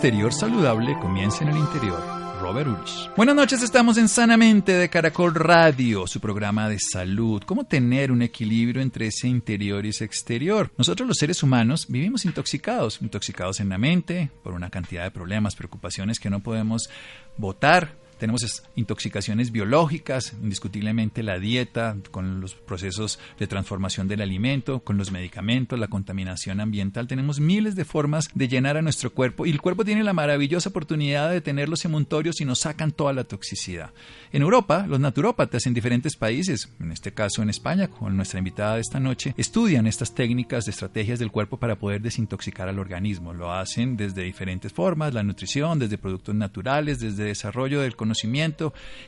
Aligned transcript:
Exterior 0.00 0.32
saludable 0.32 0.98
comienza 0.98 1.44
en 1.44 1.50
el 1.50 1.58
interior. 1.58 2.02
Robert 2.40 2.68
Ulrich. 2.68 3.14
Buenas 3.18 3.36
noches, 3.36 3.62
estamos 3.62 3.98
en 3.98 4.08
Sanamente 4.08 4.72
de 4.72 4.88
Caracol 4.88 5.34
Radio, 5.34 6.06
su 6.06 6.20
programa 6.20 6.70
de 6.70 6.78
salud. 6.78 7.42
¿Cómo 7.44 7.64
tener 7.64 8.10
un 8.10 8.22
equilibrio 8.22 8.80
entre 8.80 9.08
ese 9.08 9.28
interior 9.28 9.84
y 9.84 9.90
ese 9.90 10.06
exterior? 10.06 10.70
Nosotros 10.78 11.06
los 11.06 11.18
seres 11.18 11.42
humanos 11.42 11.84
vivimos 11.86 12.24
intoxicados, 12.24 13.02
intoxicados 13.02 13.60
en 13.60 13.68
la 13.68 13.76
mente 13.76 14.30
por 14.42 14.54
una 14.54 14.70
cantidad 14.70 15.04
de 15.04 15.10
problemas, 15.10 15.54
preocupaciones 15.54 16.18
que 16.18 16.30
no 16.30 16.40
podemos 16.40 16.88
votar 17.36 17.92
tenemos 18.20 18.62
intoxicaciones 18.76 19.50
biológicas, 19.50 20.34
indiscutiblemente 20.40 21.24
la 21.24 21.40
dieta, 21.40 21.96
con 22.10 22.40
los 22.40 22.54
procesos 22.54 23.18
de 23.38 23.46
transformación 23.46 24.06
del 24.06 24.20
alimento, 24.20 24.80
con 24.80 24.98
los 24.98 25.10
medicamentos, 25.10 25.78
la 25.78 25.88
contaminación 25.88 26.60
ambiental. 26.60 27.08
Tenemos 27.08 27.40
miles 27.40 27.74
de 27.74 27.84
formas 27.84 28.28
de 28.34 28.46
llenar 28.46 28.76
a 28.76 28.82
nuestro 28.82 29.10
cuerpo 29.12 29.46
y 29.46 29.50
el 29.50 29.60
cuerpo 29.60 29.84
tiene 29.84 30.04
la 30.04 30.12
maravillosa 30.12 30.68
oportunidad 30.68 31.30
de 31.30 31.40
tener 31.40 31.68
los 31.68 31.84
emuntorios 31.84 32.40
y 32.40 32.44
nos 32.44 32.60
sacan 32.60 32.92
toda 32.92 33.12
la 33.14 33.24
toxicidad. 33.24 33.90
En 34.32 34.42
Europa, 34.42 34.86
los 34.86 35.00
naturópatas 35.00 35.66
en 35.66 35.74
diferentes 35.74 36.14
países, 36.14 36.70
en 36.78 36.92
este 36.92 37.12
caso 37.12 37.42
en 37.42 37.48
España, 37.48 37.88
con 37.88 38.16
nuestra 38.16 38.38
invitada 38.38 38.74
de 38.74 38.82
esta 38.82 39.00
noche, 39.00 39.34
estudian 39.38 39.86
estas 39.86 40.14
técnicas 40.14 40.66
de 40.66 40.72
estrategias 40.72 41.18
del 41.18 41.32
cuerpo 41.32 41.56
para 41.56 41.78
poder 41.78 42.02
desintoxicar 42.02 42.68
al 42.68 42.78
organismo. 42.78 43.32
Lo 43.32 43.50
hacen 43.50 43.96
desde 43.96 44.22
diferentes 44.22 44.72
formas, 44.72 45.14
la 45.14 45.22
nutrición, 45.22 45.78
desde 45.78 45.96
productos 45.96 46.34
naturales, 46.34 47.00
desde 47.00 47.24
desarrollo 47.24 47.80
del 47.80 47.96
conocimiento 47.96 48.09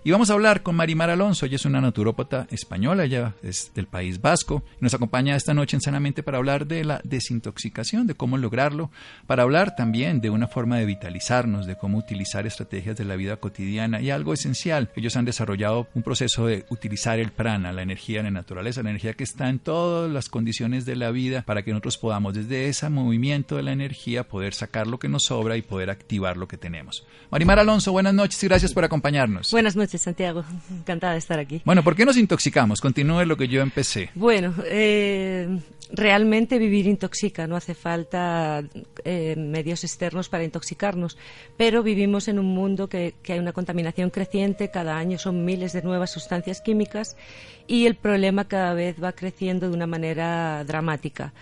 Y 0.04 0.10
vamos 0.10 0.30
a 0.30 0.32
hablar 0.32 0.62
con 0.62 0.76
Marimar 0.76 1.10
Alonso, 1.10 1.46
ella 1.46 1.56
es 1.56 1.64
una 1.64 1.80
naturópata 1.80 2.46
española, 2.50 3.04
ella 3.04 3.34
es 3.42 3.72
del 3.74 3.86
País 3.86 4.20
Vasco, 4.20 4.62
nos 4.80 4.94
acompaña 4.94 5.36
esta 5.36 5.54
noche 5.54 5.76
en 5.76 5.80
Sanamente 5.80 6.22
para 6.22 6.38
hablar 6.38 6.66
de 6.66 6.84
la 6.84 7.00
desintoxicación, 7.04 8.06
de 8.06 8.14
cómo 8.14 8.38
lograrlo, 8.38 8.90
para 9.26 9.42
hablar 9.42 9.74
también 9.76 10.20
de 10.20 10.30
una 10.30 10.48
forma 10.48 10.78
de 10.78 10.86
vitalizarnos, 10.86 11.66
de 11.66 11.76
cómo 11.76 11.98
utilizar 11.98 12.46
estrategias 12.46 12.96
de 12.96 13.04
la 13.04 13.16
vida 13.16 13.36
cotidiana 13.36 14.00
y 14.00 14.10
algo 14.10 14.32
esencial. 14.32 14.90
Ellos 14.96 15.16
han 15.16 15.24
desarrollado 15.24 15.88
un 15.94 16.02
proceso 16.02 16.46
de 16.46 16.64
utilizar 16.70 17.18
el 17.18 17.32
prana, 17.32 17.72
la 17.72 17.82
energía 17.82 18.18
de 18.18 18.24
la 18.24 18.30
naturaleza, 18.30 18.82
la 18.82 18.90
energía 18.90 19.14
que 19.14 19.24
está 19.24 19.48
en 19.48 19.58
todas 19.58 20.10
las 20.10 20.28
condiciones 20.28 20.84
de 20.84 20.96
la 20.96 21.10
vida 21.10 21.42
para 21.42 21.62
que 21.62 21.70
nosotros 21.70 21.98
podamos 21.98 22.34
desde 22.34 22.68
ese 22.68 22.88
movimiento 22.88 23.56
de 23.56 23.62
la 23.62 23.72
energía 23.72 24.28
poder 24.28 24.54
sacar 24.54 24.86
lo 24.86 24.98
que 24.98 25.08
nos 25.08 25.24
sobra 25.24 25.56
y 25.56 25.62
poder 25.62 25.90
activar 25.90 26.36
lo 26.36 26.48
que 26.48 26.56
tenemos. 26.56 27.04
Marimar 27.30 27.58
Alonso, 27.58 27.92
buenas 27.92 28.14
noches 28.14 28.42
y 28.42 28.46
gracias 28.46 28.72
por 28.72 28.84
acompañarnos. 28.84 28.91
Buenas 29.52 29.76
noches, 29.76 30.02
Santiago. 30.02 30.44
Encantada 30.70 31.14
de 31.14 31.18
estar 31.18 31.38
aquí. 31.38 31.62
Bueno, 31.64 31.82
¿por 31.82 31.96
qué 31.96 32.04
nos 32.04 32.16
intoxicamos? 32.16 32.80
Continúe 32.80 33.24
lo 33.24 33.36
que 33.36 33.48
yo 33.48 33.62
empecé. 33.62 34.10
Bueno, 34.14 34.54
eh, 34.66 35.48
realmente 35.92 36.58
vivir 36.58 36.86
intoxica, 36.86 37.46
no 37.46 37.56
hace 37.56 37.74
falta 37.74 38.62
eh, 39.04 39.34
medios 39.36 39.84
externos 39.84 40.28
para 40.28 40.44
intoxicarnos, 40.44 41.18
pero 41.56 41.82
vivimos 41.82 42.28
en 42.28 42.38
un 42.38 42.46
mundo 42.46 42.88
que, 42.88 43.14
que 43.22 43.34
hay 43.34 43.38
una 43.38 43.52
contaminación 43.52 44.10
creciente, 44.10 44.70
cada 44.70 44.96
año 44.96 45.18
son 45.18 45.44
miles 45.44 45.72
de 45.72 45.82
nuevas 45.82 46.10
sustancias 46.10 46.60
químicas 46.60 47.16
y 47.66 47.86
el 47.86 47.94
problema 47.94 48.46
cada 48.46 48.74
vez 48.74 49.02
va 49.02 49.12
creciendo 49.12 49.68
de 49.68 49.74
una 49.74 49.86
manera 49.86 50.64
dramática. 50.64 51.32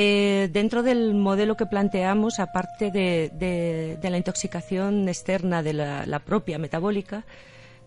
Eh, 0.00 0.48
dentro 0.52 0.84
del 0.84 1.12
modelo 1.12 1.56
que 1.56 1.66
planteamos, 1.66 2.38
aparte 2.38 2.92
de, 2.92 3.98
la 4.00 4.16
intoxicación 4.16 5.08
externa 5.08 5.60
de 5.64 5.72
la, 5.72 6.06
la, 6.06 6.20
propia 6.20 6.56
metabólica, 6.56 7.24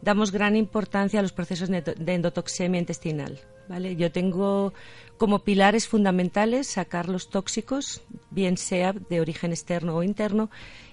damos 0.02 0.34
gran 0.34 0.58
importancia 0.58 1.22
a 1.22 1.24
los 1.24 1.32
procesos 1.32 1.70
de 1.70 2.14
endotoxemia 2.14 2.82
intestinal. 2.82 3.40
¿vale? 3.70 3.96
Yo 3.96 4.12
tengo 4.12 4.74
como 5.18 5.40
pilares 5.40 5.88
fundamentales 5.88 6.68
sacar 6.68 7.08
los 7.08 7.30
tóxicos, 7.30 8.02
bien 8.30 8.58
sea 8.58 8.92
de 8.92 9.22
origen 9.22 9.52
externo 9.52 9.96
o 9.96 10.04
interno, 10.04 10.50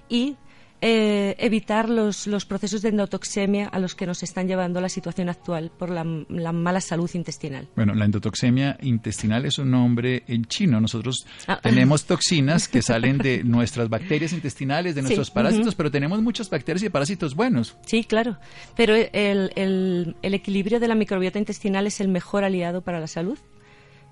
y 0.09 0.37
eh, 0.81 1.34
evitar 1.39 1.89
los, 1.89 2.27
los, 2.27 2.44
procesos 2.44 2.83
de 2.83 2.91
endotoxemia 2.91 3.66
a 3.66 3.78
los 3.81 3.94
que 3.94 4.06
nos 4.06 4.22
están 4.22 4.47
llevando 4.47 4.81
la 4.81 4.89
situación 4.89 5.28
actual 5.28 5.72
por 5.77 5.91
la, 5.91 6.05
la, 6.28 6.53
mala 6.53 6.81
salud 6.81 7.11
intestinal. 7.15 7.69
Bueno, 7.75 7.94
la 7.94 8.05
endotoxemia 8.05 8.78
intestinal 8.83 9.44
es 9.44 9.59
un 9.59 9.72
nombre 9.72 10.22
en 10.28 10.44
chino. 10.44 10.81
Nosotros 10.81 11.27
ah. 11.49 11.59
tenemos 11.62 12.05
toxinas 12.05 12.69
que 12.69 12.83
salen 12.83 13.19
de 13.19 13.43
nuestras 13.43 13.88
bacterias 13.88 14.33
intestinales, 14.33 14.94
de 14.94 15.03
nuestros 15.03 15.28
sí. 15.28 15.33
parásitos, 15.33 15.67
uh 15.67 15.71
-huh. 15.71 15.77
pero 15.77 15.91
tenemos 15.91 16.22
muchas 16.22 16.49
bacterias 16.49 16.84
y 16.84 16.91
parásitos 16.91 17.34
buenos. 17.34 17.77
Sí, 17.84 18.05
claro. 18.05 18.38
Pero 18.77 18.94
el, 18.94 19.50
el, 19.56 20.17
el 20.22 20.34
equilibrio 20.34 20.78
de 20.78 20.88
la 20.88 20.94
microbiota 20.94 21.38
intestinal 21.41 21.87
es 21.87 22.00
el 22.00 22.09
mejor 22.09 22.44
aliado 22.44 22.83
para 22.83 23.00
la 23.00 23.09
salud. 23.09 23.38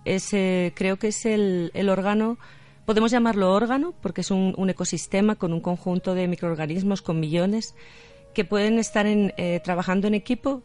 Es, 0.05 0.33
eh, 0.33 0.73
creo 0.75 0.99
que 0.99 1.09
es 1.09 1.27
el, 1.27 1.71
el 1.75 1.89
órgano 1.89 2.39
Podemos 2.87 3.11
llamarlo 3.11 3.53
órgano 3.53 3.95
porque 4.01 4.23
es 4.23 4.31
un, 4.31 4.71
ecosistema 4.71 5.35
con 5.35 5.53
un 5.53 5.61
conjunto 5.61 6.15
de 6.15 6.29
microorganismos 6.29 7.03
con 7.03 7.21
millones 7.21 7.75
que 8.33 8.45
pueden 8.45 8.79
estar 8.79 9.07
en, 9.07 9.35
eh, 9.37 9.61
trabajando 9.63 10.07
en 10.07 10.15
equipo 10.15 10.63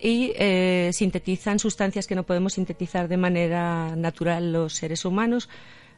y 0.00 0.32
eh, 0.36 0.90
sintetizan 0.92 1.58
sustancias 1.58 2.06
que 2.06 2.14
no 2.14 2.24
podemos 2.24 2.54
sintetizar 2.54 3.08
de 3.08 3.18
manera 3.18 3.94
natural 3.94 4.52
los 4.52 4.74
seres 4.74 5.04
humanos, 5.04 5.48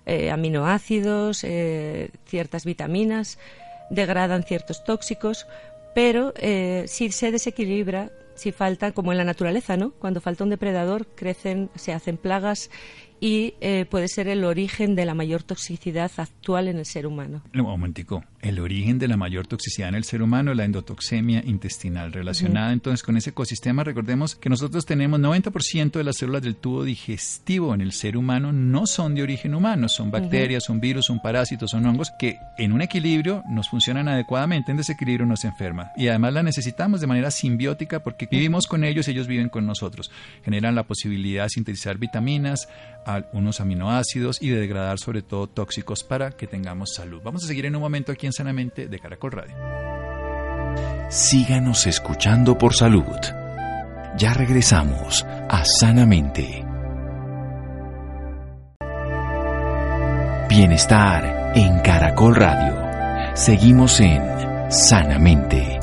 eh, 0.05 0.31
aminoácidos, 0.31 1.45
eh, 1.45 2.11
ciertas 2.27 2.65
vitaminas, 2.65 3.39
degradan 3.91 4.43
ciertos 4.43 4.83
tóxicos, 4.85 5.47
pero 5.95 6.33
si 6.87 7.13
se 7.13 7.31
desequilibra, 7.31 8.11
si 8.35 8.51
falta, 8.51 8.93
como 8.93 9.13
en 9.13 9.19
la 9.19 9.25
naturaleza, 9.25 9.77
¿no? 9.77 9.93
Cuando 9.93 10.23
falta 10.23 10.43
un 10.43 10.51
depredador, 10.51 11.07
crecen, 11.15 11.69
se 11.75 11.93
hacen 11.93 12.17
plagas 12.17 12.71
y 13.23 13.55
eh, 13.61 13.87
puede 13.89 14.09
ser 14.09 14.27
el 14.27 14.43
origen 14.43 14.97
de 14.97 15.05
la 15.05 15.15
mayor 15.15 15.45
toxicidad 15.45 16.11
actual 16.17 16.67
en 16.67 16.79
el 16.79 16.85
ser 16.85 17.07
humano. 17.07 17.41
Un 17.55 17.61
momentico, 17.61 18.25
el 18.41 18.59
origen 18.59 18.99
de 18.99 19.07
la 19.07 19.17
mayor 19.17 19.47
toxicidad 19.47 19.91
en 19.91 19.95
el 19.95 20.03
ser 20.03 20.23
humano, 20.23 20.53
la 20.55 20.65
endotoxemia 20.65 21.41
intestinal, 21.47 22.13
relacionada 22.13 22.67
uh 22.67 22.71
-huh. 22.71 22.73
entonces 22.73 23.05
con 23.05 23.17
ese 23.17 23.31
ecosistema. 23.31 23.85
Recordemos 23.85 24.35
que 24.35 24.49
nosotros 24.49 24.87
tenemos 24.87 25.21
90% 25.21 25.93
de 25.93 26.03
las 26.03 26.17
células 26.17 26.43
del 26.43 26.57
tubo 26.57 26.83
digestivo 26.83 27.73
en 27.75 27.81
el 27.81 27.93
ser 27.93 28.17
humano 28.17 28.51
no 28.51 28.89
son 28.89 29.15
de 29.15 29.23
origen 29.23 29.55
humano, 29.55 29.89
son 29.89 30.11
bacterias, 30.11 30.65
uh 30.65 30.65
-huh. 30.65 30.67
son 30.67 30.81
virus, 30.81 31.07
son 31.07 31.21
parásitos, 31.23 31.71
son 31.71 31.87
hongos 31.87 32.11
que 32.19 32.39
en 32.59 32.73
un 32.73 32.83
equilibrio 32.83 33.45
nos 33.49 33.69
funcionan 33.69 34.09
adecuadamente, 34.09 34.73
en 34.73 34.79
desequilibrio 34.79 35.27
nos 35.27 35.45
enferma. 35.45 35.93
Y 35.97 36.09
además 36.09 36.33
la 36.33 36.43
necesitamos 36.43 37.01
de 37.01 37.07
manera 37.07 37.31
simbiótica 37.31 38.03
porque 38.03 38.27
vivimos 38.29 38.67
con 38.67 38.83
ellos, 38.83 39.07
ellos 39.07 39.29
viven 39.29 39.49
con 39.49 39.65
nosotros. 39.65 40.11
Generan 40.45 40.75
la 40.75 40.83
posibilidad 40.83 41.45
de 41.45 41.51
sintetizar 41.51 41.99
vitaminas, 41.99 42.69
unos 43.33 43.61
aminoácidos 43.61 44.41
y 44.41 44.51
de 44.51 44.61
degradar 44.61 44.99
sobre 44.99 45.23
todo 45.23 45.47
tóxicos 45.47 46.05
para 46.05 46.31
que 46.33 46.47
tengamos 46.47 46.95
salud. 46.95 47.21
Vamos 47.25 47.45
a 47.45 47.47
seguir 47.47 47.67
en 47.67 47.77
un 47.77 47.83
momento 47.83 48.13
aquí 48.13 48.27
en 48.27 48.33
Sanamente 48.33 48.89
de 48.89 48.99
Caracol 48.99 49.33
Radio. 49.33 49.55
Síganos 51.09 51.87
escuchando 51.87 52.57
por 52.57 52.75
salud. 52.75 53.05
Ya 54.17 54.33
regresamos 54.35 55.25
a 55.25 55.65
Sanamente. 55.65 56.65
Bienestar 60.49 61.53
en 61.55 61.81
Caracol 61.81 62.35
Radio. 62.35 63.35
Seguimos 63.35 64.01
en 64.01 64.23
Sanamente. 64.71 65.82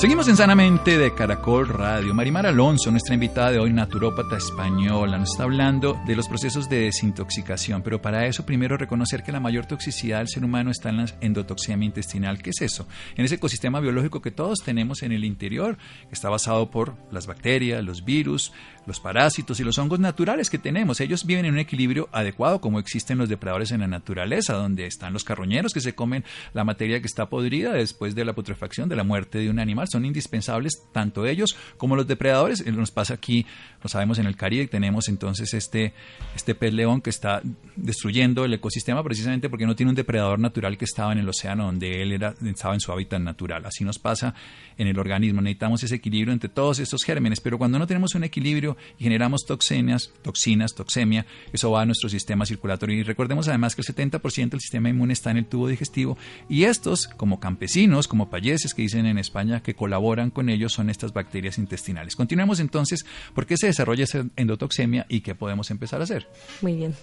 Seguimos 0.00 0.28
en 0.28 0.36
Sanamente 0.38 0.96
de 0.96 1.14
Caracol 1.14 1.68
Radio. 1.68 2.14
Marimar 2.14 2.46
Alonso, 2.46 2.90
nuestra 2.90 3.12
invitada 3.12 3.50
de 3.50 3.58
hoy, 3.58 3.70
naturópata 3.70 4.38
española, 4.38 5.18
nos 5.18 5.32
está 5.32 5.42
hablando 5.42 6.00
de 6.06 6.16
los 6.16 6.26
procesos 6.26 6.70
de 6.70 6.84
desintoxicación, 6.84 7.82
pero 7.82 8.00
para 8.00 8.26
eso 8.26 8.46
primero 8.46 8.78
reconocer 8.78 9.22
que 9.22 9.30
la 9.30 9.40
mayor 9.40 9.66
toxicidad 9.66 10.20
del 10.20 10.28
ser 10.28 10.42
humano 10.42 10.70
está 10.70 10.88
en 10.88 10.96
la 10.96 11.06
endotoxemia 11.20 11.84
intestinal. 11.84 12.40
¿Qué 12.40 12.48
es 12.48 12.62
eso? 12.62 12.88
En 13.14 13.26
ese 13.26 13.34
ecosistema 13.34 13.78
biológico 13.78 14.22
que 14.22 14.30
todos 14.30 14.60
tenemos 14.64 15.02
en 15.02 15.12
el 15.12 15.22
interior, 15.22 15.76
que 15.76 16.14
está 16.14 16.30
basado 16.30 16.70
por 16.70 16.94
las 17.12 17.26
bacterias, 17.26 17.84
los 17.84 18.02
virus, 18.02 18.54
los 18.86 19.00
parásitos 19.00 19.60
y 19.60 19.64
los 19.64 19.76
hongos 19.76 20.00
naturales 20.00 20.48
que 20.48 20.58
tenemos. 20.58 21.02
Ellos 21.02 21.26
viven 21.26 21.44
en 21.44 21.52
un 21.52 21.58
equilibrio 21.58 22.08
adecuado 22.10 22.62
como 22.62 22.78
existen 22.78 23.18
los 23.18 23.28
depredadores 23.28 23.70
en 23.70 23.80
la 23.80 23.86
naturaleza, 23.86 24.54
donde 24.54 24.86
están 24.86 25.12
los 25.12 25.24
carroñeros 25.24 25.74
que 25.74 25.80
se 25.80 25.94
comen 25.94 26.24
la 26.54 26.64
materia 26.64 27.00
que 27.00 27.06
está 27.06 27.28
podrida 27.28 27.74
después 27.74 28.14
de 28.14 28.24
la 28.24 28.32
putrefacción, 28.32 28.88
de 28.88 28.96
la 28.96 29.04
muerte 29.04 29.40
de 29.40 29.50
un 29.50 29.58
animal 29.58 29.89
son 29.90 30.04
indispensables 30.04 30.82
tanto 30.92 31.26
ellos 31.26 31.56
como 31.76 31.96
los 31.96 32.06
depredadores. 32.06 32.64
Nos 32.66 32.90
pasa 32.90 33.14
aquí, 33.14 33.46
lo 33.82 33.88
sabemos 33.88 34.18
en 34.18 34.26
el 34.26 34.36
Caribe, 34.36 34.66
tenemos 34.66 35.08
entonces 35.08 35.52
este, 35.54 35.92
este 36.34 36.54
pez 36.54 36.72
león 36.72 37.00
que 37.00 37.10
está 37.10 37.42
destruyendo 37.76 38.44
el 38.44 38.54
ecosistema 38.54 39.02
precisamente 39.02 39.48
porque 39.48 39.66
no 39.66 39.76
tiene 39.76 39.90
un 39.90 39.96
depredador 39.96 40.38
natural 40.38 40.78
que 40.78 40.84
estaba 40.84 41.12
en 41.12 41.18
el 41.18 41.28
océano 41.28 41.66
donde 41.66 42.02
él 42.02 42.12
estaba 42.46 42.74
en 42.74 42.80
su 42.80 42.92
hábitat 42.92 43.20
natural. 43.20 43.64
Así 43.66 43.84
nos 43.84 43.98
pasa 43.98 44.34
en 44.76 44.86
el 44.86 44.98
organismo. 44.98 45.40
Necesitamos 45.40 45.82
ese 45.82 45.96
equilibrio 45.96 46.32
entre 46.32 46.48
todos 46.48 46.78
estos 46.78 47.02
gérmenes, 47.04 47.40
pero 47.40 47.58
cuando 47.58 47.78
no 47.78 47.86
tenemos 47.86 48.14
un 48.14 48.24
equilibrio 48.24 48.76
y 48.98 49.04
generamos 49.04 49.44
toxinas, 49.46 50.12
toxinas, 50.22 50.74
toxemia, 50.74 51.26
eso 51.52 51.70
va 51.70 51.82
a 51.82 51.86
nuestro 51.86 52.08
sistema 52.08 52.46
circulatorio. 52.46 52.96
Y 52.96 53.02
recordemos 53.02 53.48
además 53.48 53.74
que 53.74 53.82
el 53.82 53.88
70% 53.88 54.50
del 54.50 54.60
sistema 54.60 54.88
inmune 54.88 55.12
está 55.12 55.30
en 55.30 55.38
el 55.38 55.46
tubo 55.46 55.68
digestivo 55.68 56.16
y 56.48 56.64
estos, 56.64 57.08
como 57.08 57.40
campesinos, 57.40 58.08
como 58.08 58.30
payeses 58.30 58.74
que 58.74 58.82
dicen 58.82 59.06
en 59.06 59.18
España 59.18 59.62
que 59.62 59.74
colaboran 59.80 60.28
con 60.28 60.50
ellos, 60.50 60.74
son 60.74 60.90
estas 60.90 61.14
bacterias 61.14 61.56
intestinales. 61.56 62.14
Continuemos 62.14 62.60
entonces, 62.60 63.06
¿por 63.34 63.46
qué 63.46 63.56
se 63.56 63.68
desarrolla 63.68 64.04
esa 64.04 64.26
endotoxemia 64.36 65.06
y 65.08 65.22
qué 65.22 65.34
podemos 65.34 65.70
empezar 65.70 66.02
a 66.02 66.04
hacer? 66.04 66.28
Muy 66.60 66.74
bien. 66.74 66.94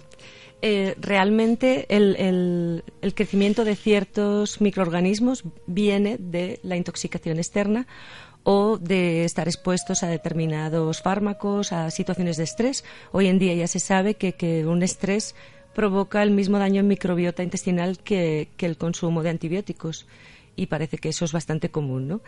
Eh, 0.62 0.94
realmente 1.00 1.86
el, 1.88 2.84
crecimiento 3.16 3.64
de 3.64 3.74
ciertos 3.74 4.60
microorganismos 4.60 5.42
viene 5.66 6.18
de 6.20 6.60
la 6.62 6.76
intoxicación 6.76 7.38
externa 7.38 7.88
o 8.44 8.78
de 8.78 9.24
estar 9.24 9.48
expuestos 9.48 10.04
a 10.04 10.06
determinados 10.06 11.02
fármacos, 11.02 11.72
a 11.72 11.90
situaciones 11.90 12.36
de 12.36 12.44
estrés. 12.44 12.84
Hoy 13.10 13.26
en 13.26 13.40
día 13.40 13.54
ya 13.54 13.66
se 13.66 13.80
sabe 13.80 14.14
que, 14.14 14.64
un 14.64 14.84
estrés 14.84 15.34
provoca 15.74 16.22
el 16.22 16.30
mismo 16.30 16.60
daño 16.60 16.78
en 16.78 16.86
microbiota 16.86 17.42
intestinal 17.42 17.98
que, 17.98 18.50
el 18.56 18.76
consumo 18.76 19.24
de 19.24 19.30
antibióticos 19.30 20.06
y 20.58 20.66
parece 20.66 20.98
que 20.98 21.10
eso 21.10 21.24
es 21.24 21.32
bastante 21.32 21.70
común. 21.70 22.20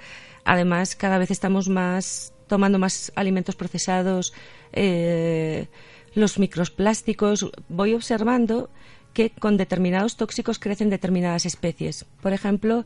Además, 0.45 0.95
cada 0.95 1.19
vez 1.19 1.31
estamos 1.31 1.69
más 1.69 2.33
tomando 2.47 2.79
más 2.79 3.13
alimentos 3.15 3.57
procesados. 3.57 4.33
Eh, 4.73 5.67
los 6.15 6.39
microplásticos, 6.39 7.51
voy 7.69 7.95
observando 7.95 8.71
que 9.13 9.31
con 9.31 9.57
determinados 9.57 10.17
tóxicos 10.17 10.59
crecen 10.59 10.91
determinadas 10.91 11.45
especies. 11.45 12.07
Por 12.23 12.33
ejemplo, 12.33 12.85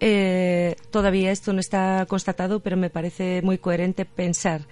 eh, 0.00 0.76
todavía 0.90 1.30
esto 1.30 1.52
no 1.52 1.60
está 1.60 2.06
constatado, 2.08 2.60
pero 2.60 2.76
me 2.76 2.90
parece 2.90 3.42
muy 3.42 3.58
coherente 3.58 4.04
pensar 4.06 4.66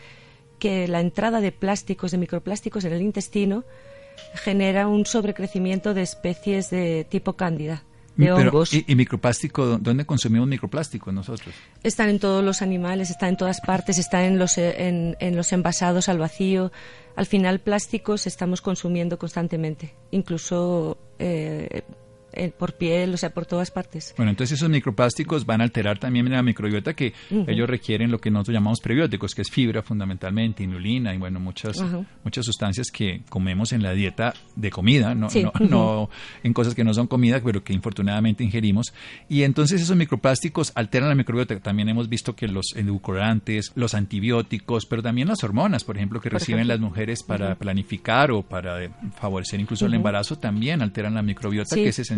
que 0.59 0.89
la 0.89 1.01
entrada 1.01 1.41
de 1.41 1.53
plásticos, 1.53 2.11
de 2.11 2.19
microplásticos 2.19 2.85
en 2.85 2.93
el 2.95 3.03
intestino, 3.03 3.65
genera 4.35 4.89
un 4.89 5.07
sobrecrecimiento 5.07 5.95
de 5.95 6.03
especies 6.03 6.71
de 6.71 7.07
tipo 7.09 7.35
cándida. 7.35 7.85
¿Y, 8.19 8.95
microplástico? 8.97 9.79
¿Dónde 9.79 10.05
consumimos 10.05 10.49
microplástico 10.49 11.13
nosotros? 11.13 11.55
Están 11.83 12.09
en 12.09 12.19
todos 12.19 12.45
los 12.45 12.63
animales, 12.63 13.11
están 13.11 13.31
en 13.31 13.37
todas 13.37 13.61
partes, 13.61 13.99
están 13.99 14.25
en 14.25 14.39
los, 14.39 14.59
en, 14.59 15.17
en 15.21 15.37
los 15.37 15.53
envasados 15.53 16.09
al 16.09 16.19
vacío. 16.19 16.73
Al 17.15 17.27
final, 17.27 17.61
plásticos 17.61 18.27
estamos 18.27 18.61
consumiendo 18.61 19.19
constantemente, 19.19 19.95
incluso 20.11 20.99
eh, 21.19 21.83
eh, 22.33 22.53
por 22.57 22.75
piel, 22.75 23.15
o 23.15 23.17
sea, 23.17 23.31
por 23.31 23.47
todas 23.47 23.71
partes. 23.71 24.13
Bueno, 24.17 24.31
entonces 24.31 24.59
esos 24.59 24.69
microplásticos 24.69 25.47
van 25.47 25.63
a 25.63 25.65
alterar 25.65 25.99
también 25.99 26.31
la 26.31 26.43
microbiota 26.43 26.93
que 26.93 27.15
ellos 27.31 27.69
requieren 27.69 28.11
lo 28.11 28.19
que 28.19 28.31
nosotros 28.31 28.55
llamamos 28.55 28.81
prebióticos, 28.81 29.35
que 29.35 29.43
es 29.43 29.51
fibra 29.51 29.83
fundamentalmente, 29.83 30.63
inulina 30.63 31.15
y 31.15 31.19
bueno, 31.19 31.41
muchas, 31.41 31.83
muchas 32.23 32.45
sustancias 32.45 32.89
que 32.93 33.23
comemos 33.31 33.73
en 33.73 33.83
la 33.83 33.93
dieta 33.93 34.35
de 34.57 34.71
comida, 34.71 35.15
no, 35.15 35.29
no, 35.61 36.11
en 36.43 36.53
cosas 36.53 36.75
que 36.75 36.85
no 36.85 36.93
son 36.93 37.07
comida, 37.07 37.41
pero 37.43 37.65
que 37.65 37.73
infortunadamente 37.73 38.45
ingerimos. 38.45 38.93
Y 39.29 39.43
entonces 39.43 39.81
esos 39.81 39.97
microplásticos 39.97 40.73
alteran 40.75 41.09
la 41.09 41.15
microbiota. 41.15 41.59
También 41.61 41.89
hemos 41.89 42.11
visto 42.11 42.37
que 42.37 42.47
los 42.47 42.75
edulcorantes, 42.77 43.73
los 43.75 43.95
antibióticos, 43.95 44.85
pero 44.85 45.03
también 45.03 45.29
las 45.29 45.43
hormonas, 45.43 45.85
por 45.85 45.97
ejemplo, 45.97 46.21
que 46.21 46.29
reciben 46.29 46.69
las 46.69 46.79
mujeres 46.79 47.23
para 47.23 47.55
planificar 47.55 48.31
o 48.33 48.43
para 48.43 48.91
favorecer 49.19 49.61
incluso 49.61 49.87
el 49.87 49.95
embarazo, 49.95 50.37
también 50.37 50.83
alteran 50.83 51.15
la 51.15 51.23
microbiota, 51.23 51.75
que 51.75 51.89
es 51.89 51.99
esencial 51.99 52.18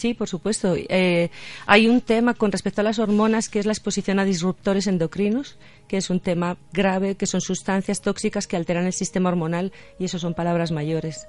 Sí, 0.00 0.14
por 0.14 0.28
supuesto. 0.28 0.76
Eh, 0.76 1.30
hay 1.66 1.86
un 1.86 2.00
tema 2.00 2.32
con 2.32 2.50
respecto 2.50 2.80
a 2.80 2.84
las 2.84 2.98
hormonas 2.98 3.50
que 3.50 3.58
es 3.58 3.66
la 3.66 3.72
exposición 3.72 4.18
a 4.18 4.24
disruptores 4.24 4.86
endocrinos, 4.86 5.58
que 5.88 5.98
es 5.98 6.08
un 6.08 6.20
tema 6.20 6.56
grave, 6.72 7.16
que 7.16 7.26
son 7.26 7.42
sustancias 7.42 8.00
tóxicas 8.00 8.46
que 8.46 8.56
alteran 8.56 8.86
el 8.86 8.94
sistema 8.94 9.28
hormonal 9.28 9.72
y 9.98 10.06
eso 10.06 10.18
son 10.18 10.32
palabras 10.32 10.72
mayores. 10.72 11.28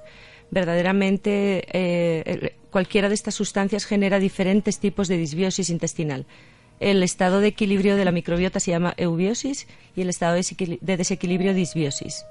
Verdaderamente, 0.50 1.66
eh, 1.70 2.56
cualquiera 2.70 3.10
de 3.10 3.14
estas 3.14 3.34
sustancias 3.34 3.84
genera 3.84 4.18
diferentes 4.18 4.78
tipos 4.78 5.06
de 5.06 5.18
disbiosis 5.18 5.68
intestinal. 5.68 6.24
El 6.80 7.02
estado 7.02 7.40
de 7.40 7.48
equilibrio 7.48 7.96
de 7.96 8.06
la 8.06 8.10
microbiota 8.10 8.58
se 8.58 8.70
llama 8.70 8.94
eubiosis 8.96 9.66
y 9.94 10.00
el 10.00 10.08
estado 10.08 10.34
de 10.34 10.96
desequilibrio 10.96 11.52
disbiosis. 11.52 12.24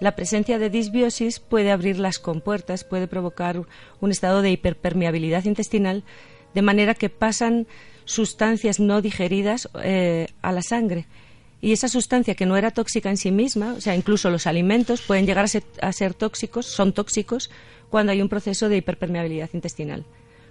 La 0.00 0.16
presencia 0.16 0.58
de 0.58 0.70
disbiosis 0.70 1.40
puede 1.40 1.70
abrir 1.70 1.98
las 1.98 2.18
compuertas, 2.18 2.84
puede 2.84 3.06
provocar 3.06 3.62
un 4.00 4.10
estado 4.10 4.42
de 4.42 4.50
hiperpermeabilidad 4.50 5.44
intestinal, 5.44 6.04
de 6.54 6.62
manera 6.62 6.94
que 6.94 7.10
pasan 7.10 7.66
sustancias 8.04 8.80
no 8.80 9.00
digeridas 9.00 9.68
eh, 9.82 10.28
a 10.42 10.52
la 10.52 10.62
sangre. 10.62 11.06
Y 11.60 11.72
esa 11.72 11.88
sustancia 11.88 12.34
que 12.34 12.44
no 12.44 12.56
era 12.56 12.72
tóxica 12.72 13.08
en 13.08 13.16
sí 13.16 13.30
misma, 13.30 13.74
o 13.74 13.80
sea, 13.80 13.96
incluso 13.96 14.30
los 14.30 14.46
alimentos 14.46 15.00
pueden 15.00 15.26
llegar 15.26 15.46
a 15.80 15.92
ser 15.92 16.14
tóxicos, 16.14 16.66
son 16.66 16.92
tóxicos, 16.92 17.50
cuando 17.88 18.12
hay 18.12 18.20
un 18.20 18.28
proceso 18.28 18.68
de 18.68 18.78
hiperpermeabilidad 18.78 19.50
intestinal 19.54 20.04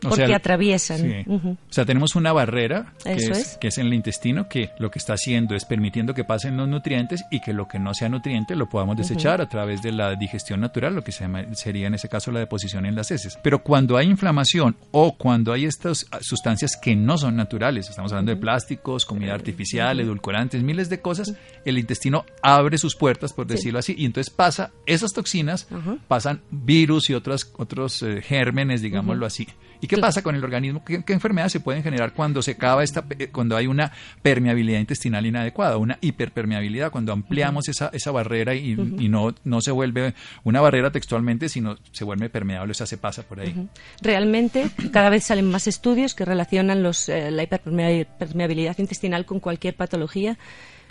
porque 0.09 0.33
atraviesan. 0.33 1.25
O 1.27 1.57
sea, 1.69 1.85
tenemos 1.85 2.15
una 2.15 2.31
barrera 2.33 2.93
que 3.03 3.13
es, 3.13 3.57
que 3.57 3.67
es, 3.67 3.77
en 3.77 3.87
el 3.87 3.93
intestino 3.93 4.47
que 4.47 4.71
lo 4.79 4.91
que 4.91 4.99
está 4.99 5.13
haciendo 5.13 5.55
es 5.55 5.65
permitiendo 5.65 6.13
que 6.13 6.23
pasen 6.23 6.57
los 6.57 6.67
nutrientes 6.67 7.23
y 7.31 7.39
que 7.41 7.53
lo 7.53 7.67
que 7.67 7.79
no 7.79 7.93
sea 7.93 8.09
nutriente 8.09 8.55
lo 8.55 8.69
podamos 8.69 8.97
desechar 8.97 9.41
a 9.41 9.49
través 9.49 9.81
de 9.81 9.91
la 9.91 10.15
digestión 10.15 10.59
natural, 10.59 10.95
lo 10.95 11.03
que 11.03 11.11
sería 11.11 11.87
en 11.87 11.93
ese 11.93 12.09
caso 12.09 12.31
la 12.31 12.39
deposición 12.39 12.85
en 12.85 12.95
las 12.95 13.11
heces. 13.11 13.37
Pero 13.41 13.63
cuando 13.63 13.97
hay 13.97 14.07
inflamación 14.07 14.75
o 14.91 15.15
cuando 15.17 15.53
hay 15.53 15.65
estas 15.65 16.05
sustancias 16.21 16.77
que 16.77 16.95
no 16.95 17.17
son 17.17 17.35
naturales, 17.35 17.89
estamos 17.89 18.11
hablando 18.11 18.31
de 18.31 18.37
plásticos, 18.37 19.05
comida 19.05 19.33
artificial, 19.33 19.99
edulcorantes, 19.99 20.63
miles 20.63 20.89
de 20.89 21.01
cosas, 21.01 21.33
el 21.65 21.77
intestino 21.77 22.25
abre 22.41 22.77
sus 22.77 22.95
puertas, 22.95 23.33
por 23.33 23.47
decirlo 23.47 23.79
así, 23.79 23.95
y 23.97 24.05
entonces 24.05 24.33
pasa 24.33 24.71
esas 24.85 25.13
toxinas, 25.13 25.67
pasan 26.07 26.41
virus 26.51 27.09
y 27.09 27.13
otros, 27.13 27.51
otros 27.57 28.03
eh, 28.03 28.21
gérmenes, 28.21 28.81
digámoslo 28.81 29.25
así. 29.25 29.47
¿Y 29.83 29.87
qué 29.87 29.97
pasa 29.97 30.21
con 30.21 30.33
el 30.33 30.41
organismo? 30.41 30.81
¿Qué, 30.85 31.03
enfermedades 31.09 31.51
se 31.51 31.59
pueden 31.59 31.83
generar 31.83 32.13
cuando 32.13 32.41
se 32.41 32.51
acaba 32.51 32.85
esta, 32.85 33.03
eh, 33.19 33.27
cuando 33.27 33.57
hay 33.57 33.67
una 33.67 33.91
permeabilidad 34.21 34.79
intestinal 34.79 35.25
inadecuada, 35.25 35.75
una 35.75 35.97
hiperpermeabilidad, 35.99 36.89
cuando 36.89 37.11
ampliamos 37.11 37.67
esa, 37.67 37.89
esa 37.91 38.11
barrera 38.11 38.55
y, 38.55 38.75
no, 38.75 39.35
no 39.43 39.59
se 39.59 39.71
vuelve 39.71 40.13
una 40.45 40.61
barrera 40.61 40.89
textualmente, 40.89 41.49
sino 41.49 41.75
se 41.91 42.05
vuelve 42.05 42.29
permeable, 42.29 42.71
o 42.71 42.73
sea, 42.73 42.87
se 42.87 42.97
pasa 42.97 43.23
por 43.23 43.41
ahí. 43.41 43.67
Realmente, 44.01 44.69
cada 44.93 45.09
vez 45.09 45.25
salen 45.25 45.51
más 45.51 45.67
estudios 45.67 46.15
que 46.15 46.23
relacionan 46.23 46.81
los, 46.81 47.09
eh, 47.09 47.29
la 47.29 47.43
hiperpermeabilidad 47.43 48.77
intestinal 48.77 49.25
con 49.25 49.41
cualquier 49.41 49.75
patología 49.75 50.37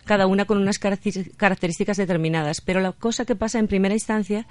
cada 0.05 0.27
una 0.27 0.45
con 0.45 0.59
unas 0.59 0.79
características 0.79 1.97
determinadas. 1.97 2.61
Pero 2.61 2.81
la 2.81 2.93
cosa 2.93 3.25
que 3.25 3.37
pasa 3.37 3.59
en 3.59 3.69
primera 3.69 3.95
instancia 3.95 4.47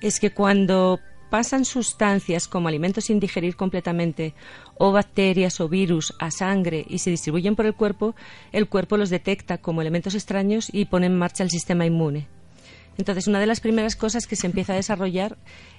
es 0.00 0.20
que 0.20 0.30
cuando 0.30 1.00
pasan 1.32 1.64
sustancias 1.64 2.46
como 2.46 2.68
alimentos 2.68 3.04
sin 3.04 3.18
digerir 3.18 3.56
completamente 3.56 4.34
o 4.76 4.92
bacterias 4.92 5.62
o 5.62 5.68
virus 5.70 6.12
a 6.18 6.30
sangre 6.30 6.84
y 6.86 6.98
se 6.98 7.08
distribuyen 7.08 7.56
por 7.56 7.64
el 7.64 7.72
cuerpo, 7.72 8.14
el 8.52 8.68
cuerpo 8.68 8.98
los 8.98 9.08
detecta 9.08 9.56
como 9.56 9.80
elementos 9.80 10.14
extraños 10.14 10.68
y 10.70 10.84
pone 10.84 11.06
en 11.06 11.16
marcha 11.16 11.42
el 11.42 11.48
sistema 11.48 11.86
inmune. 11.86 12.26
Entonces, 12.98 13.28
una 13.28 13.40
de 13.40 13.46
las 13.46 13.60
primeras 13.60 13.96
cosas 13.96 14.26
que 14.26 14.36
se 14.36 14.46
empieza 14.46 14.74
a 14.74 14.76
desarrollar 14.76 15.38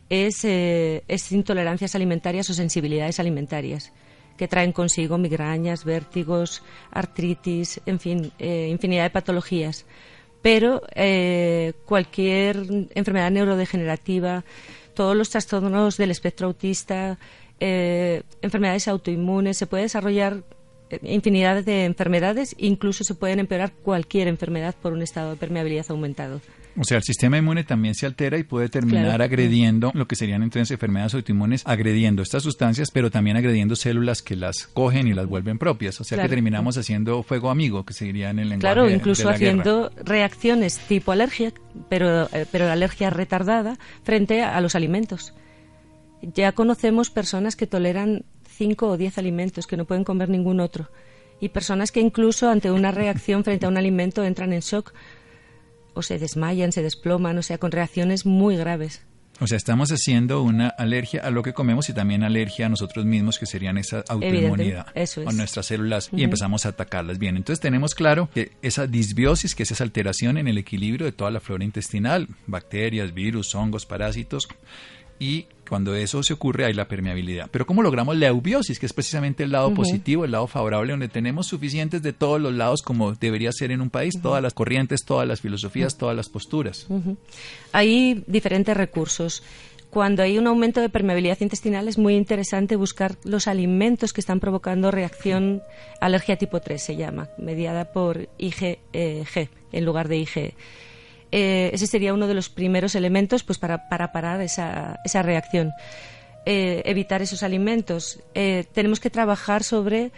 es, 0.09 0.43
eh, 0.43 1.03
intolerancias 1.29 1.93
alimentarias 1.93 2.49
o 2.49 2.55
sensibilidades 2.55 3.19
alimentarias 3.19 3.93
que 4.35 4.47
traen 4.47 4.71
consigo 4.71 5.19
migrañas, 5.19 5.85
vértigos, 5.85 6.63
artritis, 6.89 7.79
en 7.85 7.99
fin, 7.99 8.31
eh, 8.39 8.69
infinidad 8.71 9.03
de 9.03 9.11
patologías. 9.11 9.85
Pero 10.41 10.81
eh, 10.95 11.73
cualquier 11.85 12.65
enfermedad 12.95 13.29
neurodegenerativa, 13.29 14.43
todos 14.93 15.15
los 15.15 15.29
trastornos 15.29 15.97
del 15.97 16.11
espectro 16.11 16.47
autista, 16.47 17.17
eh, 17.59 18.23
enfermedades 18.41 18.87
autoinmunes, 18.87 19.57
se 19.57 19.67
puede 19.67 19.83
desarrollar 19.83 20.43
eh, 20.89 20.99
infinidad 21.03 21.63
de 21.63 21.85
enfermedades, 21.85 22.55
incluso 22.57 23.03
se 23.03 23.15
pueden 23.15 23.39
empeorar 23.39 23.71
cualquier 23.71 24.27
enfermedad 24.27 24.75
por 24.81 24.93
un 24.93 25.01
estado 25.01 25.31
de 25.31 25.37
permeabilidad 25.37 25.85
aumentado. 25.89 26.41
O 26.75 26.83
sea, 26.83 26.97
el 26.97 27.03
sistema 27.03 27.37
inmune 27.37 27.63
también 27.63 27.93
se 27.93 28.07
altera 28.07 28.37
y 28.37 28.43
puede 28.43 28.67
terminar 28.67 29.21
agrediendo 29.21 29.91
lo 29.93 30.07
que 30.07 30.15
serían 30.15 30.41
entonces 30.41 30.71
enfermedades 30.71 31.13
autoinmunes, 31.13 31.61
agrediendo 31.65 32.23
estas 32.23 32.41
sustancias, 32.41 32.89
pero 32.89 33.11
también 33.11 33.37
agrediendo 33.37 33.75
células 33.75 34.23
que 34.23 34.35
las 34.35 34.65
cogen 34.67 35.07
y 35.07 35.13
las 35.13 35.27
vuelven 35.27 35.59
propias. 35.59 36.01
O 36.01 36.03
sea, 36.03 36.21
que 36.21 36.29
terminamos 36.29 36.77
haciendo 36.77 37.21
fuego 37.21 37.51
amigo, 37.51 37.85
que 37.85 37.93
sería 37.93 38.31
en 38.31 38.39
el 38.39 38.49
lenguaje 38.49 38.73
Claro, 38.73 38.89
incluso 38.89 39.29
haciendo 39.29 39.91
reacciones 40.03 40.79
tipo 40.79 41.11
alergia, 41.11 41.53
pero, 41.89 42.23
eh, 42.33 42.47
pero 42.51 42.69
alergia 42.71 43.11
retardada 43.11 43.77
frente 44.03 44.41
a, 44.41 44.59
los 44.59 44.73
alimentos. 44.73 45.33
Ya 46.21 46.53
conocemos 46.53 47.11
personas 47.11 47.55
que 47.55 47.67
toleran 47.67 48.25
cinco 48.47 48.87
o 48.87 48.97
diez 48.97 49.17
alimentos, 49.17 49.67
que 49.67 49.77
no 49.77 49.85
pueden 49.85 50.03
comer 50.03 50.29
ningún 50.29 50.59
otro. 50.59 50.89
Y 51.39 51.49
personas 51.49 51.91
que 51.91 51.99
incluso 51.99 52.49
ante 52.49 52.71
una 52.71 52.91
reacción 52.91 53.43
frente 53.43 53.65
a 53.65 53.69
un 53.69 53.77
alimento 53.77 54.23
entran 54.23 54.53
en 54.53 54.61
shock 54.61 54.93
o 55.93 56.01
se 56.01 56.19
desmayan, 56.19 56.71
se 56.71 56.81
desploman, 56.81 57.37
o 57.37 57.43
sea, 57.43 57.57
con 57.57 57.71
reacciones 57.71 58.25
muy 58.25 58.55
graves. 58.57 59.01
O 59.39 59.47
sea, 59.47 59.57
estamos 59.57 59.91
haciendo 59.91 60.43
una 60.43 60.67
alergia 60.69 61.21
a 61.21 61.31
lo 61.31 61.41
que 61.41 61.53
comemos 61.53 61.89
y 61.89 61.93
también 61.93 62.23
alergia 62.23 62.67
a 62.67 62.69
nosotros 62.69 63.03
mismos, 63.05 63.39
que 63.39 63.45
serían 63.45 63.77
esa 63.77 64.03
autoinmunidad 64.07 64.85
eso 64.93 65.27
a 65.27 65.33
nuestras 65.33 65.65
células 65.65 66.09
y 66.11 66.23
empezamos 66.23 66.65
a 66.65 66.69
atacarlas 66.69 67.17
bien. 67.17 67.35
Entonces 67.35 67.59
tenemos 67.59 67.95
claro 67.95 68.29
que 68.33 68.51
esa 68.61 68.85
disbiosis, 68.85 69.55
que 69.55 69.63
es 69.63 69.71
esa 69.71 69.83
alteración 69.83 70.37
en 70.37 70.47
el 70.47 70.59
equilibrio 70.59 71.05
de 71.05 71.11
toda 71.11 71.31
la 71.31 71.39
flora 71.39 71.63
intestinal, 71.63 72.27
bacterias, 72.45 73.13
virus, 73.13 73.55
hongos, 73.55 73.87
parásitos, 73.87 74.47
y 75.23 75.47
cuando 75.69 75.95
eso 75.95 76.21
se 76.21 76.33
ocurre 76.33 76.65
hay 76.65 76.73
la 76.73 76.89
permeabilidad. 76.89 77.49
Pero 77.49 77.65
¿cómo 77.65 77.81
logramos 77.81 78.17
la 78.17 78.27
eubiosis, 78.27 78.77
que 78.77 78.85
es 78.85 78.93
precisamente 78.93 79.43
el 79.43 79.53
lado 79.53 79.73
positivo, 79.73 80.25
el 80.25 80.31
lado 80.31 80.47
favorable, 80.47 80.91
donde 80.91 81.07
tenemos 81.07 81.47
suficientes 81.47 82.03
de 82.03 82.11
todos 82.11 82.41
los 82.41 82.53
lados 82.53 82.81
como 82.81 83.13
debería 83.13 83.51
ser 83.53 83.71
en 83.71 83.81
un 83.81 83.89
país, 83.89 84.13
todas 84.21 84.43
las 84.43 84.53
corrientes, 84.53 85.05
todas 85.05 85.25
las 85.27 85.39
filosofías, 85.39 85.97
todas 85.97 86.15
las 86.15 86.27
posturas? 86.27 86.87
Hay 87.71 88.23
diferentes 88.27 88.75
recursos. 88.75 89.43
Cuando 89.89 90.23
hay 90.23 90.37
un 90.37 90.47
aumento 90.47 90.81
de 90.81 90.89
permeabilidad 90.89 91.39
intestinal 91.39 91.87
es 91.87 91.97
muy 91.97 92.15
interesante 92.15 92.75
buscar 92.75 93.15
los 93.23 93.47
alimentos 93.47 94.11
que 94.11 94.21
están 94.21 94.39
provocando 94.39 94.91
reacción 94.91 95.61
alergia 96.01 96.35
tipo 96.35 96.59
3, 96.59 96.83
se 96.83 96.95
llama, 96.97 97.29
mediada 97.37 97.93
por 97.93 98.27
IgG 98.37 98.79
en 99.71 99.85
lugar 99.85 100.07
de 100.09 100.17
IgE. 100.17 100.55
Eh, 101.35 101.71
ese 101.73 101.87
sería 101.87 102.13
uno 102.13 102.27
de 102.27 102.35
los 102.35 102.49
primeros 102.49 102.93
elementos 102.93 103.43
pues, 103.43 103.57
para, 103.57 103.89
parar 103.89 104.39
esa, 104.41 104.99
esa 105.03 105.23
reacción. 105.23 105.71
Eh, 106.45 106.83
evitar 106.85 107.23
esos 107.23 107.41
alimentos. 107.41 108.19
Eh, 108.35 108.65
tenemos 108.71 108.99
que 108.99 109.09
trabajar 109.09 109.63
sobre 109.63 110.11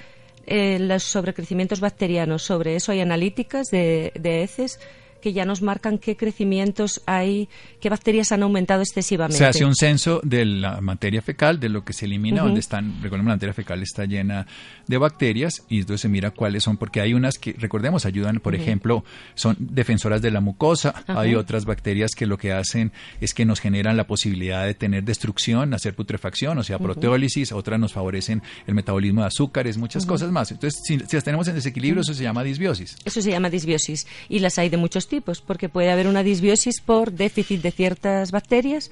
los 0.45 1.03
sobrecrecimientos 1.03 1.79
bacterianos. 1.79 2.43
Sobre 2.43 2.75
eso 2.75 2.91
hay 2.91 2.99
analíticas 2.99 3.71
de, 3.71 4.11
de 4.19 4.43
heces 4.43 4.77
que 5.25 5.33
ya 5.33 5.43
nos 5.43 5.63
marcan 5.63 5.97
qué 5.97 6.15
crecimientos 6.15 7.01
hay, 7.07 7.49
qué 7.79 7.89
bacterias 7.89 8.31
han 8.31 8.43
aumentado 8.43 8.83
excesivamente. 8.83 9.39
Se 9.39 9.47
hace 9.47 9.65
un 9.65 9.73
censo 9.73 10.21
de 10.21 10.45
la 10.45 10.81
materia 10.81 11.19
fecal, 11.23 11.59
de 11.59 11.67
lo 11.67 11.83
que 11.83 11.93
se 11.93 12.05
elimina, 12.05 12.43
donde 12.43 12.59
están, 12.59 13.01
recordemos, 13.01 13.29
la 13.29 13.35
materia 13.37 13.55
fecal 13.55 13.81
está 13.81 14.05
llena 14.05 14.45
de 14.85 14.97
bacterias 14.99 15.63
y 15.67 15.79
entonces 15.79 16.01
se 16.01 16.09
mira 16.09 16.29
cuáles 16.29 16.61
son, 16.61 16.77
porque 16.77 17.01
hay 17.01 17.15
unas 17.15 17.39
que, 17.39 17.53
recordemos, 17.53 18.05
ayudan, 18.05 18.39
por 18.39 18.53
ejemplo, 18.53 19.03
son 19.33 19.57
defensoras 19.57 20.21
de 20.21 20.29
la 20.29 20.41
mucosa, 20.41 20.93
hay 21.07 21.33
otras 21.33 21.65
bacterias 21.65 22.11
que 22.15 22.27
lo 22.27 22.37
que 22.37 22.53
hacen 22.53 22.91
es 23.19 23.33
que 23.33 23.45
nos 23.45 23.59
generan 23.59 23.97
la 23.97 24.05
posibilidad 24.05 24.63
de 24.63 24.75
tener 24.75 25.05
destrucción, 25.05 25.73
hacer 25.73 25.95
putrefacción, 25.95 26.59
o 26.59 26.63
sea, 26.63 26.77
proteólisis, 26.77 27.51
otras 27.51 27.79
nos 27.79 27.93
favorecen 27.93 28.43
el 28.67 28.75
metabolismo 28.75 29.21
de 29.21 29.27
azúcares, 29.27 29.79
muchas 29.79 30.05
cosas 30.05 30.29
más. 30.29 30.51
Entonces, 30.51 30.79
si, 30.85 30.99
si 30.99 31.15
las 31.15 31.23
tenemos 31.23 31.47
en 31.47 31.55
desequilibrio, 31.55 32.01
eso 32.01 32.13
se 32.13 32.21
llama 32.21 32.43
disbiosis. 32.43 32.95
Eso 33.03 33.23
se 33.23 33.31
llama 33.31 33.49
disbiosis 33.49 34.05
y 34.29 34.37
las 34.37 34.59
hay 34.59 34.69
de 34.69 34.77
muchos 34.77 35.07
tipos 35.07 35.14
porque 35.21 35.69
puede 35.69 35.91
haber 35.91 36.07
una 36.07 36.23
disbiosis 36.23 36.81
por 36.81 37.11
déficit 37.11 37.61
de 37.61 37.71
ciertas 37.71 38.31
bacterias. 38.31 38.91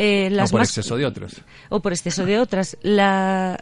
Eh, 0.00 0.30
las 0.30 0.50
o 0.50 0.52
por 0.52 0.60
exceso 0.60 0.96
de 0.96 1.06
otras. 1.06 1.42
O 1.70 1.80
por 1.80 1.92
exceso 1.92 2.24
de 2.24 2.38
otras. 2.38 2.78
las 2.82 3.60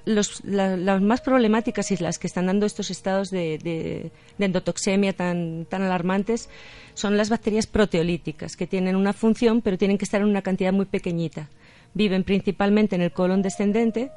más 1.01 1.21
problemáticas 1.23 1.91
y 1.91 1.97
las 1.97 2.19
que 2.19 2.27
están 2.27 2.47
dando 2.47 2.67
estos 2.67 2.91
estados 2.91 3.31
de, 3.31 4.11
endotoxemia 4.39 5.15
tan, 5.15 5.65
tan 5.65 5.83
alarmantes 5.83 6.51
son 6.93 7.17
las 7.17 7.31
bacterias 7.31 7.67
proteolíticas, 7.67 8.57
que 8.57 8.67
tienen 8.67 8.97
una 8.97 9.15
función, 9.15 9.63
pero 9.63 9.79
tienen 9.79 9.97
que 9.97 10.05
estar 10.05 10.21
en 10.21 10.29
una 10.29 10.43
cantidad 10.43 10.73
muy 10.73 10.85
pequeñita. 10.85 11.49
Viven 11.95 12.23
principalmente 12.23 12.97
en 12.97 13.03
el 13.03 13.13
colon 13.13 13.41
descendente 13.41 14.11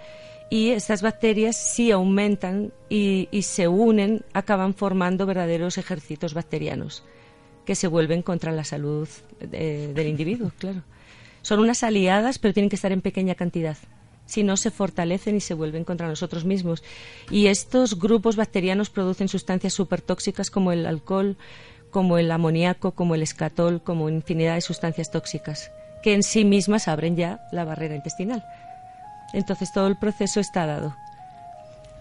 y 0.49 0.71
estas 0.71 1.01
bacterias 1.01 1.55
si 1.55 1.91
aumentan 1.91 2.73
y, 2.89 3.29
y 3.31 3.43
se 3.43 3.69
unen, 3.69 4.25
acaban 4.33 4.73
formando 4.73 5.25
verdaderos 5.25 5.77
ejércitos 5.77 6.33
bacterianos 6.33 7.03
que 7.69 7.75
se 7.75 7.85
vuelven 7.85 8.23
contra 8.23 8.51
la 8.51 8.63
salud 8.63 9.07
del 9.39 10.07
individuo, 10.07 10.51
claro. 10.57 10.81
Son 11.43 11.59
unas 11.59 11.83
aliadas, 11.83 12.39
pero 12.39 12.51
tienen 12.51 12.67
que 12.67 12.75
estar 12.75 12.91
en 12.91 13.01
pequeña 13.01 13.35
cantidad. 13.35 13.77
Si 14.25 14.41
no, 14.41 14.57
se 14.57 14.71
fortalecen 14.71 15.35
y 15.35 15.39
se 15.39 15.53
vuelven 15.53 15.83
contra 15.83 16.07
nosotros 16.07 16.45
mismos. 16.45 16.81
Y 17.29 17.45
estos 17.45 17.99
grupos 17.99 18.37
bacterianos 18.37 18.89
producen 18.89 19.27
sustancias 19.27 19.73
supertóxicas 19.75 20.49
como 20.49 20.71
el 20.71 20.87
alcohol, 20.87 21.37
como 21.91 22.17
el 22.17 22.31
amoníaco, 22.31 22.93
como 22.93 23.13
el 23.13 23.21
escatol, 23.21 23.83
como 23.83 24.09
infinidad 24.09 24.55
de 24.55 24.61
sustancias 24.61 25.11
tóxicas, 25.11 25.69
que 26.01 26.15
en 26.15 26.23
sí 26.23 26.45
mismas 26.45 26.87
abren 26.87 27.15
ya 27.15 27.47
la 27.51 27.65
barrera 27.65 27.93
intestinal. 27.93 28.43
Entonces 29.31 29.71
todo 29.71 29.85
el 29.85 29.95
proceso 29.95 30.39
está 30.39 30.65
dado. 30.65 30.95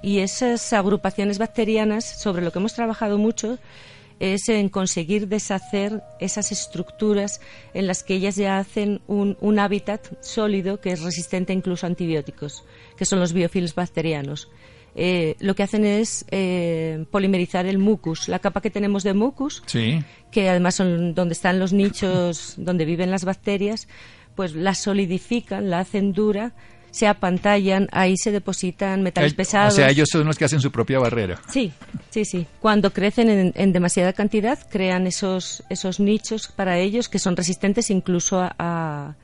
Y 0.00 0.20
esas 0.20 0.72
agrupaciones 0.72 1.36
bacterianas, 1.36 2.06
sobre 2.06 2.40
lo 2.40 2.52
que 2.52 2.58
hemos 2.58 2.72
trabajado 2.72 3.18
mucho, 3.18 3.58
es 4.20 4.48
en 4.48 4.68
conseguir 4.68 5.28
deshacer 5.28 6.02
esas 6.20 6.52
estructuras 6.52 7.40
en 7.74 7.86
las 7.86 8.02
que 8.02 8.14
ellas 8.14 8.36
ya 8.36 8.58
hacen 8.58 9.00
un, 9.06 9.58
hábitat 9.58 10.06
sólido 10.22 10.80
que 10.80 10.92
es 10.92 11.02
resistente 11.02 11.52
incluso 11.52 11.86
a 11.86 11.88
antibióticos, 11.88 12.64
que 12.96 13.04
son 13.04 13.20
los 13.20 13.32
biofilms 13.32 13.74
bacterianos. 13.74 14.48
Eh, 14.94 15.36
lo 15.38 15.54
que 15.54 15.62
hacen 15.62 15.84
es 15.84 16.24
eh, 16.30 17.04
polimerizar 17.10 17.66
el 17.66 17.78
mucus, 17.78 18.28
la 18.28 18.40
capa 18.40 18.60
que 18.60 18.70
tenemos 18.70 19.04
de 19.04 19.14
mucus, 19.14 19.62
que 20.32 20.48
además 20.48 20.74
son 20.74 21.14
donde 21.14 21.34
están 21.34 21.58
los 21.58 21.72
nichos 21.72 22.54
donde 22.56 22.84
viven 22.84 23.10
las 23.10 23.24
bacterias, 23.24 23.88
pues 24.34 24.54
la 24.54 24.74
solidifican, 24.74 25.70
la 25.70 25.80
hacen 25.80 26.12
dura 26.12 26.54
se 26.90 27.06
apantallan, 27.06 27.88
ahí 27.92 28.16
se 28.16 28.32
depositan 28.32 29.02
metales 29.02 29.34
pesados. 29.34 29.74
O 29.74 29.76
sea, 29.76 29.90
ellos 29.90 30.08
son 30.10 30.26
los 30.26 30.38
que 30.38 30.44
hacen 30.44 30.60
su 30.60 30.70
propia 30.70 30.98
barrera. 30.98 31.40
Sí, 31.48 31.72
sí, 32.10 32.24
sí. 32.24 32.46
Cuando 32.60 32.92
crecen 32.92 33.52
en, 33.54 33.72
demasiada 33.72 34.12
cantidad, 34.12 34.58
crean 34.70 35.06
esos, 35.06 35.62
esos 35.70 36.00
nichos 36.00 36.48
para 36.48 36.78
ellos 36.78 37.08
que 37.08 37.18
son 37.18 37.36
resistentes 37.36 37.90
incluso 37.90 38.40
a, 38.40 39.16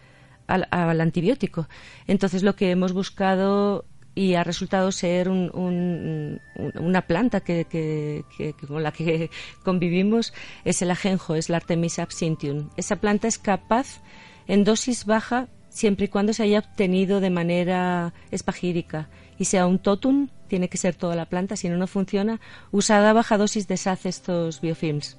al 0.46 1.00
antibiótico. 1.00 1.68
Entonces, 2.06 2.42
lo 2.42 2.54
que 2.54 2.70
hemos 2.70 2.92
buscado 2.92 3.86
y 4.14 4.34
ha 4.34 4.44
resultado 4.44 4.92
ser 4.92 5.28
una 5.28 7.02
planta 7.06 7.40
que, 7.40 8.24
con 8.66 8.82
la 8.82 8.92
que 8.92 9.30
convivimos 9.64 10.32
es 10.64 10.82
el 10.82 10.90
ajenjo, 10.90 11.34
es 11.34 11.48
la 11.48 11.56
Artemisa 11.56 12.02
absinthium. 12.02 12.70
Esa 12.76 12.96
planta 12.96 13.28
es 13.28 13.38
capaz, 13.38 14.00
en 14.46 14.64
dosis 14.64 15.04
baja, 15.04 15.48
siempre 15.74 16.06
y 16.06 16.08
cuando 16.08 16.32
se 16.32 16.44
haya 16.44 16.60
obtenido 16.60 17.20
de 17.20 17.30
manera 17.30 18.14
espagírica 18.30 19.08
y 19.38 19.44
sea 19.44 19.66
un 19.66 19.78
totum, 19.78 20.28
tiene 20.48 20.68
que 20.68 20.78
ser 20.78 20.94
toda 20.94 21.16
la 21.16 21.26
planta, 21.26 21.56
si 21.56 21.68
no, 21.68 21.76
no 21.76 21.86
funciona. 21.86 22.40
Usada 22.70 23.10
a 23.10 23.12
baja 23.12 23.36
dosis 23.36 23.66
deshace 23.66 24.08
estos 24.08 24.60
biofilms. 24.60 25.18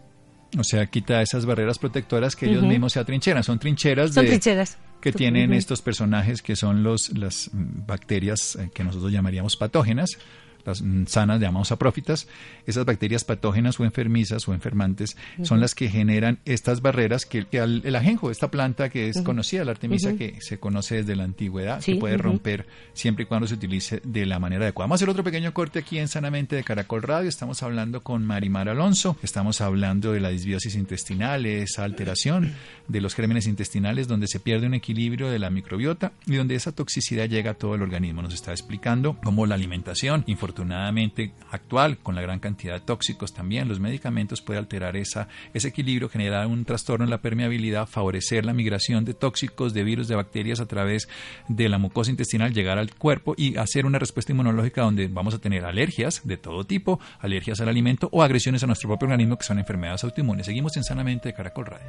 O 0.58 0.64
sea, 0.64 0.86
quita 0.86 1.22
esas 1.22 1.46
barreras 1.46 1.78
protectoras 1.78 2.36
que 2.36 2.46
ellos 2.46 2.64
mismos 2.64 2.94
se 2.94 3.00
atrincheran. 3.00 3.44
Son 3.44 3.60
trincheras, 3.60 4.14
son 4.14 4.26
trincheras. 4.26 4.78
que 5.02 5.12
tienen 5.12 5.52
estos 5.52 5.82
personajes 5.82 6.42
que 6.42 6.56
son 6.56 6.82
los, 6.82 7.16
las 7.18 7.50
bacterias 7.52 8.56
eh, 8.56 8.70
que 8.74 8.86
nosotros 8.86 9.12
llamaríamos 9.12 9.58
patógenas 9.58 10.18
las 10.66 10.84
sanas, 11.08 11.40
llamamos 11.40 11.70
saprófitas, 11.70 12.28
esas 12.66 12.86
bacterias 12.86 13.24
patógenas 13.24 13.80
o 13.80 13.86
enfermizas 13.86 14.48
o 14.48 14.54
enfermantes 14.54 15.16
son 15.44 15.60
las 15.60 15.76
que 15.76 15.90
generan 15.90 16.40
estas 16.46 16.82
barreras 16.82 17.26
que, 17.26 17.46
el 17.52 17.96
ajenjo, 17.96 18.32
esta 18.32 18.50
planta 18.50 18.90
que 18.90 19.10
es 19.10 19.22
conocida, 19.22 19.64
la 19.64 19.72
artemisa, 19.72 20.16
que 20.16 20.38
se 20.42 20.60
conoce 20.60 20.96
desde 20.98 21.16
la 21.16 21.24
antigüedad, 21.24 21.84
que 21.84 21.96
puede 21.96 22.18
romper 22.18 22.66
siempre 22.94 23.24
y 23.24 23.26
cuando 23.28 23.48
se 23.48 23.56
utilice 23.56 24.02
de 24.04 24.26
la 24.26 24.40
manera 24.40 24.66
adecuada. 24.66 24.86
Vamos 24.86 24.96
a 24.96 25.00
hacer 25.00 25.10
otro 25.10 25.24
pequeño 25.24 25.54
corte 25.54 25.80
aquí 25.80 26.00
en 26.00 26.08
Sanamente 26.08 26.56
de 26.56 26.64
Caracol 26.64 27.02
Radio. 27.02 27.30
Estamos 27.30 27.64
hablando 27.64 28.02
con 28.02 28.26
Marimar 28.26 28.70
Alonso, 28.70 29.18
estamos 29.24 29.62
hablando 29.62 30.12
de 30.12 30.20
la 30.20 30.30
disbiosis 30.30 30.76
intestinal, 30.76 31.46
esa 31.46 31.84
alteración 31.84 32.54
de 32.88 33.02
los 33.02 33.16
gérmenes 33.16 33.48
intestinales 33.48 34.08
donde 34.08 34.28
se 34.28 34.40
pierde 34.40 34.68
un 34.68 34.74
equilibrio 34.74 35.30
de 35.30 35.40
la 35.40 35.50
microbiota 35.50 36.14
y 36.26 36.36
donde 36.36 36.56
esa 36.56 36.72
toxicidad 36.72 37.30
llega 37.30 37.52
a 37.52 37.54
todo 37.54 37.76
el 37.76 37.82
organismo. 37.82 38.22
Nos 38.22 38.34
está 38.34 38.52
explicando 38.52 39.18
cómo 39.24 39.46
la 39.46 39.56
alimentación, 39.56 40.24
afortunadamente 40.56 41.34
actual, 41.52 41.98
con 41.98 42.16
la 42.16 42.22
gran 42.22 42.40
cantidad 42.40 42.76
de 42.76 42.80
tóxicos 42.80 43.34
también, 43.34 43.68
los 43.68 43.82
medicamentos 43.82 44.42
puede 44.42 44.58
alterar 44.58 44.96
esa, 44.96 45.28
ese 45.54 45.68
equilibrio, 45.68 46.08
generar 46.08 46.48
un 46.48 46.64
trastorno 46.64 47.04
en 47.04 47.10
la 47.10 47.18
permeabilidad, 47.18 47.88
favorecer 47.88 48.46
la 48.46 48.54
migración 48.54 49.04
de 49.04 49.14
tóxicos, 49.14 49.74
de 49.74 49.84
virus, 49.84 50.08
de 50.08 50.16
bacterias 50.16 50.62
a 50.62 50.66
través 50.66 51.10
de 51.50 51.68
la 51.68 51.78
mucosa 51.78 52.10
intestinal, 52.10 52.54
llegar 52.54 52.78
al 52.78 52.96
cuerpo 52.96 53.34
y 53.38 53.58
hacer 53.58 53.86
una 53.86 54.00
respuesta 54.00 54.32
inmunológica 54.32 54.82
donde 54.82 55.08
vamos 55.08 55.34
a 55.34 55.40
tener 55.40 55.66
alergias 55.66 56.22
de 56.24 56.38
todo 56.38 56.64
tipo, 56.64 57.02
alergias 57.20 57.60
al 57.60 57.68
alimento 57.68 58.08
o 58.14 58.24
agresiones 58.24 58.64
a 58.64 58.68
nuestro 58.68 58.88
propio 58.88 59.10
organismo 59.10 59.38
que 59.38 59.44
son 59.44 59.60
enfermedades 59.60 60.06
autoinmunes. 60.06 60.46
Seguimos 60.46 60.78
en 60.78 60.86
Sanamente 60.86 61.30
de 61.30 61.36
Caracol 61.36 61.66
Radio. 61.66 61.88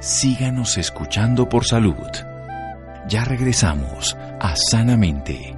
Síganos 0.00 0.78
escuchando 0.78 1.48
por 1.48 1.64
salud. 1.64 1.96
Ya 3.08 3.24
regresamos 3.24 4.16
a 4.38 4.54
Sanamente. 4.54 5.57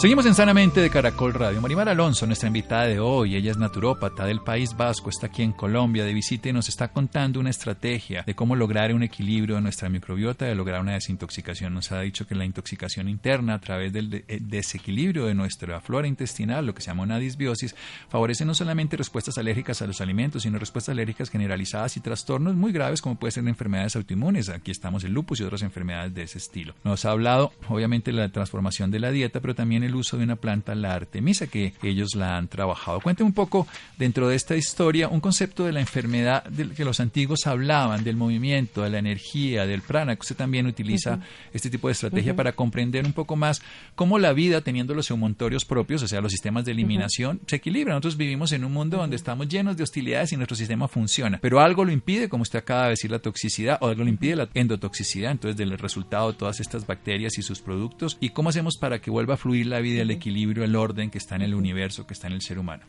Seguimos 0.00 0.24
en 0.24 0.34
Sanamente 0.34 0.80
de 0.80 0.88
Caracol 0.88 1.34
Radio. 1.34 1.60
Marimar 1.60 1.90
Alonso, 1.90 2.24
nuestra 2.24 2.46
invitada 2.46 2.86
de 2.86 2.98
hoy, 2.98 3.36
ella 3.36 3.50
es 3.50 3.58
naturópata 3.58 4.24
del 4.24 4.40
País 4.40 4.74
Vasco, 4.74 5.10
está 5.10 5.26
aquí 5.26 5.42
en 5.42 5.52
Colombia 5.52 6.06
de 6.06 6.14
visita 6.14 6.48
y 6.48 6.54
nos 6.54 6.70
está 6.70 6.88
contando 6.88 7.38
una 7.38 7.50
estrategia 7.50 8.22
de 8.22 8.34
cómo 8.34 8.56
lograr 8.56 8.94
un 8.94 9.02
equilibrio 9.02 9.56
de 9.56 9.60
nuestra 9.60 9.90
microbiota, 9.90 10.46
de 10.46 10.54
lograr 10.54 10.80
una 10.80 10.94
desintoxicación. 10.94 11.74
Nos 11.74 11.92
ha 11.92 12.00
dicho 12.00 12.26
que 12.26 12.34
la 12.34 12.46
intoxicación 12.46 13.10
interna 13.10 13.52
a 13.52 13.60
través 13.60 13.92
del 13.92 14.24
eh, 14.26 14.38
desequilibrio 14.40 15.26
de 15.26 15.34
nuestra 15.34 15.82
flora 15.82 16.08
intestinal, 16.08 16.64
lo 16.64 16.72
que 16.72 16.80
se 16.80 16.86
llama 16.86 17.02
una 17.02 17.18
disbiosis, 17.18 17.76
favorece 18.08 18.46
no 18.46 18.54
solamente 18.54 18.96
respuestas 18.96 19.36
alérgicas 19.36 19.82
a 19.82 19.86
los 19.86 20.00
alimentos, 20.00 20.44
sino 20.44 20.58
respuestas 20.58 20.94
alérgicas 20.94 21.28
generalizadas 21.28 21.98
y 21.98 22.00
trastornos 22.00 22.54
muy 22.54 22.72
graves 22.72 23.02
como 23.02 23.16
pueden 23.18 23.32
ser 23.32 23.46
enfermedades 23.46 23.96
autoinmunes. 23.96 24.48
Aquí 24.48 24.70
estamos 24.70 25.04
el 25.04 25.12
lupus 25.12 25.40
y 25.40 25.42
otras 25.42 25.60
enfermedades 25.60 26.14
de 26.14 26.22
ese 26.22 26.38
estilo. 26.38 26.74
Nos 26.84 27.04
ha 27.04 27.10
hablado 27.10 27.52
obviamente 27.68 28.12
la 28.12 28.30
transformación 28.30 28.90
de 28.90 29.00
la 29.00 29.10
dieta, 29.10 29.40
pero 29.40 29.54
también 29.54 29.89
el 29.89 29.89
el 29.90 29.96
uso 29.96 30.16
de 30.16 30.24
una 30.24 30.36
planta, 30.36 30.74
la 30.74 30.94
artemisa, 30.94 31.46
que 31.46 31.74
ellos 31.82 32.14
la 32.14 32.36
han 32.36 32.48
trabajado. 32.48 33.00
Cuénteme 33.00 33.28
un 33.28 33.34
poco 33.34 33.66
dentro 33.98 34.28
de 34.28 34.36
esta 34.36 34.56
historia 34.56 35.08
un 35.08 35.20
concepto 35.20 35.64
de 35.64 35.72
la 35.72 35.80
enfermedad 35.80 36.44
del 36.44 36.74
que 36.74 36.84
los 36.84 37.00
antiguos 37.00 37.46
hablaban, 37.46 38.04
del 38.04 38.16
movimiento, 38.16 38.82
de 38.82 38.90
la 38.90 38.98
energía, 38.98 39.66
del 39.66 39.82
prana, 39.82 40.14
que 40.14 40.20
usted 40.20 40.36
también 40.36 40.66
utiliza 40.66 41.20
este 41.52 41.70
tipo 41.70 41.88
de 41.88 41.92
estrategia 41.92 42.34
para 42.34 42.52
comprender 42.52 43.04
un 43.04 43.12
poco 43.12 43.36
más 43.36 43.62
cómo 43.94 44.18
la 44.18 44.32
vida, 44.32 44.60
teniendo 44.60 44.94
los 44.94 45.10
eumontorios 45.10 45.64
propios, 45.64 46.02
o 46.02 46.08
sea, 46.08 46.20
los 46.20 46.32
sistemas 46.32 46.64
de 46.64 46.72
eliminación, 46.72 47.40
se 47.46 47.56
equilibra. 47.56 47.94
Nosotros 47.94 48.16
vivimos 48.16 48.52
en 48.52 48.64
un 48.64 48.72
mundo 48.72 48.96
donde 48.96 49.16
estamos 49.16 49.48
llenos 49.48 49.76
de 49.76 49.82
hostilidades 49.82 50.32
y 50.32 50.36
nuestro 50.36 50.56
sistema 50.56 50.88
funciona, 50.88 51.38
pero 51.42 51.60
algo 51.60 51.84
lo 51.84 51.92
impide, 51.92 52.28
como 52.28 52.42
usted 52.42 52.60
acaba 52.60 52.84
de 52.84 52.90
decir, 52.90 53.10
la 53.10 53.18
toxicidad, 53.18 53.78
o 53.80 53.88
algo 53.88 54.04
lo 54.04 54.08
impide 54.08 54.36
la 54.36 54.48
endotoxicidad, 54.54 55.32
entonces 55.32 55.56
del 55.56 55.76
resultado 55.78 56.32
de 56.32 56.38
todas 56.38 56.60
estas 56.60 56.86
bacterias 56.86 57.38
y 57.38 57.42
sus 57.42 57.60
productos, 57.60 58.16
y 58.20 58.30
cómo 58.30 58.50
hacemos 58.50 58.76
para 58.76 59.00
que 59.00 59.10
vuelva 59.10 59.34
a 59.34 59.36
fluir 59.36 59.66
la 59.66 59.79
vida, 59.80 60.02
el 60.02 60.10
equilibrio, 60.10 60.64
el 60.64 60.76
orden 60.76 61.10
que 61.10 61.18
está 61.18 61.36
en 61.36 61.42
el 61.42 61.54
universo, 61.54 62.06
que 62.06 62.14
está 62.14 62.26
en 62.26 62.34
el 62.34 62.42
ser 62.42 62.58
humano. 62.58 62.84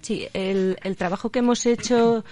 Sí, 0.00 0.26
el, 0.32 0.76
trabajo 0.96 1.30
que 1.30 1.40
hemos 1.40 1.66
hecho 1.66 2.24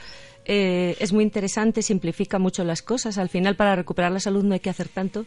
eh, 0.45 0.97
es 0.99 1.13
muy 1.13 1.23
interesante, 1.23 1.83
simplifica 1.83 2.39
mucho 2.39 2.65
las 2.65 2.83
cosas. 2.83 3.19
Al 3.19 3.29
final, 3.29 3.57
para 3.57 3.77
recuperar 3.77 4.11
la 4.13 4.21
salud 4.21 4.45
no 4.45 4.55
hay 4.55 4.61
que 4.61 4.71
hacer 4.71 4.89
tanto, 4.89 5.27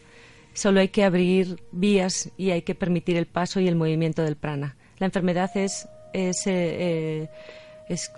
solo 0.52 0.80
hay 0.80 0.88
que 0.88 1.04
abrir 1.04 1.62
vías 1.70 2.30
y 2.36 2.50
hay 2.50 2.62
que 2.62 2.74
permitir 2.74 3.16
el 3.16 3.26
paso 3.26 3.60
y 3.60 3.68
el 3.68 3.76
movimiento 3.76 4.22
del 4.22 4.36
prana. 4.36 4.76
La 4.98 5.06
enfermedad 5.06 5.50
es, 5.56 5.88
es, 6.12 6.46
eh, 6.46 7.28
es 7.88 8.10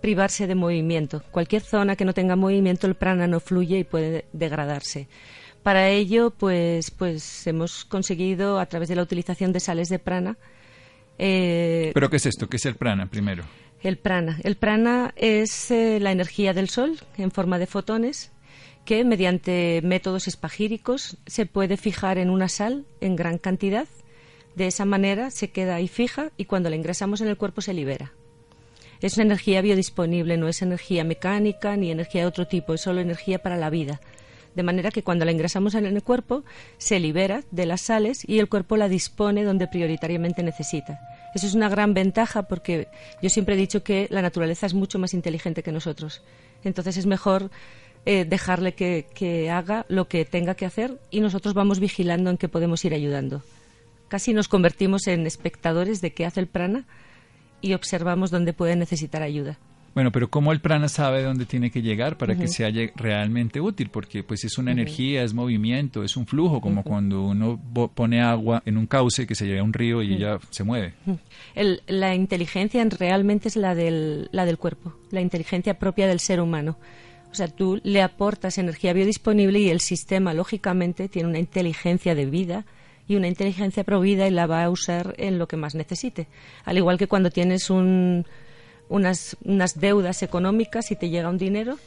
privarse 0.00 0.46
de 0.46 0.54
movimiento. 0.54 1.22
Cualquier 1.30 1.62
zona 1.62 1.96
que 1.96 2.04
no 2.04 2.14
tenga 2.14 2.36
movimiento, 2.36 2.86
el 2.86 2.94
prana 2.94 3.26
no 3.26 3.40
fluye 3.40 3.78
y 3.78 3.84
puede 3.84 4.26
degradarse. 4.32 5.08
Para 5.64 5.88
ello, 5.88 6.28
pues, 6.28 6.90
pues 6.90 7.46
hemos 7.46 7.86
conseguido, 7.86 8.60
a 8.60 8.66
través 8.66 8.90
de 8.90 8.96
la 8.96 9.02
utilización 9.02 9.50
de 9.50 9.60
sales 9.60 9.88
de 9.88 9.98
prana. 9.98 10.36
Eh, 11.18 11.90
¿Pero 11.94 12.10
qué 12.10 12.18
es 12.18 12.26
esto? 12.26 12.50
¿Qué 12.50 12.58
es 12.58 12.66
el 12.66 12.74
prana 12.74 13.06
primero? 13.06 13.44
El 13.82 13.96
prana. 13.96 14.38
El 14.44 14.56
prana 14.56 15.14
es 15.16 15.70
eh, 15.70 16.00
la 16.00 16.12
energía 16.12 16.52
del 16.52 16.68
sol 16.68 16.98
en 17.16 17.30
forma 17.30 17.58
de 17.58 17.66
fotones 17.66 18.30
que 18.84 19.04
mediante 19.04 19.80
métodos 19.82 20.28
espagíricos 20.28 21.16
se 21.26 21.46
puede 21.46 21.78
fijar 21.78 22.18
en 22.18 22.28
una 22.28 22.50
sal 22.50 22.84
en 23.00 23.16
gran 23.16 23.38
cantidad. 23.38 23.88
De 24.56 24.66
esa 24.66 24.84
manera 24.84 25.30
se 25.30 25.50
queda 25.50 25.76
ahí 25.76 25.88
fija 25.88 26.30
y 26.36 26.44
cuando 26.44 26.68
la 26.68 26.76
ingresamos 26.76 27.22
en 27.22 27.28
el 27.28 27.38
cuerpo 27.38 27.62
se 27.62 27.72
libera. 27.72 28.12
Es 29.00 29.16
una 29.16 29.24
energía 29.24 29.62
biodisponible, 29.62 30.36
no 30.36 30.46
es 30.46 30.60
energía 30.60 31.04
mecánica 31.04 31.74
ni 31.78 31.90
energía 31.90 32.20
de 32.20 32.26
otro 32.26 32.46
tipo, 32.46 32.74
es 32.74 32.82
solo 32.82 33.00
energía 33.00 33.38
para 33.38 33.56
la 33.56 33.70
vida 33.70 34.02
de 34.54 34.62
manera 34.62 34.90
que 34.90 35.02
cuando 35.02 35.24
la 35.24 35.32
ingresamos 35.32 35.74
en 35.74 35.86
el 35.86 36.02
cuerpo 36.02 36.44
se 36.78 37.00
libera 37.00 37.42
de 37.50 37.66
las 37.66 37.82
sales 37.82 38.28
y 38.28 38.38
el 38.38 38.48
cuerpo 38.48 38.76
la 38.76 38.88
dispone 38.88 39.44
donde 39.44 39.66
prioritariamente 39.66 40.42
necesita. 40.42 41.00
Eso 41.34 41.46
es 41.46 41.54
una 41.54 41.68
gran 41.68 41.94
ventaja 41.94 42.44
porque 42.44 42.88
yo 43.20 43.28
siempre 43.28 43.54
he 43.54 43.58
dicho 43.58 43.82
que 43.82 44.06
la 44.10 44.22
naturaleza 44.22 44.66
es 44.66 44.74
mucho 44.74 44.98
más 44.98 45.14
inteligente 45.14 45.62
que 45.62 45.72
nosotros. 45.72 46.22
Entonces 46.62 46.96
es 46.96 47.06
mejor 47.06 47.50
eh, 48.06 48.24
dejarle 48.24 48.74
que, 48.74 49.06
que 49.14 49.50
haga 49.50 49.86
lo 49.88 50.08
que 50.08 50.24
tenga 50.24 50.54
que 50.54 50.66
hacer 50.66 50.98
y 51.10 51.20
nosotros 51.20 51.54
vamos 51.54 51.80
vigilando 51.80 52.30
en 52.30 52.36
qué 52.36 52.48
podemos 52.48 52.84
ir 52.84 52.94
ayudando. 52.94 53.42
Casi 54.08 54.32
nos 54.32 54.48
convertimos 54.48 55.06
en 55.08 55.26
espectadores 55.26 56.00
de 56.00 56.12
qué 56.12 56.24
hace 56.26 56.40
el 56.40 56.46
prana 56.46 56.86
y 57.60 57.74
observamos 57.74 58.30
dónde 58.30 58.52
puede 58.52 58.76
necesitar 58.76 59.22
ayuda. 59.22 59.58
Bueno, 59.94 60.10
pero 60.10 60.28
¿cómo 60.28 60.50
el 60.50 60.60
prana 60.60 60.88
sabe 60.88 61.22
dónde 61.22 61.46
tiene 61.46 61.70
que 61.70 61.80
llegar 61.80 62.18
para 62.18 62.34
que 62.34 62.48
sea 62.48 62.68
realmente 62.96 63.60
útil? 63.60 63.90
Porque 63.90 64.24
pues 64.24 64.44
es 64.44 64.58
una 64.58 64.72
energía, 64.72 65.22
es 65.22 65.34
movimiento, 65.34 66.02
es 66.02 66.16
un 66.16 66.26
flujo, 66.26 66.60
como 66.60 66.82
cuando 66.82 67.22
uno 67.22 67.60
pone 67.94 68.20
agua 68.20 68.60
en 68.66 68.76
un 68.76 68.86
cauce 68.86 69.26
que 69.26 69.36
se 69.36 69.46
lleva 69.46 69.60
a 69.60 69.64
un 69.64 69.72
río 69.72 70.02
y 70.02 70.14
ella 70.14 70.38
se 70.50 70.64
mueve. 70.64 70.94
la 71.86 72.14
inteligencia 72.14 72.84
realmente 72.98 73.46
es 73.46 73.56
la 73.56 73.76
del, 73.76 74.28
la 74.32 74.44
del 74.44 74.58
cuerpo, 74.58 74.94
la 75.12 75.20
inteligencia 75.20 75.78
propia 75.78 76.08
del 76.08 76.18
ser 76.18 76.40
humano. 76.40 76.76
O 77.30 77.34
sea, 77.36 77.48
tú 77.48 77.80
le 77.84 78.02
aportas 78.02 78.58
energía 78.58 78.92
biodisponible 78.92 79.60
y 79.60 79.68
el 79.68 79.80
sistema, 79.80 80.34
lógicamente, 80.34 81.08
tiene 81.08 81.28
una 81.28 81.38
inteligencia 81.38 82.16
de 82.16 82.26
vida 82.26 82.64
y 83.06 83.16
una 83.16 83.28
inteligencia 83.28 83.84
provida 83.84 84.26
y 84.26 84.30
la 84.30 84.46
va 84.46 84.64
a 84.64 84.70
usar 84.70 85.14
en 85.18 85.38
lo 85.38 85.46
que 85.46 85.56
más 85.56 85.74
necesite. 85.74 86.26
Al 86.64 86.78
igual 86.78 86.98
que 86.98 87.06
cuando 87.06 87.30
tienes 87.30 87.70
un, 87.70 88.24
unas, 88.88 89.36
unas 89.44 89.80
deudas 89.80 90.22
económicas 90.22 90.90
y 90.90 90.96
te 90.96 91.10
llega 91.10 91.28
un 91.28 91.38
dinero, 91.38 91.78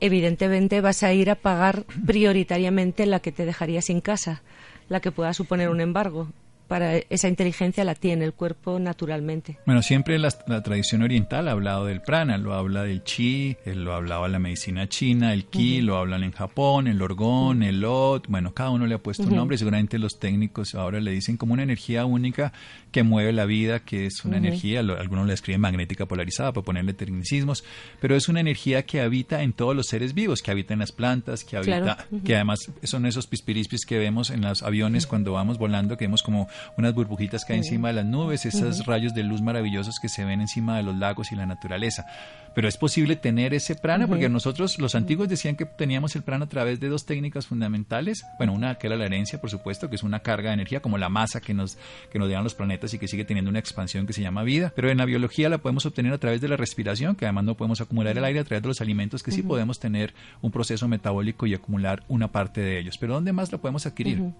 evidentemente 0.00 0.80
vas 0.80 1.02
a 1.02 1.12
ir 1.12 1.30
a 1.30 1.34
pagar 1.34 1.84
prioritariamente 2.06 3.06
la 3.06 3.20
que 3.20 3.32
te 3.32 3.44
dejaría 3.44 3.82
sin 3.82 4.00
casa, 4.00 4.42
la 4.88 5.00
que 5.00 5.12
pueda 5.12 5.34
suponer 5.34 5.68
un 5.68 5.80
embargo 5.80 6.28
para 6.72 6.96
esa 6.96 7.28
inteligencia 7.28 7.84
la 7.84 7.94
tiene 7.94 8.24
el 8.24 8.32
cuerpo 8.32 8.78
naturalmente. 8.78 9.58
Bueno, 9.66 9.82
siempre 9.82 10.18
la, 10.18 10.30
tradición 10.30 11.02
oriental 11.02 11.48
ha 11.48 11.50
hablado 11.50 11.84
del 11.84 12.00
prana, 12.00 12.38
lo 12.38 12.54
habla 12.54 12.82
del 12.84 13.04
chi, 13.04 13.58
lo 13.66 13.92
hablaba 13.92 14.26
la 14.28 14.38
medicina 14.38 14.88
china, 14.88 15.34
el 15.34 15.44
ki, 15.44 15.82
lo 15.82 15.98
hablan 15.98 16.24
en 16.24 16.32
Japón, 16.32 16.86
el 16.86 17.02
orgón, 17.02 17.62
el 17.62 17.82
lot, 17.82 18.26
bueno, 18.26 18.54
cada 18.54 18.70
uno 18.70 18.86
le 18.86 18.94
ha 18.94 18.98
puesto 19.02 19.24
un 19.24 19.36
nombre, 19.36 19.58
seguramente 19.58 19.98
los 19.98 20.18
técnicos 20.18 20.74
ahora 20.74 20.98
le 20.98 21.10
dicen 21.10 21.36
como 21.36 21.52
una 21.52 21.62
energía 21.62 22.06
única 22.06 22.54
que 22.90 23.02
mueve 23.02 23.34
la 23.34 23.44
vida, 23.44 23.80
que 23.80 24.06
es 24.06 24.24
una 24.24 24.38
energía, 24.38 24.80
algunos 24.80 25.26
le 25.26 25.34
escriben 25.34 25.60
magnética 25.60 26.06
polarizada 26.06 26.52
para 26.52 26.64
ponerle 26.64 26.94
tecnicismos, 26.94 27.64
pero 28.00 28.16
es 28.16 28.30
una 28.30 28.40
energía 28.40 28.86
que 28.86 29.02
habita 29.02 29.42
en 29.42 29.52
todos 29.52 29.76
los 29.76 29.88
seres 29.88 30.14
vivos, 30.14 30.40
que 30.40 30.50
habita 30.50 30.72
en 30.72 30.80
las 30.80 30.92
plantas, 30.92 31.44
que 31.44 31.58
habita, 31.58 32.06
que 32.24 32.34
además 32.34 32.60
son 32.84 33.04
esos 33.04 33.26
pispirispis 33.26 33.84
que 33.84 33.98
vemos 33.98 34.30
en 34.30 34.40
los 34.40 34.62
aviones 34.62 35.06
cuando 35.06 35.32
vamos 35.32 35.58
volando, 35.58 35.98
que 35.98 36.06
vemos 36.06 36.22
como 36.22 36.48
unas 36.76 36.94
burbujitas 36.94 37.44
que 37.44 37.52
hay 37.52 37.60
encima 37.60 37.88
de 37.88 37.94
las 37.94 38.04
nubes, 38.04 38.46
esos 38.46 38.86
rayos 38.86 39.14
de 39.14 39.22
luz 39.22 39.40
maravillosos 39.42 39.98
que 40.00 40.08
se 40.08 40.24
ven 40.24 40.40
encima 40.40 40.76
de 40.76 40.82
los 40.82 40.96
lagos 40.96 41.32
y 41.32 41.36
la 41.36 41.46
naturaleza. 41.46 42.06
Pero 42.54 42.68
es 42.68 42.76
posible 42.76 43.16
tener 43.16 43.54
ese 43.54 43.74
prana, 43.74 44.06
porque 44.06 44.28
nosotros, 44.28 44.78
los 44.78 44.94
antiguos 44.94 45.28
decían 45.28 45.56
que 45.56 45.64
teníamos 45.64 46.16
el 46.16 46.22
prana 46.22 46.44
a 46.44 46.48
través 46.48 46.80
de 46.80 46.88
dos 46.88 47.06
técnicas 47.06 47.46
fundamentales. 47.46 48.24
Bueno, 48.38 48.52
una 48.52 48.74
que 48.76 48.86
era 48.86 48.96
la 48.96 49.06
herencia, 49.06 49.40
por 49.40 49.50
supuesto, 49.50 49.88
que 49.88 49.96
es 49.96 50.02
una 50.02 50.20
carga 50.20 50.50
de 50.50 50.54
energía, 50.54 50.80
como 50.80 50.98
la 50.98 51.08
masa 51.08 51.40
que 51.40 51.54
nos, 51.54 51.78
que 52.10 52.18
nos 52.18 52.30
dan 52.30 52.44
los 52.44 52.54
planetas 52.54 52.92
y 52.94 52.98
que 52.98 53.08
sigue 53.08 53.24
teniendo 53.24 53.50
una 53.50 53.58
expansión 53.58 54.06
que 54.06 54.12
se 54.12 54.22
llama 54.22 54.42
vida. 54.42 54.72
Pero 54.74 54.90
en 54.90 54.98
la 54.98 55.04
biología 55.04 55.48
la 55.48 55.58
podemos 55.58 55.86
obtener 55.86 56.12
a 56.12 56.18
través 56.18 56.40
de 56.40 56.48
la 56.48 56.56
respiración, 56.56 57.16
que 57.16 57.24
además 57.24 57.44
no 57.44 57.56
podemos 57.56 57.80
acumular 57.80 58.16
el 58.16 58.24
aire 58.24 58.40
a 58.40 58.44
través 58.44 58.62
de 58.62 58.68
los 58.68 58.80
alimentos, 58.80 59.22
que 59.22 59.30
sí 59.30 59.42
podemos 59.42 59.78
tener 59.78 60.14
un 60.40 60.50
proceso 60.50 60.88
metabólico 60.88 61.46
y 61.46 61.54
acumular 61.54 62.02
una 62.08 62.30
parte 62.30 62.60
de 62.60 62.78
ellos. 62.78 62.98
Pero 62.98 63.14
¿dónde 63.14 63.32
más 63.32 63.50
la 63.52 63.58
podemos 63.58 63.86
adquirir? 63.86 64.32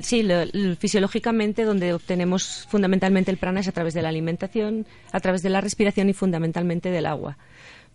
Sí, 0.00 0.26
fisiológicamente 0.78 1.64
donde 1.64 1.92
obtenemos 1.92 2.66
fundamentalmente 2.68 3.30
el 3.30 3.36
prana 3.36 3.60
es 3.60 3.68
a 3.68 3.72
través 3.72 3.94
de 3.94 4.02
la 4.02 4.08
alimentación, 4.08 4.86
a 5.12 5.20
través 5.20 5.42
de 5.42 5.50
la 5.50 5.60
respiración 5.60 6.08
y 6.08 6.12
fundamentalmente 6.12 6.90
del 6.90 7.06
agua 7.06 7.36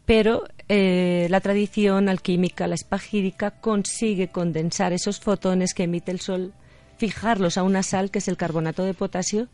pero 0.06 0.44
eh, 0.70 1.28
la 1.30 1.40
tradición 1.40 2.10
alquímica, 2.10 2.68
la 2.68 2.76
espagírica, 2.76 3.52
consigue 3.52 4.30
condensar 4.30 4.94
esos 4.94 5.20
fotones 5.20 5.74
que 5.74 5.84
emite 5.84 6.12
el 6.12 6.20
sol, 6.20 6.54
fijarlos 6.98 7.58
a 7.58 7.64
una 7.64 7.84
sal, 7.84 8.12
que 8.12 8.20
es 8.20 8.28
el 8.28 8.38
carbonato 8.38 8.84
de 8.84 8.94
potasio, 8.94 9.48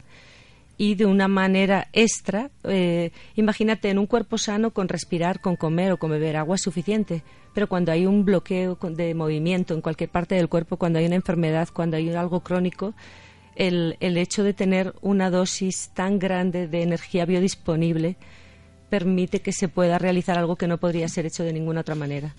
y 0.77 0.95
de 0.95 1.05
una 1.05 1.27
manera 1.27 1.89
extra, 1.91 2.51
eh, 2.63 3.11
imagínate 3.35 3.89
en 3.89 3.99
un 3.99 4.07
cuerpo 4.07 4.37
sano 4.37 4.71
con 4.71 4.87
respirar, 4.87 5.41
con 5.41 5.57
comer 5.57 5.91
o 5.91 5.97
con 5.97 6.09
beber 6.09 6.37
agua 6.37 6.55
es 6.55 6.61
suficiente, 6.61 7.21
pero 7.53 7.67
cuando 7.67 7.91
hay 7.91 8.05
un 8.05 8.23
bloqueo 8.23 8.77
de 8.81 9.13
movimiento 9.13 9.73
en 9.73 9.81
cualquier 9.81 10.09
parte 10.09 10.35
del 10.35 10.47
cuerpo, 10.47 10.77
cuando 10.77 10.99
hay 10.99 11.05
una 11.05 11.15
enfermedad, 11.15 11.67
cuando 11.73 11.97
hay 11.97 12.09
algo 12.11 12.39
crónico, 12.39 12.93
el, 13.55 13.97
el 13.99 14.17
hecho 14.17 14.43
de 14.43 14.53
tener 14.53 14.93
una 15.01 15.29
dosis 15.29 15.89
tan 15.93 16.17
grande 16.17 16.69
de 16.69 16.81
energía 16.81 17.25
biodisponible 17.25 18.15
permite 18.89 19.41
que 19.41 19.53
se 19.53 19.67
pueda 19.67 19.97
realizar 19.97 20.37
algo 20.37 20.55
que 20.55 20.67
no 20.67 20.77
podría 20.77 21.07
ser 21.07 21.25
hecho 21.25 21.43
de 21.43 21.53
ninguna 21.53 21.81
otra 21.81 21.95
manera. 21.95 22.35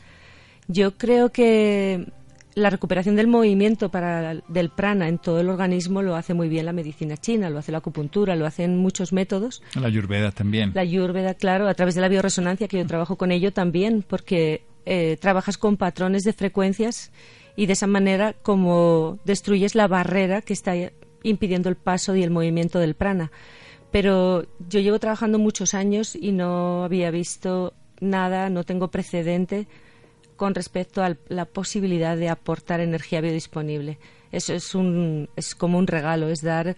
Yo 0.68 0.96
creo 0.96 1.30
que 1.30 2.06
la 2.54 2.70
recuperación 2.70 3.16
del 3.16 3.26
movimiento 3.26 3.90
para, 3.90 4.34
del 4.48 4.70
prana 4.70 5.08
en 5.08 5.18
todo 5.18 5.40
el 5.40 5.48
organismo 5.48 6.02
lo 6.02 6.16
hace 6.16 6.34
muy 6.34 6.48
bien 6.48 6.66
la 6.66 6.72
medicina 6.72 7.16
china, 7.16 7.50
lo 7.50 7.58
hace 7.58 7.72
la 7.72 7.78
acupuntura, 7.78 8.36
lo 8.36 8.46
hacen 8.46 8.76
muchos 8.76 9.12
métodos. 9.12 9.62
La 9.74 9.86
ayurveda 9.86 10.32
también. 10.32 10.72
La 10.74 10.82
ayurveda, 10.82 11.34
claro, 11.34 11.68
a 11.68 11.74
través 11.74 11.94
de 11.94 12.00
la 12.00 12.08
bioresonancia, 12.08 12.68
que 12.68 12.78
yo 12.78 12.86
trabajo 12.86 13.16
con 13.16 13.32
ello 13.32 13.52
también, 13.52 14.04
porque 14.06 14.64
eh, 14.86 15.16
trabajas 15.20 15.58
con 15.58 15.76
patrones 15.76 16.22
de 16.24 16.32
frecuencias 16.32 17.12
y 17.56 17.66
de 17.66 17.74
esa 17.74 17.86
manera 17.86 18.34
como 18.42 19.18
destruyes 19.24 19.74
la 19.74 19.88
barrera 19.88 20.42
que 20.42 20.52
está 20.52 20.74
impidiendo 21.22 21.68
el 21.68 21.76
paso 21.76 22.16
y 22.16 22.22
el 22.22 22.30
movimiento 22.30 22.78
del 22.78 22.94
prana. 22.94 23.30
Pero 23.90 24.46
yo 24.68 24.80
llevo 24.80 24.98
trabajando 24.98 25.38
muchos 25.38 25.74
años 25.74 26.14
y 26.14 26.32
no 26.32 26.84
había 26.84 27.10
visto 27.10 27.74
nada, 28.00 28.48
no 28.50 28.64
tengo 28.64 28.88
precedente 28.88 29.66
con 30.36 30.54
respecto 30.54 31.02
a 31.02 31.16
la 31.28 31.44
posibilidad 31.44 32.16
de 32.16 32.28
aportar 32.28 32.80
energía 32.80 33.20
biodisponible. 33.20 33.98
Eso 34.32 34.54
es, 34.54 34.74
un, 34.74 35.28
es 35.36 35.54
como 35.54 35.76
un 35.76 35.86
regalo, 35.86 36.28
es 36.28 36.40
dar 36.40 36.76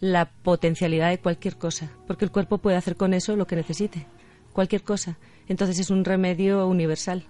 la 0.00 0.30
potencialidad 0.30 1.10
de 1.10 1.18
cualquier 1.18 1.56
cosa, 1.56 1.90
porque 2.06 2.24
el 2.24 2.30
cuerpo 2.30 2.58
puede 2.58 2.76
hacer 2.76 2.96
con 2.96 3.12
eso 3.12 3.36
lo 3.36 3.46
que 3.46 3.56
necesite, 3.56 4.06
cualquier 4.52 4.82
cosa. 4.82 5.18
Entonces 5.48 5.78
es 5.78 5.90
un 5.90 6.04
remedio 6.04 6.66
universal. 6.66 7.24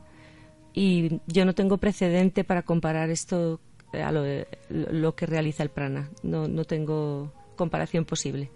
Y 0.74 1.20
yo 1.26 1.44
no 1.44 1.54
tengo 1.54 1.78
precedente 1.78 2.44
para 2.44 2.62
comparar 2.62 3.10
esto 3.10 3.60
a 3.92 4.10
lo, 4.12 5.14
que 5.14 5.26
realiza 5.26 5.62
el 5.62 5.68
prana. 5.68 6.10
No, 6.22 6.48
no 6.48 6.64
tengo 6.64 7.32
comparación 7.56 8.04
posible. 8.04 8.50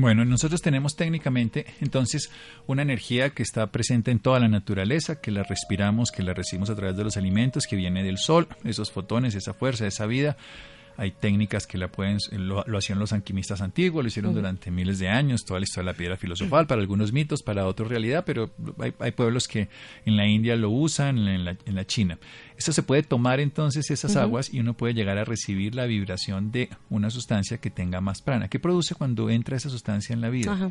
Bueno, 0.00 0.24
nosotros 0.24 0.62
tenemos 0.62 0.96
técnicamente 0.96 1.66
entonces 1.82 2.30
una 2.66 2.80
energía 2.80 3.30
que 3.30 3.42
está 3.42 3.66
presente 3.66 4.10
en 4.10 4.18
toda 4.18 4.40
la 4.40 4.48
naturaleza, 4.48 5.20
que 5.20 5.30
la 5.30 5.42
respiramos, 5.42 6.10
que 6.10 6.22
la 6.22 6.32
recibimos 6.32 6.70
a 6.70 6.74
través 6.74 6.96
de 6.96 7.04
los 7.04 7.18
alimentos, 7.18 7.66
que 7.66 7.76
viene 7.76 8.02
del 8.02 8.16
sol, 8.16 8.48
esos 8.64 8.90
fotones, 8.90 9.34
esa 9.34 9.52
fuerza, 9.52 9.86
esa 9.86 10.06
vida, 10.06 10.38
hay 11.00 11.12
técnicas 11.12 11.66
que 11.66 11.78
la 11.78 11.88
pueden, 11.88 12.18
lo, 12.30 12.62
hacían 12.76 12.98
los 12.98 13.14
alquimistas 13.14 13.62
antiguos, 13.62 14.04
lo 14.04 14.08
hicieron 14.08 14.34
durante 14.34 14.70
miles 14.70 14.98
de 14.98 15.08
años, 15.08 15.46
toda 15.46 15.58
la 15.58 15.64
historia 15.64 15.86
de 15.86 15.92
la 15.94 15.98
piedra 15.98 16.16
filosofal, 16.18 16.66
para 16.66 16.82
algunos 16.82 17.10
mitos, 17.10 17.42
para 17.42 17.66
otros 17.66 17.88
realidad, 17.88 18.24
pero 18.26 18.50
hay, 18.98 19.12
pueblos 19.12 19.48
que 19.48 19.70
en 20.04 20.18
la 20.18 20.26
India 20.26 20.56
lo 20.56 20.68
usan, 20.68 21.16
en 21.26 21.46
la, 21.46 21.56
en 21.64 21.74
la 21.74 21.86
China. 21.86 22.18
Eso 22.58 22.74
se 22.74 22.82
puede 22.82 23.02
tomar 23.02 23.40
entonces 23.40 23.90
esas 23.90 24.14
aguas 24.16 24.52
y 24.52 24.60
uno 24.60 24.74
puede 24.74 24.92
llegar 24.92 25.16
a 25.16 25.24
recibir 25.24 25.74
la 25.74 25.86
vibración 25.86 26.52
de 26.52 26.68
una 26.90 27.08
sustancia 27.08 27.56
que 27.56 27.70
tenga 27.70 28.02
más 28.02 28.20
prana. 28.20 28.48
¿Qué 28.48 28.58
produce 28.58 28.94
cuando 28.94 29.30
entra 29.30 29.56
esa 29.56 29.70
sustancia 29.70 30.12
en 30.12 30.20
la 30.20 30.28
vida? 30.28 30.70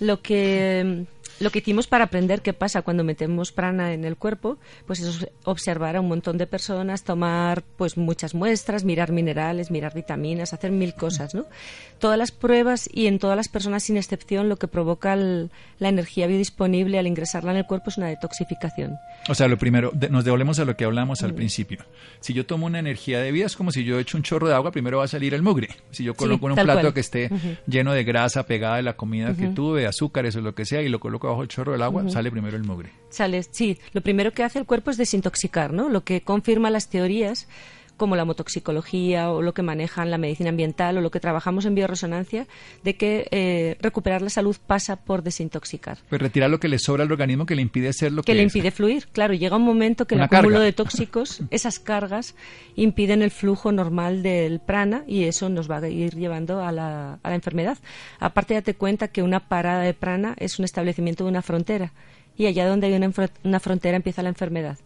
Lo 0.00 0.22
que 0.22 1.04
lo 1.40 1.50
que 1.50 1.60
hicimos 1.60 1.86
para 1.86 2.04
aprender 2.04 2.42
qué 2.42 2.52
pasa 2.52 2.82
cuando 2.82 3.04
metemos 3.04 3.52
prana 3.52 3.92
en 3.92 4.04
el 4.04 4.16
cuerpo, 4.16 4.58
pues 4.86 5.00
es 5.00 5.28
observar 5.44 5.96
a 5.96 6.00
un 6.00 6.08
montón 6.08 6.38
de 6.38 6.46
personas, 6.46 7.04
tomar 7.04 7.62
pues 7.76 7.96
muchas 7.96 8.34
muestras, 8.34 8.84
mirar 8.84 9.12
minerales, 9.12 9.70
mirar 9.70 9.94
vitaminas, 9.94 10.52
hacer 10.52 10.70
mil 10.70 10.94
cosas, 10.94 11.34
¿no? 11.34 11.46
Todas 11.98 12.18
las 12.18 12.32
pruebas 12.32 12.88
y 12.92 13.06
en 13.06 13.18
todas 13.18 13.36
las 13.36 13.48
personas 13.48 13.84
sin 13.84 13.96
excepción 13.96 14.48
lo 14.48 14.56
que 14.56 14.68
provoca 14.68 15.16
la 15.16 15.88
energía 15.88 16.26
biodisponible 16.26 16.98
al 16.98 17.06
ingresarla 17.06 17.52
en 17.52 17.58
el 17.58 17.66
cuerpo 17.66 17.90
es 17.90 17.98
una 17.98 18.08
detoxificación. 18.08 18.96
O 19.28 19.34
sea, 19.34 19.48
lo 19.48 19.58
primero, 19.58 19.92
nos 20.10 20.24
devolvemos 20.24 20.58
a 20.58 20.64
lo 20.64 20.76
que 20.76 20.84
hablamos 20.84 21.22
al 21.22 21.34
principio. 21.34 21.84
Si 22.20 22.32
yo 22.34 22.46
tomo 22.46 22.66
una 22.66 22.78
energía 22.78 23.20
de 23.20 23.32
vida, 23.32 23.46
es 23.46 23.56
como 23.56 23.72
si 23.72 23.84
yo 23.84 23.98
echo 23.98 24.16
un 24.16 24.22
chorro 24.22 24.48
de 24.48 24.54
agua, 24.54 24.70
primero 24.70 24.98
va 24.98 25.04
a 25.04 25.08
salir 25.08 25.34
el 25.34 25.42
mugre. 25.42 25.68
Si 25.90 26.04
yo 26.04 26.14
coloco 26.14 26.46
en 26.46 26.58
un 26.58 26.64
plato 26.64 26.94
que 26.94 27.00
esté 27.00 27.30
lleno 27.66 27.92
de 27.92 28.04
grasa 28.04 28.44
pegada 28.44 28.76
de 28.76 28.82
la 28.82 28.94
comida 28.94 29.34
que 29.34 29.48
tuve, 29.48 29.86
azúcares 29.86 30.34
o 30.36 30.40
lo 30.40 30.54
que 30.54 30.64
sea, 30.64 30.82
y 30.82 30.88
lo 30.88 31.00
coloco 31.00 31.27
bajo 31.28 31.42
el 31.42 31.48
chorro 31.48 31.72
del 31.72 31.82
agua, 31.82 32.08
sale 32.08 32.30
primero 32.30 32.56
el 32.56 32.64
mugre. 32.64 32.90
Sale, 33.10 33.42
sí. 33.42 33.78
Lo 33.92 34.00
primero 34.00 34.32
que 34.32 34.42
hace 34.42 34.58
el 34.58 34.66
cuerpo 34.66 34.90
es 34.90 34.96
desintoxicar, 34.96 35.72
¿no? 35.72 35.88
Lo 35.88 36.04
que 36.04 36.20
confirma 36.20 36.70
las 36.70 36.88
teorías 36.88 37.48
como 37.98 38.16
la 38.16 38.24
motoxicología 38.24 39.30
o 39.30 39.42
lo 39.42 39.52
que 39.52 39.62
manejan 39.62 40.10
la 40.10 40.16
medicina 40.16 40.48
ambiental 40.48 40.96
o 40.96 41.00
lo 41.02 41.10
que 41.10 41.20
trabajamos 41.20 41.66
en 41.66 41.74
bioresonancia, 41.74 42.46
de 42.82 42.96
que 42.96 43.28
eh, 43.30 43.76
recuperar 43.80 44.22
la 44.22 44.30
salud 44.30 44.56
pasa 44.66 44.96
por 44.96 45.22
desintoxicar. 45.22 45.98
Pues 46.08 46.22
retirar 46.22 46.48
lo 46.48 46.58
que 46.58 46.68
le 46.68 46.78
sobra 46.78 47.02
al 47.02 47.12
organismo 47.12 47.44
que 47.44 47.54
le 47.54 47.62
impide 47.62 47.92
ser 47.92 48.12
lo 48.12 48.22
que, 48.22 48.32
que 48.32 48.36
le 48.36 48.44
impide 48.44 48.70
fluir. 48.70 49.08
Claro, 49.12 49.34
llega 49.34 49.56
un 49.56 49.64
momento 49.64 50.06
que 50.06 50.14
el 50.14 50.22
acúmulo 50.22 50.60
de 50.60 50.72
tóxicos, 50.72 51.42
esas 51.50 51.78
cargas, 51.78 52.34
impiden 52.76 53.20
el 53.20 53.30
flujo 53.30 53.72
normal 53.72 54.22
del 54.22 54.60
prana 54.60 55.04
y 55.06 55.24
eso 55.24 55.48
nos 55.50 55.70
va 55.70 55.78
a 55.78 55.88
ir 55.88 56.14
llevando 56.14 56.62
a 56.62 56.72
la, 56.72 57.18
a 57.22 57.28
la 57.28 57.34
enfermedad. 57.34 57.76
Aparte, 58.20 58.54
date 58.54 58.74
cuenta 58.74 59.08
que 59.08 59.22
una 59.22 59.40
parada 59.40 59.82
de 59.82 59.92
prana 59.92 60.34
es 60.38 60.58
un 60.58 60.64
establecimiento 60.64 61.24
de 61.24 61.30
una 61.30 61.42
frontera 61.42 61.92
y 62.38 62.46
allá 62.46 62.66
donde 62.66 62.86
hay 62.86 62.94
una, 62.94 63.12
una 63.42 63.60
frontera 63.60 63.96
empieza 63.96 64.22
la 64.22 64.28
enfermedad 64.28 64.78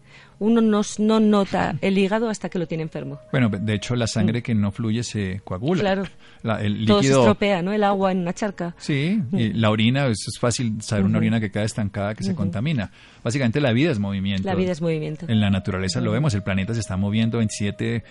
uno 0.43 0.61
no, 0.61 0.81
no, 0.99 1.19
nota 1.19 1.75
el 1.81 1.97
hígado 1.97 2.29
hasta 2.29 2.49
que 2.49 2.59
lo 2.59 2.67
tiene 2.67 2.83
enfermo. 2.83 3.19
Bueno, 3.31 3.49
de 3.49 3.73
hecho 3.73 3.95
la 3.95 4.07
sangre 4.07 4.39
mm. 4.39 4.43
que 4.43 4.55
no 4.55 4.71
fluye 4.71 5.03
se 5.03 5.41
coagula. 5.43 5.81
Claro. 5.81 6.03
el 6.59 6.79
líquido... 6.79 6.87
Todo 6.87 7.01
se 7.01 7.09
estropea, 7.11 7.61
¿no? 7.61 7.71
El 7.71 7.83
agua 7.83 8.11
en 8.11 8.19
una 8.19 8.33
charca. 8.33 8.75
Sí, 8.77 9.21
y 9.31 9.49
mm. 9.49 9.51
la 9.55 9.71
orina, 9.71 10.07
es 10.07 10.37
fácil 10.39 10.81
saber 10.81 11.05
una 11.05 11.17
orina 11.17 11.39
que 11.39 11.49
queda 11.49 11.63
estancada, 11.63 12.13
que 12.13 12.23
se 12.23 12.35
contamina. 12.35 12.91
Básicamente 13.23 13.61
la 13.61 13.71
vida 13.71 13.91
es 13.91 13.99
movimiento. 13.99 14.47
La 14.47 14.55
vida 14.55 14.73
es 14.73 14.81
movimiento. 14.81 15.25
En 15.29 15.39
la 15.39 15.49
naturaleza 15.49 16.01
lo 16.01 16.11
vemos, 16.11 16.33
el 16.33 16.43
planeta 16.43 16.73
se 16.73 16.81
está 16.81 16.97
moviendo 16.97 17.37
27, 17.37 18.03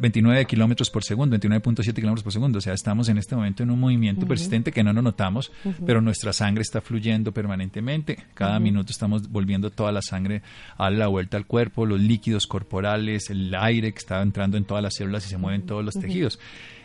29 0.00 0.46
kilómetros 0.46 0.88
por 0.88 1.04
segundo, 1.04 1.36
29.7 1.36 1.94
kilómetros 1.94 2.22
por 2.22 2.32
segundo. 2.32 2.58
O 2.58 2.62
sea, 2.62 2.72
estamos 2.72 3.10
en 3.10 3.18
este 3.18 3.36
momento 3.36 3.62
en 3.62 3.70
un 3.70 3.78
movimiento 3.78 4.26
persistente 4.26 4.72
que 4.72 4.82
no 4.82 4.94
nos 4.94 5.04
notamos, 5.04 5.52
pero 5.84 6.00
nuestra 6.00 6.32
sangre 6.32 6.62
está 6.62 6.80
fluyendo 6.80 7.32
permanentemente. 7.32 8.18
Cada 8.32 8.58
minuto 8.58 8.90
estamos 8.90 9.28
volviendo 9.28 9.70
toda 9.70 9.92
la 9.92 10.00
sangre 10.00 10.40
a 10.78 10.88
la 10.88 11.08
vuelta 11.08 11.36
al 11.36 11.46
cuerpo 11.46 11.73
los 11.76 12.00
líquidos 12.00 12.46
corporales, 12.46 13.30
el 13.30 13.54
aire 13.54 13.92
que 13.92 13.98
está 13.98 14.22
entrando 14.22 14.56
en 14.56 14.64
todas 14.64 14.82
las 14.82 14.94
células 14.94 15.26
y 15.26 15.30
se 15.30 15.38
mueven 15.38 15.66
todos 15.66 15.84
los 15.84 15.94
tejidos. 15.94 16.38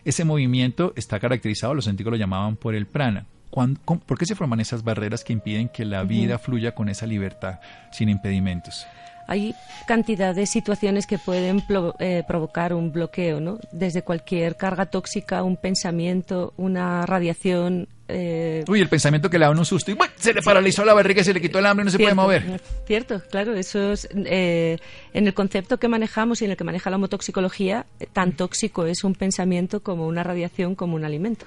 Ese 0.03 0.25
movimiento 0.25 0.93
está 0.95 1.19
caracterizado, 1.19 1.73
los 1.73 1.87
antiguos 1.87 2.11
lo 2.13 2.17
llamaban 2.17 2.55
por 2.55 2.75
el 2.75 2.87
prana. 2.87 3.25
¿Por 3.51 4.17
qué 4.17 4.25
se 4.25 4.35
forman 4.35 4.59
esas 4.59 4.83
barreras 4.83 5.23
que 5.23 5.33
impiden 5.33 5.69
que 5.69 5.85
la 5.85 6.03
vida 6.03 6.37
fluya 6.37 6.73
con 6.73 6.89
esa 6.89 7.05
libertad 7.05 7.59
sin 7.91 8.09
impedimentos? 8.09 8.85
Hay 9.29 9.53
cantidad 9.85 10.33
de 10.33 10.47
situaciones 10.47 11.05
que 11.05 11.19
pueden 11.19 11.63
eh, 11.99 12.23
provocar 12.27 12.73
un 12.73 12.91
bloqueo, 12.91 13.39
¿no? 13.39 13.59
Desde 13.71 14.01
cualquier 14.01 14.57
carga 14.57 14.87
tóxica, 14.87 15.43
un 15.43 15.55
pensamiento, 15.55 16.51
una 16.57 17.05
radiación. 17.05 17.87
Eh, 18.07 18.65
Uy, 18.67 18.81
el 18.81 18.89
pensamiento 18.89 19.29
que 19.29 19.37
le 19.37 19.45
da 19.45 19.51
un 19.51 19.63
susto 19.65 19.91
y 19.91 19.97
se 20.15 20.33
le 20.33 20.41
paralizó 20.41 20.83
la 20.83 20.95
barriga, 20.95 21.23
se 21.23 21.31
le 21.31 21.41
quitó 21.41 21.59
el 21.59 21.67
hambre 21.67 21.83
y 21.83 21.85
no 21.85 21.91
se 21.91 21.99
puede 21.99 22.15
mover. 22.15 22.59
Cierto, 22.87 23.21
claro, 23.29 23.53
eso 23.53 23.91
es. 23.91 24.09
Eh, 24.15 24.79
en 25.13 25.27
el 25.27 25.35
concepto 25.35 25.77
que 25.77 25.87
manejamos 25.87 26.41
y 26.41 26.45
en 26.45 26.51
el 26.51 26.57
que 26.57 26.63
maneja 26.63 26.89
la 26.89 26.95
homotoxicología, 26.95 27.85
tan 28.13 28.31
tóxico 28.31 28.87
es 28.87 29.03
un 29.03 29.13
pensamiento 29.13 29.83
como 29.83 30.07
una 30.07 30.23
radiación, 30.23 30.73
como 30.73 30.95
un 30.95 31.05
alimento 31.05 31.45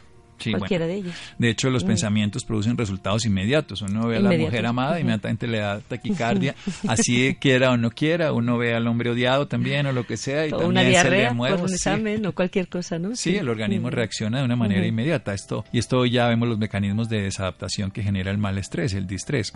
cualquiera 0.50 0.86
de 0.86 0.96
ellos. 0.96 1.14
De 1.38 1.50
hecho, 1.50 1.70
los 1.70 1.84
mm. 1.84 1.88
pensamientos 1.88 2.44
producen 2.44 2.76
resultados 2.76 3.24
inmediatos. 3.24 3.82
Uno 3.82 4.06
ve 4.06 4.16
a 4.16 4.20
la 4.20 4.32
mujer 4.32 4.66
amada, 4.66 5.00
inmediatamente 5.00 5.46
le 5.46 5.58
da 5.58 5.80
taquicardia, 5.80 6.54
así 6.88 7.36
quiera 7.40 7.70
o 7.70 7.76
no 7.76 7.90
quiera. 7.90 8.32
Uno 8.32 8.58
ve 8.58 8.74
al 8.74 8.86
hombre 8.86 9.10
odiado 9.10 9.48
también 9.48 9.86
o 9.86 9.92
lo 9.92 10.06
que 10.06 10.16
sea 10.16 10.46
y 10.46 10.50
también 10.50 10.70
una 10.70 10.82
diarrea 10.82 11.28
se 11.28 11.30
le 11.30 11.34
mueve. 11.34 11.56
Por 11.56 11.68
un 11.68 11.74
examen 11.74 12.26
o 12.26 12.32
cualquier 12.32 12.68
cosa, 12.68 12.98
¿no? 12.98 13.16
Sí, 13.16 13.36
el 13.36 13.48
organismo 13.48 13.90
reacciona 13.90 14.38
de 14.38 14.44
una 14.44 14.56
manera 14.56 14.86
inmediata. 14.86 15.34
Esto, 15.34 15.64
y 15.72 15.78
esto 15.78 16.04
ya 16.06 16.28
vemos 16.28 16.48
los 16.48 16.58
mecanismos 16.58 17.08
de 17.08 17.22
desadaptación 17.22 17.90
que 17.90 18.02
genera 18.02 18.30
el 18.30 18.58
estrés, 18.58 18.94
el 18.94 19.06
distrés. 19.06 19.52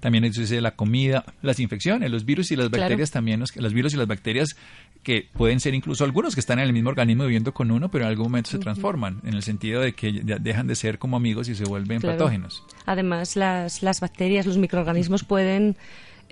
También 0.00 0.24
existe 0.24 0.60
la 0.60 0.72
comida, 0.72 1.24
las 1.42 1.60
infecciones, 1.60 2.10
los 2.10 2.24
virus 2.24 2.50
y 2.50 2.56
las 2.56 2.70
bacterias 2.70 3.10
también, 3.10 3.40
los, 3.40 3.54
los 3.56 3.72
virus 3.72 3.94
y 3.94 3.96
las 3.96 4.06
bacterias 4.06 4.56
que 5.02 5.28
pueden 5.32 5.60
ser 5.60 5.74
incluso 5.74 6.04
algunos 6.04 6.34
que 6.34 6.40
están 6.40 6.58
en 6.60 6.66
el 6.66 6.72
mismo 6.72 6.90
organismo 6.90 7.24
viviendo 7.24 7.52
con 7.52 7.70
uno, 7.70 7.90
pero 7.90 8.04
en 8.04 8.10
algún 8.10 8.26
momento 8.26 8.50
se 8.50 8.58
transforman, 8.58 9.20
en 9.24 9.34
el 9.34 9.42
sentido 9.42 9.80
de 9.80 9.94
que 9.94 10.11
dejan 10.20 10.66
de 10.66 10.74
ser 10.74 10.98
como 10.98 11.16
amigos 11.16 11.48
y 11.48 11.54
se 11.54 11.64
vuelven 11.64 12.00
patógenos. 12.00 12.64
Además, 12.86 13.36
las, 13.36 13.82
las 13.82 14.00
bacterias, 14.00 14.46
los 14.46 14.58
microorganismos 14.58 15.24
pueden 15.24 15.76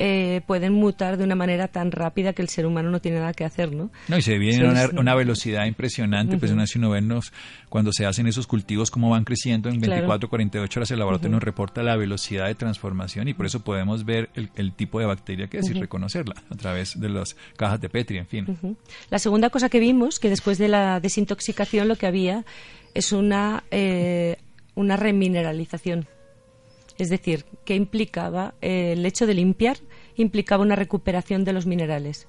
eh, 0.02 0.40
pueden 0.46 0.72
mutar 0.72 1.18
de 1.18 1.24
una 1.24 1.34
manera 1.34 1.68
tan 1.68 1.92
rápida 1.92 2.32
que 2.32 2.40
el 2.40 2.48
ser 2.48 2.64
humano 2.64 2.88
no 2.90 3.02
tiene 3.02 3.18
nada 3.18 3.34
que 3.34 3.44
hacer, 3.44 3.70
¿no? 3.70 3.90
No, 4.08 4.16
y 4.16 4.22
se 4.22 4.38
viene 4.38 4.66
una, 4.66 4.88
una, 4.98 5.14
velocidad 5.14 5.66
impresionante, 5.66 6.38
pues 6.38 6.54
si 6.70 6.78
uno 6.78 6.88
ve 6.88 7.02
cuando 7.68 7.92
se 7.92 8.06
hacen 8.06 8.26
esos 8.26 8.46
cultivos, 8.46 8.90
cómo 8.90 9.10
van 9.10 9.24
creciendo 9.24 9.68
en 9.68 9.78
24, 9.78 10.30
48 10.30 10.80
horas, 10.80 10.90
el 10.90 11.00
laboratorio 11.00 11.32
nos 11.32 11.42
reporta 11.42 11.82
la 11.82 11.96
velocidad 11.96 12.46
de 12.46 12.54
transformación 12.54 13.28
y 13.28 13.34
por 13.34 13.44
eso 13.44 13.60
podemos 13.60 14.06
ver 14.06 14.30
el, 14.34 14.72
tipo 14.72 15.00
de 15.00 15.04
bacteria 15.04 15.48
que 15.48 15.58
es 15.58 15.68
y 15.68 15.74
reconocerla 15.74 16.34
a 16.48 16.54
través 16.54 16.98
de 16.98 17.10
las 17.10 17.36
cajas 17.58 17.78
de 17.82 17.90
Petri, 17.90 18.16
en 18.16 18.26
fin. 18.26 18.76
La 19.10 19.18
segunda 19.18 19.50
cosa 19.50 19.68
que 19.68 19.80
vimos, 19.80 20.18
que 20.18 20.30
después 20.30 20.56
de 20.56 20.68
la 20.68 21.00
desintoxicación 21.00 21.88
lo 21.88 21.96
que 21.96 22.06
había 22.06 22.46
es 22.94 23.12
una, 23.12 23.64
eh, 23.70 24.36
una 24.74 24.96
remineralización 24.96 26.06
es 27.00 27.08
decir, 27.08 27.46
que 27.64 27.74
implicaba 27.74 28.54
eh, 28.60 28.92
el 28.92 29.06
hecho 29.06 29.26
de 29.26 29.32
limpiar 29.32 29.78
implicaba 30.16 30.62
una 30.62 30.76
recuperación 30.76 31.44
de 31.44 31.54
los 31.54 31.64
minerales. 31.64 32.28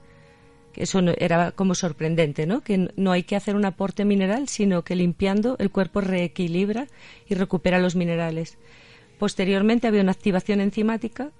Eso 0.76 1.02
era 1.17 1.52
como 1.52 1.76
sorprendente, 1.76 2.45
¿no? 2.45 2.62
Que 2.62 2.89
no 2.95 3.12
hay 3.12 3.24
que 3.24 3.36
hacer 3.36 3.58
un 3.58 3.65
aporte 3.65 4.06
mineral, 4.06 4.47
sino 4.47 4.84
que 4.84 4.95
limpiando 4.95 5.58
el 5.60 5.71
cuerpo 5.71 6.00
reequilibra 6.00 6.88
y 7.28 7.36
recupera 7.36 7.80
los 7.80 7.97
minerales. 7.97 8.58
Posteriormente 9.19 9.88
había 9.88 10.02
una 10.02 10.13
activación 10.13 10.62
enzimática 10.62 11.32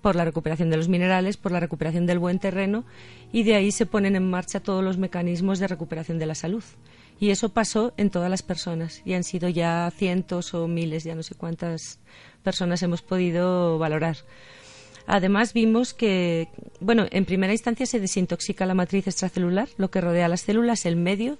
por 0.00 0.16
la 0.16 0.24
recuperación 0.24 0.68
de 0.68 0.76
los 0.76 0.88
minerales, 0.88 1.36
por 1.36 1.52
la 1.52 1.60
recuperación 1.60 2.06
del 2.06 2.18
buen 2.18 2.40
terreno 2.40 2.84
y 3.32 3.44
de 3.44 3.54
ahí 3.54 3.70
se 3.70 3.86
ponen 3.86 4.16
en 4.16 4.28
marcha 4.28 4.58
todos 4.58 4.82
los 4.82 4.98
mecanismos 4.98 5.60
de 5.60 5.68
recuperación 5.68 6.18
de 6.18 6.26
la 6.26 6.34
salud. 6.34 6.64
Y 7.22 7.30
eso 7.30 7.50
pasó 7.50 7.94
en 7.98 8.10
todas 8.10 8.28
las 8.28 8.42
personas 8.42 9.00
y 9.04 9.12
han 9.12 9.22
sido 9.22 9.48
ya 9.48 9.92
cientos 9.96 10.54
o 10.54 10.66
miles, 10.66 11.04
ya 11.04 11.14
no 11.14 11.22
sé 11.22 11.36
cuántas 11.36 12.00
personas 12.42 12.82
hemos 12.82 13.00
podido 13.00 13.78
valorar. 13.78 14.16
Además, 15.06 15.52
vimos 15.52 15.94
que, 15.94 16.48
bueno, 16.80 17.06
en 17.12 17.24
primera 17.24 17.52
instancia 17.52 17.86
se 17.86 18.00
desintoxica 18.00 18.66
la 18.66 18.74
matriz 18.74 19.06
extracelular, 19.06 19.68
lo 19.76 19.88
que 19.88 20.00
rodea 20.00 20.26
las 20.26 20.40
células, 20.40 20.84
el 20.84 20.96
medio, 20.96 21.38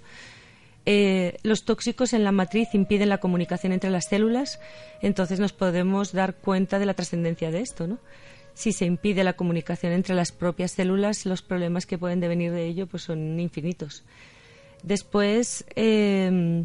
eh, 0.87 1.39
los 1.43 1.65
tóxicos 1.65 2.13
en 2.13 2.23
la 2.23 2.31
matriz 2.31 2.69
impiden 2.75 3.09
la 3.09 3.19
comunicación 3.19 3.73
entre 3.73 3.91
las 3.91 4.05
células, 4.05 4.61
entonces 5.01 5.41
nos 5.41 5.53
podemos 5.53 6.13
dar 6.13 6.37
cuenta 6.37 6.79
de 6.79 6.87
la 6.87 6.95
trascendencia 6.95 7.51
de 7.51 7.59
esto, 7.59 7.89
¿no? 7.89 7.99
Si 8.55 8.71
se 8.73 8.85
impide 8.85 9.25
la 9.25 9.33
comunicación 9.33 9.93
entre 9.93 10.15
las 10.15 10.31
propias 10.31 10.71
células, 10.71 11.27
los 11.27 11.43
problemas 11.43 11.87
que 11.87 11.99
pueden 11.99 12.21
devenir 12.21 12.53
de 12.53 12.67
ello 12.67 12.87
pues 12.87 13.03
son 13.03 13.41
infinitos. 13.41 14.05
Después, 14.83 15.65
eh, 15.77 16.65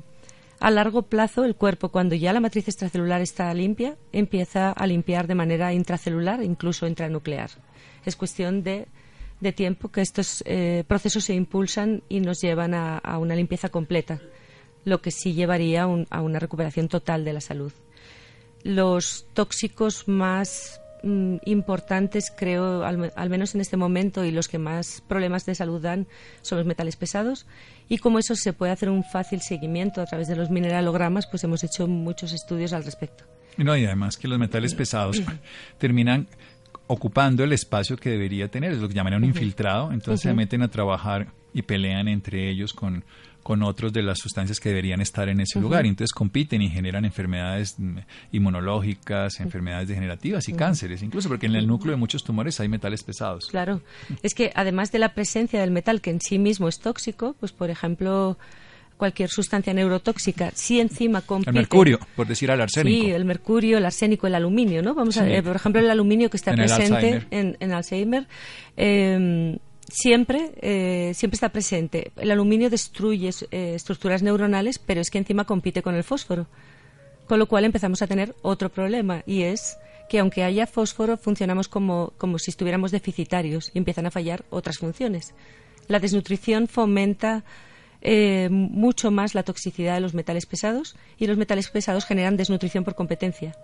a 0.59 0.71
largo 0.71 1.03
plazo, 1.03 1.43
el 1.43 1.55
cuerpo, 1.55 1.89
cuando 1.89 2.15
ya 2.15 2.33
la 2.33 2.39
matriz 2.39 2.67
extracelular 2.67 3.21
está 3.21 3.53
limpia, 3.53 3.95
empieza 4.11 4.71
a 4.71 4.87
limpiar 4.87 5.27
de 5.27 5.35
manera 5.35 5.73
intracelular, 5.73 6.43
incluso 6.43 6.87
intranuclear. 6.87 7.51
Es 8.05 8.15
cuestión 8.15 8.63
de, 8.63 8.87
tiempo 9.55 9.89
que 9.89 10.01
estos 10.01 10.43
eh, 10.47 10.83
procesos 10.87 11.25
se 11.25 11.35
impulsan 11.35 12.01
y 12.09 12.21
nos 12.21 12.41
llevan 12.41 12.73
a, 12.73 13.17
una 13.19 13.35
limpieza 13.35 13.69
completa, 13.69 14.19
lo 14.83 14.99
que 14.99 15.11
sí 15.11 15.33
llevaría 15.33 15.83
a 15.83 16.21
una 16.21 16.39
recuperación 16.39 16.87
total 16.87 17.23
de 17.23 17.33
la 17.33 17.41
salud. 17.41 17.71
Los 18.63 19.27
tóxicos 19.33 20.07
más 20.07 20.81
mm, 21.03 21.37
importantes, 21.45 22.31
creo, 22.35 22.83
al, 22.83 23.29
menos 23.29 23.55
en 23.55 23.61
este 23.61 23.77
momento, 23.77 24.25
y 24.25 24.31
los 24.31 24.47
que 24.47 24.57
más 24.57 25.03
problemas 25.07 25.45
de 25.45 25.55
salud 25.55 25.81
dan, 25.81 26.07
son 26.41 26.57
los 26.57 26.67
metales 26.67 26.95
pesados. 26.95 27.45
Y 27.89 27.97
como 27.97 28.19
eso 28.19 28.35
se 28.35 28.53
puede 28.53 28.71
hacer 28.71 28.89
un 28.89 29.03
fácil 29.03 29.41
seguimiento 29.41 30.01
a 30.01 30.05
través 30.05 30.27
de 30.27 30.35
los 30.35 30.49
mineralogramas, 30.49 31.27
pues 31.27 31.43
hemos 31.43 31.63
hecho 31.63 31.87
muchos 31.87 32.33
estudios 32.33 32.73
al 32.73 32.83
respecto. 32.83 33.23
No, 33.57 33.75
y 33.75 33.85
además 33.85 34.17
que 34.17 34.27
los 34.27 34.39
metales 34.39 34.75
pesados 34.75 35.21
terminan 35.77 36.27
ocupando 36.87 37.43
el 37.43 37.51
espacio 37.51 37.97
que 37.97 38.09
debería 38.09 38.49
tener, 38.49 38.71
es 38.71 38.79
lo 38.79 38.87
que 38.87 38.93
llaman 38.93 39.15
un 39.15 39.25
infiltrado, 39.25 39.91
entonces 39.91 40.21
se 40.21 40.33
meten 40.33 40.61
a 40.61 40.69
trabajar 40.69 41.27
y 41.53 41.63
pelean 41.63 42.07
entre 42.07 42.49
ellos 42.49 42.73
con, 42.73 43.03
con 43.47 43.63
otros 43.63 43.93
de 43.93 44.03
las 44.03 44.19
sustancias 44.19 44.59
que 44.59 44.67
deberían 44.67 44.99
estar 44.99 45.29
en 45.29 45.39
ese 45.39 45.61
lugar. 45.61 45.85
Y 45.85 45.87
entonces 45.87 46.11
compiten 46.11 46.61
y 46.61 46.69
generan 46.69 47.05
enfermedades 47.05 47.75
mm, 47.77 47.99
inmunológicas, 48.33 49.39
enfermedades 49.39 49.87
degenerativas 49.87 50.49
y 50.49 50.53
cánceres, 50.53 51.01
incluso 51.01 51.29
porque 51.29 51.45
en 51.45 51.55
el 51.55 51.65
núcleo 51.65 51.91
de 51.91 51.97
muchos 51.97 52.25
tumores 52.25 52.59
hay 52.59 52.67
metales 52.67 53.03
pesados. 53.03 53.47
Claro, 53.49 53.79
es 54.21 54.33
que 54.33 54.51
además 54.53 54.91
de 54.91 54.99
la 54.99 55.13
presencia 55.13 55.61
del 55.61 55.71
metal 55.71 56.01
que 56.01 56.09
en 56.09 56.19
sí 56.19 56.39
mismo 56.39 56.67
es 56.67 56.79
tóxico, 56.79 57.37
pues 57.39 57.53
por 57.53 57.69
ejemplo 57.69 58.37
cualquier 58.97 59.29
sustancia 59.29 59.73
neurotóxica, 59.73 60.51
si 60.53 60.81
encima 60.81 61.21
compite... 61.21 61.51
El 61.51 61.55
mercurio, 61.55 61.99
por 62.17 62.27
decir 62.27 62.51
al 62.51 62.59
arsénico. 62.59 63.05
Sí, 63.05 63.11
el 63.11 63.23
mercurio, 63.23 63.77
el 63.77 63.85
arsénico, 63.85 64.27
el 64.27 64.35
aluminio, 64.35 64.81
¿no? 64.81 64.93
Vamos 64.93 65.17
a 65.19 65.23
ver, 65.23 65.41
por 65.41 65.55
ejemplo, 65.55 65.79
el 65.79 65.89
aluminio 65.89 66.29
que 66.29 66.35
está 66.35 66.51
presente 66.53 67.25
En, 67.31 67.55
en 67.61 67.71
Alzheimer. 67.71 68.27
Eh, 68.75 69.57
siempre, 69.87 70.51
eh, 70.61 71.13
siempre 71.13 71.35
está 71.35 71.49
presente. 71.49 72.11
El 72.15 72.31
aluminio 72.31 72.69
destruye 72.69 73.29
eh, 73.51 73.73
estructuras 73.75 74.21
neuronales, 74.21 74.79
pero 74.79 75.01
es 75.01 75.09
que 75.09 75.17
encima 75.17 75.45
compite 75.45 75.81
con 75.81 75.95
el 75.95 76.03
fósforo. 76.03 76.47
Con 77.27 77.39
lo 77.39 77.47
cual 77.47 77.65
empezamos 77.65 78.01
a 78.01 78.07
tener 78.07 78.35
otro 78.41 78.69
problema 78.69 79.23
y 79.25 79.43
es 79.43 79.77
que 80.09 80.19
aunque 80.19 80.43
haya 80.43 80.65
fósforo 80.65 81.17
funcionamos 81.17 81.67
como, 81.67 82.13
como 82.17 82.39
si 82.39 82.51
estuviéramos 82.51 82.91
deficitarios 82.91 83.71
y 83.73 83.77
empiezan 83.77 84.05
a 84.05 84.11
fallar 84.11 84.45
otras 84.49 84.77
funciones. 84.77 85.33
La 85.87 85.99
desnutrición 85.99 86.67
fomenta 86.67 87.43
eh, 88.01 88.47
mucho 88.49 89.11
más 89.11 89.35
la 89.35 89.43
toxicidad 89.43 89.95
de 89.95 90.01
los 90.01 90.13
metales 90.13 90.45
pesados 90.45 90.95
y 91.17 91.27
los 91.27 91.37
metales 91.37 91.69
pesados 91.69 92.05
generan 92.05 92.37
desnutrición 92.37 92.83
por 92.83 92.95
competencia. 92.95 93.55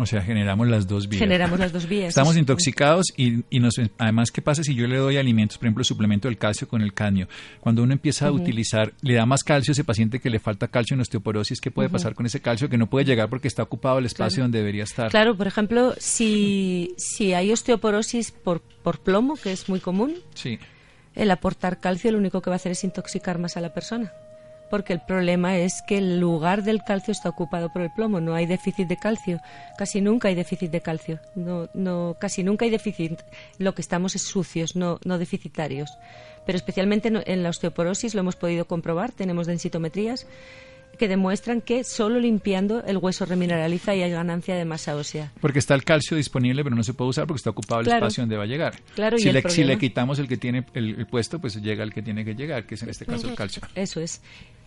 O 0.00 0.06
sea, 0.06 0.22
generamos 0.22 0.66
las 0.66 0.86
dos 0.88 1.08
vías. 1.08 1.20
Generamos 1.20 1.58
las 1.58 1.72
dos 1.72 1.86
vías. 1.86 2.08
Estamos 2.08 2.34
intoxicados 2.38 3.06
y, 3.18 3.44
y 3.50 3.60
nos, 3.60 3.74
además, 3.98 4.30
¿qué 4.30 4.40
pasa 4.40 4.64
si 4.64 4.74
yo 4.74 4.86
le 4.86 4.96
doy 4.96 5.18
alimentos, 5.18 5.58
por 5.58 5.66
ejemplo, 5.66 5.84
suplemento 5.84 6.26
del 6.26 6.38
calcio 6.38 6.66
con 6.66 6.80
el 6.80 6.94
cadmio? 6.94 7.28
Cuando 7.60 7.82
uno 7.82 7.92
empieza 7.92 8.28
a 8.28 8.32
utilizar, 8.32 8.94
le 9.02 9.14
da 9.14 9.26
más 9.26 9.44
calcio 9.44 9.72
a 9.72 9.74
ese 9.74 9.84
paciente 9.84 10.18
que 10.18 10.30
le 10.30 10.38
falta 10.38 10.68
calcio 10.68 10.94
en 10.94 11.02
osteoporosis, 11.02 11.60
¿qué 11.60 11.70
puede 11.70 11.90
pasar 11.90 12.14
con 12.14 12.24
ese 12.24 12.40
calcio 12.40 12.70
que 12.70 12.78
no 12.78 12.88
puede 12.88 13.04
llegar 13.04 13.28
porque 13.28 13.46
está 13.46 13.62
ocupado 13.62 13.98
el 13.98 14.06
espacio 14.06 14.42
donde 14.42 14.58
debería 14.60 14.84
estar? 14.84 15.10
Claro, 15.10 15.36
por 15.36 15.46
ejemplo, 15.46 15.94
si, 15.98 16.94
si 16.96 17.34
hay 17.34 17.52
osteoporosis 17.52 18.30
por, 18.30 18.62
por 18.62 19.00
plomo, 19.00 19.36
que 19.36 19.52
es 19.52 19.68
muy 19.68 19.80
común, 19.80 20.14
sí. 20.32 20.58
el 21.14 21.30
aportar 21.30 21.78
calcio 21.78 22.10
lo 22.10 22.16
único 22.16 22.40
que 22.40 22.48
va 22.48 22.54
a 22.54 22.56
hacer 22.56 22.72
es 22.72 22.84
intoxicar 22.84 23.38
más 23.38 23.58
a 23.58 23.60
la 23.60 23.74
persona 23.74 24.10
porque 24.70 24.92
el 24.92 25.00
problema 25.00 25.58
es 25.58 25.82
que 25.82 25.98
el 25.98 26.20
lugar 26.20 26.62
del 26.62 26.82
calcio 26.82 27.12
está 27.12 27.28
ocupado 27.28 27.72
por 27.72 27.82
el 27.82 27.90
plomo, 27.90 28.20
no 28.20 28.34
hay 28.34 28.46
déficit 28.46 28.88
de 28.88 28.96
calcio, 28.96 29.40
casi 29.76 30.00
nunca 30.00 30.28
hay 30.28 30.34
déficit 30.34 30.70
de 30.70 30.80
calcio, 30.80 31.18
no, 31.34 31.68
no, 31.74 32.16
casi 32.18 32.42
nunca 32.44 32.64
hay 32.64 32.70
déficit, 32.70 33.20
lo 33.58 33.74
que 33.74 33.82
estamos 33.82 34.14
es 34.14 34.22
sucios, 34.22 34.76
no, 34.76 34.98
no 35.04 35.18
deficitarios. 35.18 35.90
Pero 36.46 36.56
especialmente 36.56 37.12
en 37.26 37.42
la 37.42 37.50
osteoporosis 37.50 38.14
lo 38.14 38.20
hemos 38.20 38.36
podido 38.36 38.64
comprobar, 38.64 39.12
tenemos 39.12 39.46
densitometrías 39.46 40.26
que 40.98 41.08
demuestran 41.08 41.62
que 41.62 41.82
solo 41.82 42.20
limpiando 42.20 42.84
el 42.84 42.98
hueso 42.98 43.24
remineraliza 43.24 43.94
y 43.94 44.02
hay 44.02 44.10
ganancia 44.10 44.54
de 44.54 44.64
masa 44.64 44.96
ósea. 44.96 45.32
Porque 45.40 45.58
está 45.58 45.74
el 45.74 45.84
calcio 45.84 46.16
disponible, 46.16 46.62
pero 46.62 46.76
no 46.76 46.82
se 46.82 46.92
puede 46.92 47.10
usar 47.10 47.26
porque 47.26 47.38
está 47.38 47.50
ocupado 47.50 47.80
el 47.80 47.88
espacio 47.88 48.22
donde 48.22 48.36
va 48.36 48.42
a 48.42 48.46
llegar. 48.46 48.74
Claro, 48.94 49.16
si, 49.16 49.32
le, 49.32 49.42
si 49.48 49.64
le 49.64 49.78
quitamos 49.78 50.18
el 50.18 50.28
que 50.28 50.36
tiene 50.36 50.66
el, 50.74 51.06
puesto, 51.06 51.38
pues 51.38 51.60
llega 51.62 51.84
el 51.84 51.94
que 51.94 52.02
tiene 52.02 52.24
que 52.24 52.34
llegar, 52.34 52.66
que 52.66 52.74
es 52.74 52.82
en 52.82 52.90
este 52.90 53.06
caso 53.06 53.28
el 53.28 53.34
calcio. 53.34 53.62
Eso 53.74 54.00
es 54.00 54.20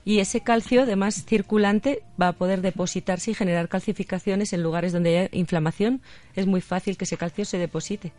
y 0.06 0.20
ese 0.20 0.42
calcio, 0.42 0.84
además 0.84 1.26
circulante, 1.26 2.04
va 2.22 2.30
a 2.30 2.34
poder 2.34 2.62
depositarse 2.62 3.32
y 3.32 3.36
generar 3.36 3.70
calcificaciones 3.70 4.54
en 4.54 4.64
lugares 4.64 4.92
donde 4.92 5.18
hay 5.18 5.30
inflamación. 5.32 6.02
Es 6.36 6.46
muy 6.46 6.62
fácil 6.62 6.98
que 6.98 7.06
ese 7.06 7.18
calcio 7.18 7.46
se 7.46 7.58
deposite 7.58 8.12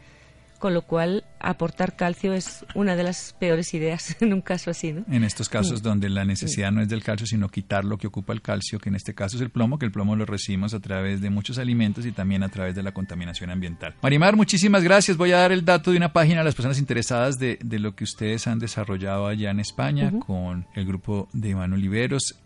con 0.65 0.73
lo 0.73 0.81
cual 0.81 1.25
aportar 1.41 1.95
calcio 1.95 2.33
es 2.33 2.65
una 2.75 2.97
de 2.97 3.03
las 3.03 3.37
peores 3.39 3.75
ideas 3.75 4.17
en 4.23 4.33
un 4.33 4.41
caso 4.41 4.71
así. 4.71 4.95
¿no? 4.95 5.05
En 5.11 5.23
estos 5.23 5.51
casos 5.51 5.83
mm. 5.83 5.85
donde 5.85 6.09
la 6.09 6.25
necesidad 6.25 6.73
no 6.73 6.81
es 6.81 6.89
del 6.89 7.05
calcio, 7.05 7.27
sino 7.27 7.51
quitar 7.51 7.85
lo 7.85 7.99
que 7.99 8.07
ocupa 8.07 8.33
el 8.33 8.41
calcio, 8.41 8.79
que 8.79 8.89
en 8.89 8.95
este 8.95 9.15
caso 9.15 9.37
es 9.37 9.43
el 9.43 9.51
plomo, 9.51 9.79
que 9.79 9.85
el 9.85 9.93
plomo 9.93 10.17
lo 10.17 10.25
recibimos 10.25 10.73
a 10.73 10.81
través 10.81 11.21
de 11.21 11.29
muchos 11.29 11.59
alimentos 11.59 12.07
y 12.07 12.13
también 12.13 12.43
a 12.43 12.49
través 12.49 12.75
de 12.75 12.83
la 12.83 12.93
contaminación 12.93 13.51
ambiental. 13.51 13.95
Marimar, 14.01 14.37
muchísimas 14.37 14.83
gracias. 14.83 15.19
Voy 15.19 15.33
a 15.33 15.37
dar 15.37 15.53
el 15.53 15.67
dato 15.67 15.91
de 15.91 15.99
una 15.99 16.15
página 16.15 16.41
a 16.41 16.45
las 16.45 16.55
personas 16.55 16.79
interesadas 16.79 17.39
de, 17.39 17.59
lo 17.79 17.95
que 17.95 18.05
ustedes 18.05 18.47
han 18.47 18.59
desarrollado 18.59 19.27
allá 19.27 19.51
en 19.51 19.61
España 19.61 20.13
con 20.19 20.67
el 20.75 20.87
grupo 20.87 21.29
de 21.35 21.51
Iván 21.51 21.75
Oliveros 21.75 22.37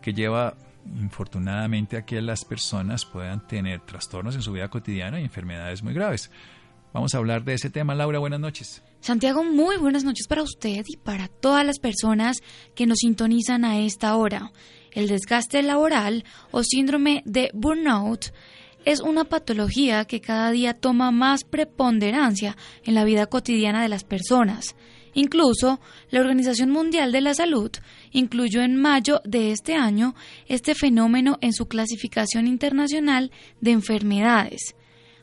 que 0.03 0.13
lleva 0.13 0.53
infortunadamente 0.85 1.97
a 1.97 2.05
que 2.05 2.21
las 2.21 2.45
personas 2.45 3.05
puedan 3.05 3.47
tener 3.47 3.81
trastornos 3.81 4.35
en 4.35 4.43
su 4.43 4.51
vida 4.51 4.69
cotidiana 4.69 5.19
y 5.19 5.23
enfermedades 5.23 5.81
muy 5.81 5.95
graves. 5.95 6.29
Vamos 6.93 7.15
a 7.15 7.17
hablar 7.17 7.43
de 7.43 7.55
ese 7.55 7.71
tema. 7.71 7.95
Laura, 7.95 8.19
buenas 8.19 8.39
noches. 8.39 8.83
Santiago, 8.99 9.43
muy 9.43 9.77
buenas 9.77 10.03
noches 10.03 10.27
para 10.27 10.43
usted 10.43 10.83
y 10.87 10.97
para 10.97 11.27
todas 11.27 11.65
las 11.65 11.79
personas 11.79 12.37
que 12.75 12.85
nos 12.85 12.99
sintonizan 12.99 13.65
a 13.65 13.79
esta 13.79 14.15
hora. 14.15 14.51
El 14.91 15.07
desgaste 15.07 15.61
laboral 15.63 16.23
o 16.51 16.63
síndrome 16.63 17.23
de 17.25 17.49
burnout 17.53 18.31
es 18.85 19.01
una 19.01 19.25
patología 19.25 20.05
que 20.05 20.21
cada 20.21 20.49
día 20.51 20.73
toma 20.73 21.11
más 21.11 21.43
preponderancia 21.43 22.55
en 22.83 22.95
la 22.95 23.03
vida 23.03 23.25
cotidiana 23.25 23.81
de 23.81 23.89
las 23.89 24.03
personas. 24.03 24.75
Incluso, 25.13 25.79
la 26.09 26.21
Organización 26.21 26.69
Mundial 26.69 27.11
de 27.11 27.21
la 27.21 27.33
Salud 27.33 27.71
incluyó 28.11 28.61
en 28.61 28.75
mayo 28.75 29.19
de 29.25 29.51
este 29.51 29.75
año 29.75 30.15
este 30.47 30.75
fenómeno 30.75 31.37
en 31.41 31.53
su 31.53 31.67
clasificación 31.67 32.47
internacional 32.47 33.31
de 33.59 33.71
enfermedades. 33.71 34.75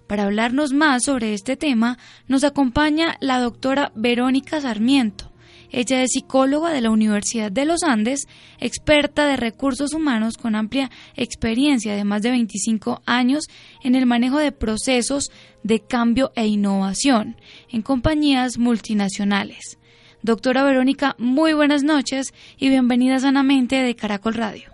Para 0.07 0.25
hablarnos 0.25 0.73
más 0.73 1.05
sobre 1.05 1.33
este 1.33 1.57
tema, 1.57 1.97
nos 2.29 2.45
acompaña 2.45 3.17
la 3.21 3.39
doctora 3.39 3.93
Verónica 3.95 4.61
Sarmiento. 4.61 5.31
Ella 5.77 6.03
es 6.03 6.13
psicóloga 6.13 6.73
de 6.73 6.81
la 6.81 6.91
Universidad 6.91 7.51
de 7.51 7.65
los 7.65 7.83
Andes, 7.83 8.29
experta 8.61 9.27
de 9.27 9.37
recursos 9.37 9.93
humanos 9.93 10.37
con 10.37 10.55
amplia 10.55 10.89
experiencia 11.17 11.97
de 11.97 12.05
más 12.05 12.23
de 12.23 12.31
25 12.31 13.03
años 13.07 13.47
en 13.83 13.97
el 13.97 14.07
manejo 14.07 14.39
de 14.39 14.53
procesos 14.53 15.33
de 15.65 15.81
cambio 15.81 16.31
e 16.37 16.47
innovación 16.47 17.35
en 17.73 17.83
compañías 17.83 18.57
multinacionales. 18.57 19.81
Doctora 20.23 20.63
Verónica, 20.63 21.17
muy 21.19 21.55
buenas 21.55 21.83
noches 21.83 22.33
y 22.57 22.69
bienvenida 22.69 23.19
sanamente 23.19 23.83
de 23.83 23.97
Caracol 23.97 24.35
Radio. 24.35 24.71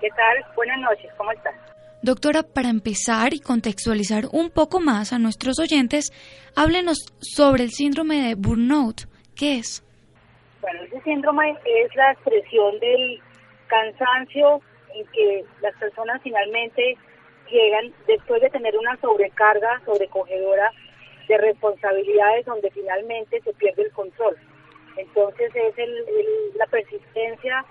¿Qué 0.00 0.10
tal? 0.10 0.54
Buenas 0.54 0.78
noches, 0.78 1.10
¿cómo 1.16 1.32
estás? 1.32 1.56
Doctora, 2.02 2.44
para 2.44 2.68
empezar 2.68 3.34
y 3.34 3.40
contextualizar 3.40 4.28
un 4.30 4.50
poco 4.50 4.78
más 4.78 5.12
a 5.12 5.18
nuestros 5.18 5.58
oyentes, 5.58 6.12
háblenos 6.54 6.98
sobre 7.18 7.64
el 7.64 7.72
síndrome 7.72 8.22
de 8.22 8.36
burnout. 8.36 9.08
¿Qué 9.34 9.58
es? 9.58 9.82
Bueno, 10.64 10.80
ese 10.84 10.98
síndrome 11.02 11.58
es 11.66 11.94
la 11.94 12.12
expresión 12.12 12.80
del 12.80 13.20
cansancio 13.66 14.62
en 14.94 15.06
que 15.08 15.44
las 15.60 15.76
personas 15.76 16.22
finalmente 16.22 16.96
llegan 17.50 17.92
después 18.06 18.40
de 18.40 18.48
tener 18.48 18.74
una 18.78 18.96
sobrecarga 18.96 19.82
sobrecogedora 19.84 20.70
de 21.28 21.36
responsabilidades 21.36 22.46
donde 22.46 22.70
finalmente 22.70 23.42
se 23.42 23.52
pierde 23.52 23.82
el 23.82 23.92
control. 23.92 24.38
Entonces 24.96 25.52
es 25.54 25.74
la 26.56 26.66
persistencia 26.68 27.62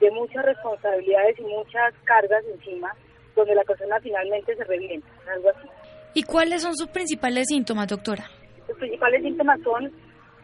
de 0.00 0.10
muchas 0.10 0.42
responsabilidades 0.42 1.38
y 1.38 1.42
muchas 1.42 1.92
cargas 2.04 2.42
encima 2.54 2.94
donde 3.36 3.54
la 3.54 3.64
persona 3.64 4.00
finalmente 4.00 4.56
se 4.56 4.64
revienta, 4.64 5.08
algo 5.30 5.50
así. 5.50 5.68
¿Y 6.14 6.22
cuáles 6.22 6.62
son 6.62 6.74
sus 6.74 6.88
principales 6.88 7.48
síntomas, 7.48 7.86
doctora? 7.86 8.30
Los 8.66 8.78
principales 8.78 9.22
síntomas 9.24 9.60
son 9.60 9.92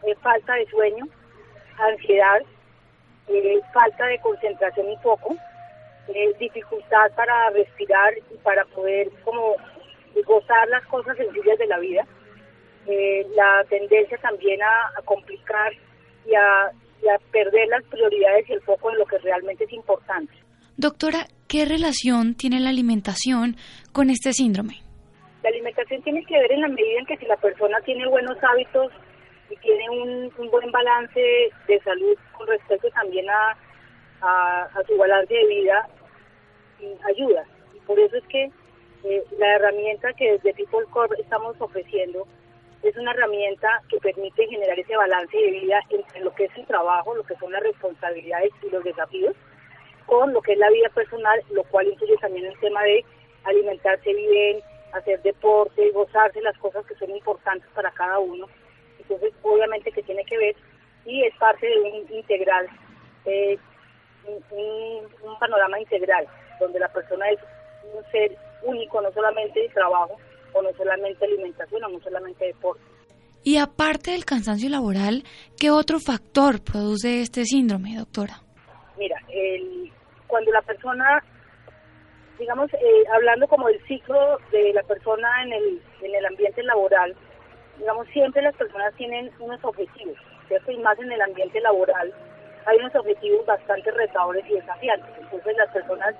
eh, 0.03 0.15
falta 0.21 0.53
de 0.53 0.67
sueño, 0.67 1.07
ansiedad, 1.77 2.41
eh, 3.27 3.59
falta 3.73 4.05
de 4.05 4.19
concentración 4.19 4.89
y 4.91 4.97
foco, 4.97 5.35
eh, 6.13 6.33
dificultad 6.39 7.11
para 7.15 7.49
respirar 7.51 8.13
y 8.17 8.37
para 8.37 8.65
poder 8.65 9.09
como 9.23 9.55
gozar 10.25 10.67
las 10.69 10.85
cosas 10.87 11.15
sencillas 11.17 11.57
de 11.59 11.67
la 11.67 11.79
vida, 11.79 12.05
la 13.35 13.63
tendencia 13.69 14.17
también 14.19 14.61
a, 14.63 15.01
complicar 15.03 15.73
y 16.25 16.33
a, 16.33 16.71
y 17.03 17.07
a 17.09 17.17
perder 17.31 17.67
las 17.67 17.83
prioridades 17.83 18.49
y 18.49 18.53
el 18.53 18.61
foco 18.61 18.91
en 18.91 18.97
lo 18.97 19.05
que 19.05 19.17
realmente 19.19 19.65
es 19.65 19.73
importante. 19.73 20.33
Doctora, 20.77 21.25
¿qué 21.47 21.65
relación 21.65 22.35
tiene 22.35 22.59
la 22.59 22.69
alimentación 22.69 23.57
con 23.93 24.11
este 24.11 24.31
síndrome? 24.31 24.81
La 25.41 25.49
alimentación 25.49 26.03
tiene 26.03 26.23
que 26.23 26.37
ver 26.37 26.51
en 26.51 26.61
la 26.61 26.67
medida 26.67 26.99
en 26.99 27.05
que 27.07 27.17
si 27.17 27.25
la 27.25 27.37
persona 27.37 27.79
tiene 27.83 28.07
buenos 28.07 28.37
hábitos 28.43 28.91
y 29.49 29.55
tiene 29.57 29.89
un, 29.89 30.31
buen 30.51 30.71
balance 30.71 31.19
de 31.67 31.79
salud 31.81 32.17
con 32.37 32.47
respecto 32.47 32.89
también 32.91 33.27
a, 33.29 33.57
su 34.87 34.97
balance 34.97 35.33
de 35.33 35.45
vida, 35.45 35.87
ayuda. 37.07 37.45
Por 37.85 37.99
eso 37.99 38.17
es 38.17 38.23
que 38.27 38.51
eh, 39.03 39.23
la 39.37 39.55
herramienta 39.55 40.13
que 40.13 40.33
desde 40.33 40.53
People 40.53 40.85
Core 40.89 41.19
estamos 41.19 41.55
ofreciendo 41.59 42.27
es 42.83 42.95
una 42.97 43.11
herramienta 43.11 43.81
que 43.89 43.97
permite 43.97 44.47
generar 44.47 44.77
ese 44.79 44.95
balance 44.95 45.35
de 45.35 45.51
vida 45.51 45.79
entre 45.89 46.21
lo 46.21 46.33
que 46.33 46.45
es 46.45 46.55
el 46.57 46.65
trabajo, 46.65 47.15
lo 47.15 47.23
que 47.23 47.35
son 47.35 47.51
las 47.51 47.63
responsabilidades 47.63 48.51
y 48.63 48.69
los 48.69 48.83
desafíos, 48.83 49.35
con 50.05 50.33
lo 50.33 50.41
que 50.41 50.53
es 50.53 50.59
la 50.59 50.69
vida 50.69 50.89
personal, 50.89 51.41
lo 51.51 51.63
cual 51.65 51.87
incluye 51.87 52.17
también 52.17 52.45
el 52.45 52.59
tema 52.59 52.83
de 52.83 53.03
alimentarse 53.43 54.13
bien, 54.13 54.61
hacer 54.93 55.21
deporte, 55.21 55.91
gozarse 55.91 56.41
las 56.41 56.57
cosas 56.57 56.85
que 56.85 56.95
son 56.95 57.09
importantes 57.11 57.69
para 57.73 57.91
cada 57.91 58.19
uno. 58.19 58.47
Entonces, 58.99 59.33
obviamente 59.41 59.91
que 59.91 60.03
tiene 60.03 60.23
que 60.25 60.37
ver 60.37 60.55
y 61.05 61.23
es 61.23 61.33
parte 61.37 61.65
de 61.65 61.79
un 61.79 62.13
integral, 62.13 62.67
eh, 63.25 63.57
un, 64.25 65.39
panorama 65.39 65.79
integral, 65.79 66.27
donde 66.59 66.79
la 66.79 66.89
persona 66.89 67.29
es 67.29 67.39
un 67.93 68.03
ser 68.11 68.35
único, 68.63 69.01
no 69.01 69.11
solamente 69.11 69.61
de 69.61 69.69
trabajo, 69.69 70.17
o 70.53 70.61
no 70.61 70.69
solamente 70.73 71.25
alimentación, 71.25 71.83
o 71.83 71.89
no 71.89 71.99
solamente 72.01 72.45
deporte. 72.45 72.81
Y 73.43 73.57
aparte 73.57 74.11
del 74.11 74.25
cansancio 74.25 74.69
laboral, 74.69 75.23
¿qué 75.57 75.71
otro 75.71 75.99
factor 75.99 76.61
produce 76.61 77.21
este 77.21 77.45
síndrome, 77.45 77.95
doctora? 77.97 78.41
Mira, 78.97 79.17
el, 79.29 79.91
cuando 80.25 80.51
la 80.51 80.61
persona, 80.63 81.23
digamos, 82.37 82.73
eh, 82.73 83.03
hablando 83.13 83.47
como 83.47 83.67
del 83.67 83.81
ciclo 83.85 84.39
de 84.51 84.73
la 84.73 84.83
persona 84.83 85.29
en 85.45 85.53
el, 85.53 85.81
en 86.01 86.15
el 86.15 86.25
ambiente 86.25 86.63
laboral, 86.63 87.15
digamos, 87.77 88.07
siempre 88.09 88.41
las 88.41 88.55
personas 88.55 88.93
tienen 88.95 89.31
unos 89.39 89.63
objetivos, 89.63 90.17
¿cierto? 90.47 90.71
Y 90.71 90.77
más 90.77 90.97
en 90.99 91.11
el 91.11 91.21
ambiente 91.21 91.59
laboral 91.61 92.13
hay 92.65 92.77
unos 92.77 92.95
objetivos 92.95 93.45
bastante 93.45 93.91
retadores 93.91 94.45
y 94.49 94.55
desafiantes. 94.55 95.09
Entonces 95.19 95.55
las 95.57 95.69
personas 95.71 96.15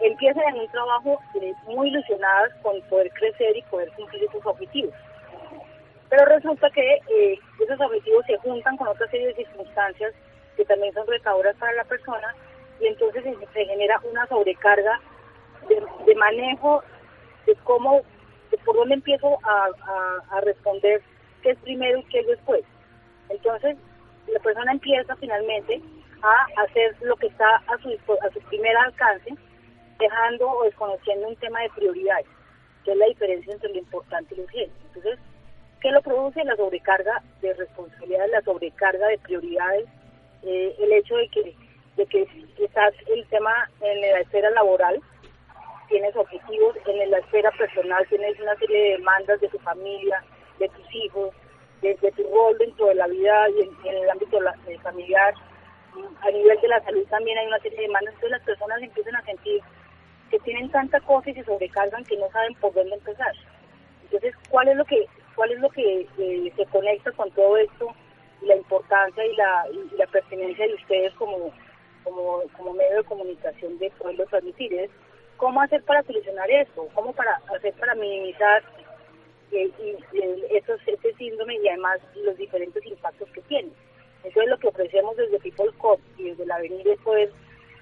empiezan 0.00 0.44
en 0.54 0.60
un 0.60 0.68
trabajo 0.68 1.20
eh, 1.40 1.52
muy 1.66 1.88
ilusionadas 1.88 2.52
con 2.62 2.80
poder 2.82 3.10
crecer 3.12 3.56
y 3.56 3.62
poder 3.62 3.90
cumplir 3.92 4.24
esos 4.24 4.44
objetivos. 4.46 4.94
Pero 6.08 6.24
resulta 6.26 6.70
que 6.70 7.00
eh, 7.08 7.38
esos 7.58 7.80
objetivos 7.80 8.24
se 8.26 8.36
juntan 8.38 8.76
con 8.76 8.88
otra 8.88 9.08
serie 9.08 9.28
de 9.28 9.34
circunstancias 9.34 10.12
que 10.56 10.64
también 10.64 10.92
son 10.92 11.06
retadoras 11.06 11.56
para 11.56 11.72
la 11.72 11.84
persona 11.84 12.34
y 12.80 12.86
entonces 12.86 13.24
se 13.52 13.64
genera 13.64 14.00
una 14.10 14.26
sobrecarga 14.26 15.00
de, 15.68 16.14
manejo 16.16 16.82
de 17.46 17.54
cómo, 17.64 18.02
por 18.60 18.76
dónde 18.76 18.94
empiezo 18.94 19.38
a, 19.44 20.40
responder 20.42 21.02
qué 21.42 21.50
es 21.50 21.58
primero 21.58 21.98
y 21.98 22.04
qué 22.04 22.20
es 22.20 22.26
después. 22.26 22.62
Entonces, 23.28 23.76
la 24.26 24.38
persona 24.40 24.72
empieza 24.72 25.14
finalmente 25.16 25.80
a 26.22 26.62
hacer 26.62 26.96
lo 27.02 27.16
que 27.16 27.26
está 27.28 27.56
a 27.66 27.78
su, 27.78 27.88
a 27.90 28.30
su 28.32 28.40
primer 28.48 28.76
alcance, 28.76 29.34
dejando 29.98 30.48
o 30.50 30.64
desconociendo 30.64 31.28
un 31.28 31.36
tema 31.36 31.60
de 31.62 31.70
prioridades, 31.70 32.26
que 32.84 32.92
es 32.92 32.96
la 32.96 33.06
diferencia 33.06 33.52
entre 33.52 33.70
lo 33.70 33.78
importante 33.78 34.34
y 34.34 34.38
lo 34.38 34.44
urgente. 34.44 34.74
Entonces, 34.86 35.18
¿qué 35.80 35.90
lo 35.90 36.02
produce? 36.02 36.44
La 36.44 36.56
sobrecarga 36.56 37.22
de 37.40 37.54
responsabilidades, 37.54 38.30
la 38.30 38.42
sobrecarga 38.42 39.06
de 39.08 39.18
prioridades, 39.18 39.86
eh, 40.42 40.74
el 40.78 40.92
hecho 40.92 41.16
de 41.16 41.28
que 41.28 41.56
de 41.96 42.06
que 42.06 42.26
estás 42.58 42.94
el 43.08 43.26
tema 43.26 43.52
en 43.80 44.00
la 44.00 44.20
esfera 44.20 44.50
laboral, 44.50 45.00
tienes 45.92 46.16
objetivos, 46.16 46.74
en 46.86 47.10
la 47.10 47.18
esfera 47.18 47.50
personal 47.50 48.06
tienes 48.08 48.40
una 48.40 48.56
serie 48.56 48.82
de 48.82 48.90
demandas 48.96 49.38
de 49.42 49.48
tu 49.48 49.58
familia, 49.58 50.24
de 50.58 50.66
tus 50.70 50.94
hijos, 50.94 51.34
de, 51.82 51.94
tu 52.16 52.22
rol 52.34 52.56
dentro 52.58 52.86
de 52.86 52.94
la 52.94 53.06
vida 53.08 53.50
y 53.50 53.88
en, 53.88 53.96
el 53.96 54.08
ámbito 54.08 54.38
familiar. 54.82 55.34
A 56.22 56.30
nivel 56.30 56.58
de 56.62 56.68
la 56.68 56.82
salud 56.82 57.04
también 57.10 57.36
hay 57.36 57.46
una 57.46 57.58
serie 57.58 57.76
de 57.76 57.86
demandas, 57.88 58.14
entonces 58.14 58.38
las 58.38 58.46
personas 58.46 58.82
empiezan 58.82 59.16
a 59.16 59.24
sentir 59.24 59.60
que 60.30 60.38
tienen 60.38 60.70
tanta 60.70 60.98
cosa 61.00 61.28
y 61.28 61.34
se 61.34 61.44
sobrecargan 61.44 62.04
que 62.04 62.16
no 62.16 62.30
saben 62.30 62.54
por 62.54 62.72
dónde 62.72 62.94
empezar. 62.94 63.34
Entonces, 64.04 64.34
¿cuál 64.48 64.68
es 64.68 64.76
lo 64.76 64.86
que 64.86 65.06
cuál 65.34 65.52
es 65.52 65.60
lo 65.60 65.68
que 65.68 66.06
eh, 66.18 66.52
se 66.56 66.66
conecta 66.66 67.12
con 67.12 67.30
todo 67.32 67.58
esto 67.58 67.88
la 68.42 68.56
importancia 68.56 69.24
y 69.24 69.36
la, 69.36 69.66
y 69.70 69.96
la 69.96 70.06
pertinencia 70.06 70.66
de 70.66 70.74
ustedes 70.74 71.12
como 71.14 71.52
como, 72.04 72.42
como 72.56 72.72
medio 72.72 72.96
de 72.96 73.04
comunicación 73.04 73.78
de 73.78 73.90
poderlo 73.90 74.24
transmitir 74.26 74.72
es 74.74 74.90
cómo 75.36 75.60
hacer 75.60 75.82
para 75.84 76.02
solucionar 76.02 76.50
esto, 76.50 76.88
cómo 76.94 77.12
para 77.12 77.40
hacer 77.54 77.72
para 77.74 77.94
minimizar 77.94 78.62
eh, 79.52 79.70
y, 79.78 80.56
estos, 80.56 80.80
este 80.86 81.14
síndrome 81.14 81.56
y 81.56 81.68
además 81.68 82.00
los 82.24 82.36
diferentes 82.36 82.84
impactos 82.86 83.28
que 83.30 83.40
tiene. 83.42 83.70
Entonces 84.24 84.50
lo 84.50 84.58
que 84.58 84.68
ofrecemos 84.68 85.16
desde 85.16 85.38
People 85.40 85.72
Cop 85.78 86.00
y 86.16 86.30
desde 86.30 86.46
la 86.46 86.56
avenida 86.56 86.92
es 86.92 87.30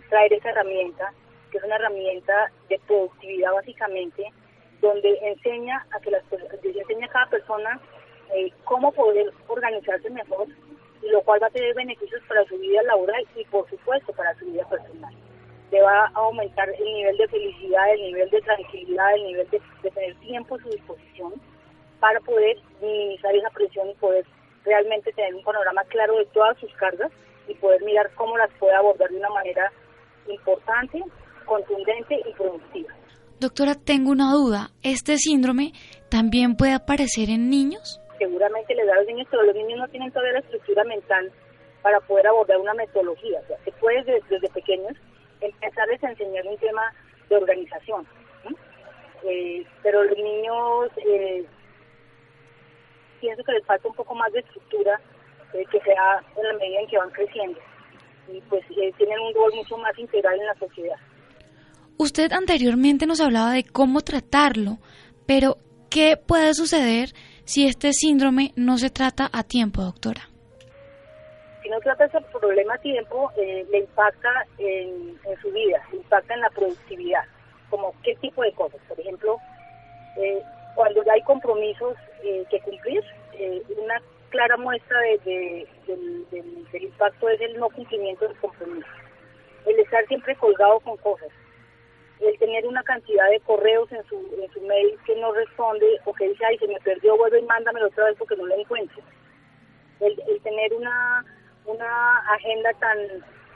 traer 0.08 0.32
esa 0.32 0.50
herramienta, 0.50 1.12
que 1.50 1.58
es 1.58 1.64
una 1.64 1.76
herramienta 1.76 2.50
de 2.68 2.78
productividad 2.86 3.52
básicamente, 3.52 4.32
donde 4.80 5.18
enseña 5.22 5.86
a 5.92 6.00
que 6.00 6.10
las 6.10 6.22
enseña 6.62 7.06
a 7.06 7.10
cada 7.10 7.26
persona 7.26 7.80
eh, 8.34 8.50
cómo 8.64 8.92
poder 8.92 9.30
organizarse 9.48 10.08
mejor 10.10 10.46
lo 11.02 11.22
cual 11.22 11.42
va 11.42 11.46
a 11.46 11.50
tener 11.50 11.74
beneficios 11.74 12.22
para 12.28 12.44
su 12.44 12.58
vida 12.58 12.82
laboral 12.82 13.26
y 13.34 13.44
por 13.46 13.68
supuesto 13.68 14.12
para 14.12 14.34
su 14.38 14.46
vida 14.46 14.68
personal. 14.68 15.14
Le 15.70 15.82
va 15.82 16.06
a 16.06 16.12
aumentar 16.14 16.68
el 16.68 16.84
nivel 16.84 17.16
de 17.16 17.28
felicidad, 17.28 17.92
el 17.94 18.02
nivel 18.02 18.30
de 18.30 18.40
tranquilidad, 18.40 19.14
el 19.14 19.24
nivel 19.24 19.50
de, 19.50 19.60
tener 19.90 20.14
tiempo 20.16 20.56
a 20.56 20.58
su 20.58 20.68
disposición 20.70 21.32
para 22.00 22.18
poder 22.20 22.56
minimizar 22.80 23.34
esa 23.34 23.50
presión 23.50 23.88
y 23.90 23.94
poder 23.94 24.24
realmente 24.64 25.12
tener 25.12 25.34
un 25.34 25.44
panorama 25.44 25.82
claro 25.84 26.16
de 26.16 26.26
todas 26.26 26.58
sus 26.58 26.72
cargas 26.74 27.10
y 27.48 27.54
poder 27.54 27.82
mirar 27.82 28.10
cómo 28.14 28.36
las 28.36 28.50
puede 28.58 28.74
abordar 28.74 29.10
de 29.10 29.18
una 29.18 29.30
manera 29.30 29.70
importante, 30.28 31.02
contundente 31.44 32.20
y 32.26 32.32
productiva. 32.32 32.94
Doctora, 33.38 33.74
tengo 33.74 34.10
una 34.10 34.32
duda. 34.32 34.70
¿Este 34.82 35.16
síndrome 35.16 35.72
también 36.10 36.56
puede 36.56 36.74
aparecer 36.74 37.30
en 37.30 37.48
niños? 37.48 38.00
seguramente 38.20 38.74
les 38.74 38.86
da 38.86 38.92
a 38.92 38.96
los 38.96 39.06
niños, 39.06 39.26
pero 39.30 39.42
los 39.44 39.54
niños 39.56 39.78
no 39.78 39.88
tienen 39.88 40.12
todavía 40.12 40.34
la 40.34 40.40
estructura 40.40 40.84
mental 40.84 41.32
para 41.82 41.98
poder 42.00 42.26
abordar 42.26 42.58
una 42.58 42.74
metodología. 42.74 43.40
O 43.40 43.46
sea, 43.46 43.56
se 43.64 43.72
puede 43.72 44.04
desde, 44.04 44.48
pequeños 44.50 44.92
empezarles 45.40 46.02
a 46.04 46.10
enseñar 46.10 46.46
un 46.46 46.56
tema 46.58 46.82
de 47.28 47.36
organización. 47.36 48.06
Eh, 49.22 49.66
pero 49.82 50.02
los 50.04 50.16
niños 50.16 50.90
eh, 51.06 51.44
pienso 53.20 53.44
que 53.44 53.52
les 53.52 53.66
falta 53.66 53.86
un 53.88 53.94
poco 53.94 54.14
más 54.14 54.32
de 54.32 54.40
estructura 54.40 54.98
eh, 55.52 55.64
que 55.70 55.80
sea 55.80 56.22
en 56.36 56.42
la 56.42 56.54
medida 56.54 56.80
en 56.80 56.86
que 56.86 56.96
van 56.96 57.10
creciendo 57.10 57.60
y 58.32 58.40
pues 58.42 58.64
tienen 58.68 59.18
un 59.18 59.34
rol 59.34 59.52
mucho 59.54 59.76
más 59.76 59.98
integral 59.98 60.38
en 60.38 60.46
la 60.46 60.54
sociedad. 60.54 60.96
Usted 61.98 62.32
anteriormente 62.32 63.06
nos 63.06 63.20
hablaba 63.20 63.52
de 63.52 63.64
cómo 63.64 64.00
tratarlo, 64.00 64.78
pero 65.26 65.58
¿qué 65.90 66.16
puede 66.16 66.54
suceder 66.54 67.10
si 67.44 67.66
este 67.66 67.92
síndrome 67.92 68.52
no 68.56 68.78
se 68.78 68.88
trata 68.88 69.28
a 69.32 69.42
tiempo, 69.42 69.82
doctora? 69.82 70.29
No 71.70 71.80
trata 71.80 72.04
ese 72.04 72.20
problema 72.20 72.76
tiempo, 72.78 73.30
eh, 73.36 73.64
le 73.70 73.78
impacta 73.78 74.46
en, 74.58 75.16
su 75.40 75.50
vida, 75.52 75.80
le 75.92 75.98
impacta 75.98 76.34
en 76.34 76.40
la 76.40 76.50
productividad, 76.50 77.24
como 77.70 77.94
qué 78.02 78.14
tipo 78.16 78.42
de 78.42 78.52
cosas. 78.52 78.80
Por 78.88 78.98
ejemplo, 79.00 79.38
eh, 80.16 80.42
cuando 80.74 81.02
ya 81.04 81.12
hay 81.12 81.22
compromisos 81.22 81.96
eh, 82.22 82.44
que 82.50 82.60
cumplir, 82.60 83.02
una 83.78 84.02
clara 84.28 84.56
muestra 84.58 85.00
de, 85.00 85.66
del, 85.86 86.82
impacto 86.82 87.28
es 87.30 87.40
el 87.40 87.58
no 87.58 87.70
cumplimiento 87.70 88.26
del 88.26 88.36
compromiso. 88.38 88.88
El 89.64 89.78
estar 89.78 90.04
siempre 90.06 90.36
colgado 90.36 90.80
con 90.80 90.96
cosas 90.98 91.30
el 92.20 92.38
tener 92.38 92.66
una 92.66 92.82
cantidad 92.82 93.30
de 93.30 93.40
correos 93.40 93.90
en 93.92 94.04
su, 94.04 94.16
en 94.16 94.52
su 94.52 94.60
mail 94.62 94.98
que 95.06 95.16
no 95.16 95.32
responde 95.32 95.86
o 96.04 96.12
que 96.12 96.28
dice, 96.28 96.44
ay, 96.44 96.58
se 96.58 96.68
me 96.68 96.78
perdió, 96.80 97.16
vuelve 97.16 97.40
y 97.40 97.44
mándamelo 97.44 97.86
otra 97.86 98.04
vez 98.06 98.16
porque 98.18 98.36
no 98.36 98.46
lo 98.46 98.54
encuentro. 98.54 99.02
El, 100.00 100.16
tener 100.42 100.74
una, 100.74 101.24
una 101.70 102.18
agenda 102.34 102.72
tan, 102.74 102.98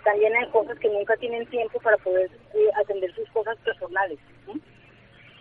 tan 0.05 0.19
llena 0.19 0.41
de 0.41 0.51
cosas 0.51 0.79
que 0.79 0.89
nunca 0.89 1.17
tienen 1.17 1.47
tiempo 1.47 1.79
para 1.81 1.97
poder 1.99 2.31
eh, 2.55 2.71
atender 2.81 3.15
sus 3.15 3.29
cosas 3.31 3.57
personales. 3.59 4.19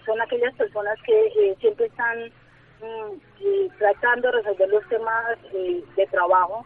Son 0.06 0.20
aquellas 0.22 0.54
personas 0.56 0.98
que 1.06 1.28
eh, 1.28 1.56
siempre 1.60 1.86
están 1.86 2.26
mm, 2.82 3.14
eh, 3.42 3.70
tratando 3.78 4.32
de 4.32 4.38
resolver 4.38 4.70
los 4.70 4.88
temas 4.90 5.38
de 5.52 6.08
trabajo, 6.08 6.66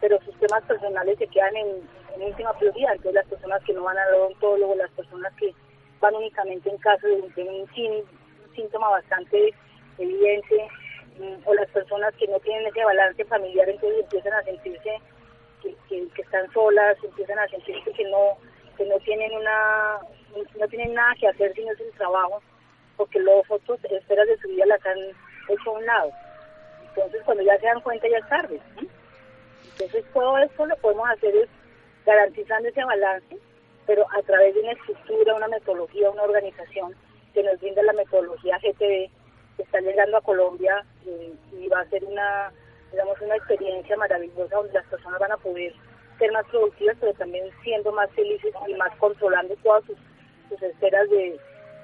pero 0.00 0.20
sus 0.22 0.38
temas 0.38 0.62
personales 0.64 1.18
se 1.18 1.26
quedan 1.26 1.56
en, 1.56 1.88
en 2.14 2.22
última 2.22 2.52
prioridad. 2.54 2.92
Entonces 2.92 3.14
las 3.14 3.26
personas 3.26 3.62
que 3.64 3.72
no 3.72 3.82
van 3.82 3.98
al 3.98 4.14
odontólogo, 4.14 4.74
las 4.76 4.90
personas 4.92 5.32
que 5.34 5.52
van 6.00 6.14
únicamente 6.14 6.70
en 6.70 6.78
caso 6.78 7.06
de 7.06 7.42
un, 7.42 8.06
síntoma 8.54 8.88
bastante 8.90 9.54
evidente 9.98 10.68
mm, 11.18 11.34
o 11.44 11.54
las 11.54 11.68
personas 11.70 12.14
que 12.14 12.26
no 12.26 12.38
tienen 12.40 12.66
ese 12.66 12.84
balance 12.84 13.24
familiar 13.24 13.68
entonces 13.68 14.00
empiezan 14.00 14.32
a 14.32 14.42
sentirse 14.42 15.00
que, 15.62 15.76
están 16.16 16.50
solas, 16.52 16.96
empiezan 17.02 17.38
a 17.38 17.48
sentirse 17.48 17.92
que 17.92 18.04
no 18.04 18.36
que 18.76 18.84
no 18.86 18.98
tienen 19.00 19.32
una 19.32 19.98
no 20.58 20.68
tienen 20.68 20.94
nada 20.94 21.14
que 21.18 21.28
hacer 21.28 21.54
sino 21.54 21.70
el 21.70 21.92
trabajo 21.96 22.42
porque 22.96 23.18
los 23.20 23.48
otros 23.50 23.78
esperas 23.84 24.26
de 24.26 24.38
su 24.38 24.48
vida 24.48 24.66
las 24.66 24.84
han 24.86 24.98
hecho 25.48 25.70
a 25.70 25.78
un 25.78 25.86
lado. 25.86 26.10
Entonces 26.88 27.22
cuando 27.24 27.42
ya 27.42 27.58
se 27.58 27.66
dan 27.66 27.80
cuenta 27.80 28.08
ya 28.08 28.18
es 28.18 28.28
tarde 28.28 28.60
entonces 29.72 30.04
todo 30.12 30.38
esto 30.38 30.66
lo 30.66 30.76
podemos 30.76 31.08
hacer 31.10 31.34
es 31.36 31.48
garantizando 32.04 32.68
ese 32.68 32.84
balance 32.84 33.38
pero 33.88 34.04
a 34.10 34.22
través 34.22 34.54
de 34.54 34.60
una 34.60 34.72
estructura, 34.72 35.34
una 35.34 35.48
metodología, 35.48 36.10
una 36.10 36.24
organización 36.24 36.94
que 37.32 37.42
nos 37.42 37.58
brinda 37.58 37.82
la 37.82 37.94
metodología 37.94 38.58
GTV, 38.58 39.10
que 39.56 39.62
está 39.62 39.80
llegando 39.80 40.18
a 40.18 40.20
Colombia 40.20 40.84
eh, 41.06 41.32
y 41.52 41.68
va 41.68 41.80
a 41.80 41.88
ser 41.88 42.04
una, 42.04 42.52
digamos, 42.90 43.20
una 43.20 43.36
experiencia 43.36 43.96
maravillosa 43.96 44.56
donde 44.56 44.72
las 44.72 44.86
personas 44.86 45.20
van 45.20 45.32
a 45.32 45.36
poder 45.36 45.72
ser 46.18 46.32
más 46.32 46.46
productivas, 46.46 46.96
pero 47.00 47.12
también 47.14 47.44
siendo 47.62 47.92
más 47.92 48.10
felices 48.12 48.52
y 48.66 48.74
más 48.74 48.94
controlando 48.98 49.54
todas 49.62 49.84
sus, 49.84 49.96
sus 50.48 50.62
esferas 50.62 51.08
de 51.10 51.38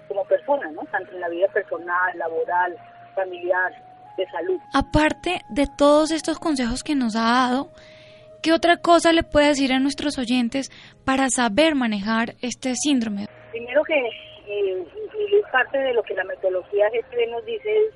como 0.08 0.24
personas, 0.24 0.72
¿no? 0.72 0.82
Tanto 0.90 1.12
en 1.12 1.20
la 1.20 1.28
vida 1.28 1.48
personal, 1.48 2.18
laboral, 2.18 2.76
familiar, 3.14 3.72
de 4.16 4.26
salud. 4.26 4.60
Aparte 4.74 5.40
de 5.48 5.66
todos 5.78 6.10
estos 6.10 6.38
consejos 6.38 6.82
que 6.82 6.94
nos 6.94 7.16
ha 7.16 7.48
dado, 7.48 7.70
¿Qué 8.44 8.52
otra 8.52 8.76
cosa 8.76 9.10
le 9.14 9.22
puede 9.22 9.46
decir 9.46 9.72
a 9.72 9.78
nuestros 9.78 10.18
oyentes 10.18 10.68
para 11.02 11.30
saber 11.30 11.74
manejar 11.74 12.34
este 12.42 12.74
síndrome? 12.74 13.24
Primero 13.52 13.82
que, 13.84 13.94
eh, 13.94 14.84
y 15.30 15.36
es 15.36 15.50
parte 15.50 15.78
de 15.78 15.94
lo 15.94 16.02
que 16.02 16.12
la 16.12 16.24
metodología 16.24 16.90
GTV 16.90 17.30
nos 17.30 17.42
dice, 17.46 17.74
es 17.74 17.94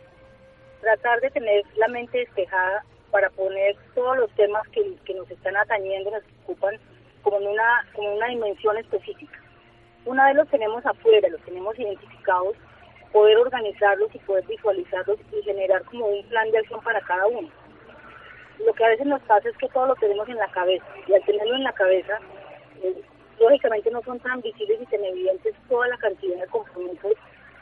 tratar 0.81 1.21
de 1.21 1.29
tener 1.33 1.63
la 1.77 1.89
mente 1.89 2.21
despejada 2.21 2.83
para 3.11 3.31
poner 3.31 3.77
todos 3.95 4.17
los 4.19 4.31
temas 4.33 4.67
que, 4.69 5.15
nos 5.15 5.31
están 5.31 5.57
atañendo, 5.57 6.11
nos 6.11 6.23
ocupan, 6.43 6.77
como 7.23 7.39
en 7.39 7.49
una, 7.49 7.87
como 7.95 8.15
una 8.15 8.29
dimensión 8.29 8.77
específica. 8.79 9.39
Una 10.05 10.27
vez 10.27 10.37
los 10.37 10.49
tenemos 10.49 10.85
afuera, 10.87 11.29
los 11.29 11.41
tenemos 11.43 11.79
identificados, 11.79 12.57
poder 13.13 13.37
organizarlos 13.39 14.15
y 14.15 14.19
poder 14.21 14.47
visualizarlos 14.47 15.19
y 15.33 15.43
generar 15.43 15.83
como 15.85 16.07
un 16.07 16.25
plan 16.29 16.51
de 16.51 16.59
acción 16.59 16.81
para 16.83 17.01
cada 17.01 17.27
uno 17.27 17.49
lo 18.65 18.73
que 18.75 18.85
a 18.85 18.89
veces 18.89 19.07
nos 19.07 19.23
pasa 19.23 19.49
es 19.49 19.57
que 19.57 19.69
todo 19.69 19.87
lo 19.87 19.95
tenemos 19.97 20.29
en 20.29 20.37
la 20.37 20.49
cabeza 20.49 20.85
y 21.07 21.15
al 21.15 21.25
tenerlo 21.25 21.55
en 21.55 21.65
la 21.65 21.73
cabeza, 21.73 22.19
eh, 22.83 23.03
lógicamente 23.39 23.91
no 23.91 24.03
son 24.03 24.19
tan 24.21 24.41
visibles 24.41 24.81
y 24.81 24.87
tan 24.87 25.05
evidentes 25.05 25.55
toda 25.69 25.89
la 25.89 25.97
cantidad 25.99 26.41
de 26.41 26.47
compromisos 26.49 27.13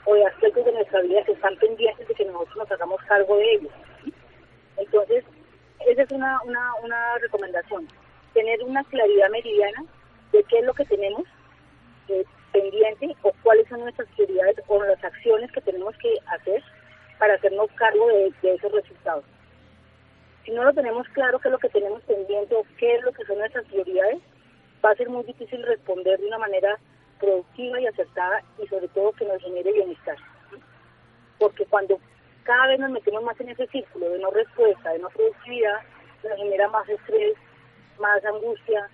o 0.04 0.14
de 0.14 0.26
aspectos 0.26 0.64
de 0.64 0.72
nuestra 0.72 1.00
vida 1.02 1.24
que 1.24 1.32
están 1.32 1.56
pendientes 1.56 2.08
de 2.08 2.14
que 2.14 2.24
nosotros 2.24 2.56
nos 2.56 2.72
hagamos 2.72 3.00
cargo 3.02 3.36
de 3.36 3.52
ellos. 3.52 3.72
Entonces, 4.76 5.24
esa 5.80 6.02
es 6.02 6.10
una, 6.10 6.40
una, 6.42 6.74
una 6.82 7.18
recomendación, 7.18 7.88
tener 8.34 8.62
una 8.62 8.84
claridad 8.84 9.30
meridiana 9.30 9.84
de 10.32 10.42
qué 10.44 10.58
es 10.58 10.64
lo 10.64 10.74
que 10.74 10.84
tenemos 10.84 11.24
eh, 12.08 12.24
pendiente 12.52 13.14
o 13.22 13.32
cuáles 13.42 13.68
son 13.68 13.80
nuestras 13.80 14.08
prioridades 14.14 14.56
o 14.68 14.82
las 14.82 15.02
acciones 15.02 15.50
que 15.52 15.60
tenemos 15.60 15.96
que 15.98 16.14
hacer 16.26 16.62
para 17.18 17.34
hacernos 17.34 17.70
cargo 17.76 18.08
de 18.08 18.54
esos 18.54 18.72
resultados 18.72 19.24
si 20.46 20.52
no 20.52 20.62
lo 20.62 20.72
tenemos 20.72 21.06
claro 21.08 21.40
qué 21.40 21.48
es 21.48 21.52
lo 21.52 21.58
que 21.58 21.68
tenemos 21.68 22.00
pendiente 22.04 22.54
o 22.54 22.62
qué 22.78 22.94
es 22.94 23.02
lo 23.02 23.12
que 23.12 23.24
son 23.24 23.38
nuestras 23.38 23.66
prioridades, 23.66 24.20
va 24.82 24.92
a 24.92 24.94
ser 24.94 25.10
muy 25.10 25.24
difícil 25.24 25.60
responder 25.64 26.20
de 26.20 26.28
una 26.28 26.38
manera 26.38 26.78
productiva 27.18 27.80
y 27.80 27.86
acertada 27.88 28.42
y 28.62 28.66
sobre 28.68 28.86
todo 28.88 29.12
que 29.12 29.24
nos 29.24 29.42
genere 29.42 29.72
bienestar. 29.72 30.16
Porque 31.40 31.66
cuando 31.66 31.98
cada 32.46 32.68
vez 32.68 32.78
nos 32.78 32.90
metemos 32.90 33.22
más 33.22 33.38
en 33.40 33.50
ese 33.50 33.66
círculo 33.66 34.08
de 34.08 34.18
no 34.20 34.30
respuesta, 34.30 34.92
de 34.92 35.00
no 35.00 35.08
productividad, 35.10 35.80
nos 36.22 36.36
genera 36.38 36.68
más 36.68 36.88
estrés, 36.88 37.34
más 37.98 38.24
angustia 38.24 38.88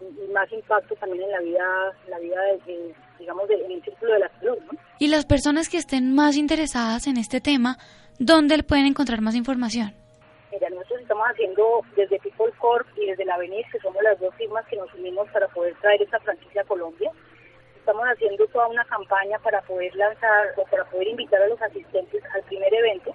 y 0.00 0.30
más 0.32 0.50
impacto 0.52 0.94
también 0.96 1.24
en 1.24 1.30
la 1.32 1.40
vida, 1.40 1.64
la 2.08 2.18
vida 2.18 2.40
de, 2.66 2.94
digamos, 3.18 3.50
en 3.50 3.72
el 3.72 3.82
círculo 3.82 4.12
de 4.12 4.18
la 4.20 4.28
salud. 4.38 4.58
Y 4.98 5.08
las 5.08 5.26
personas 5.26 5.68
que 5.68 5.78
estén 5.78 6.14
más 6.14 6.36
interesadas 6.36 7.06
en 7.06 7.16
este 7.16 7.40
tema, 7.40 7.78
¿dónde 8.18 8.62
pueden 8.62 8.86
encontrar 8.86 9.20
más 9.20 9.34
información? 9.34 9.94
Mira, 10.52 10.70
nosotros 10.70 11.00
estamos 11.02 11.26
haciendo 11.28 11.82
desde 11.96 12.18
People 12.18 12.52
Corp 12.58 12.86
y 12.96 13.06
desde 13.06 13.24
la 13.24 13.34
Avenir, 13.34 13.64
que 13.72 13.78
somos 13.80 14.02
las 14.02 14.18
dos 14.20 14.34
firmas 14.36 14.64
que 14.66 14.76
nos 14.76 14.92
unimos 14.94 15.28
para 15.30 15.48
poder 15.48 15.74
traer 15.80 16.02
esta 16.02 16.18
franquicia 16.20 16.62
a 16.62 16.64
Colombia. 16.64 17.10
Estamos 17.88 18.06
haciendo 18.06 18.46
toda 18.48 18.68
una 18.68 18.84
campaña 18.84 19.38
para 19.38 19.62
poder 19.62 19.96
lanzar 19.96 20.52
o 20.58 20.64
para 20.64 20.84
poder 20.90 21.08
invitar 21.08 21.40
a 21.40 21.48
los 21.48 21.62
asistentes 21.62 22.22
al 22.34 22.42
primer 22.42 22.74
evento, 22.74 23.14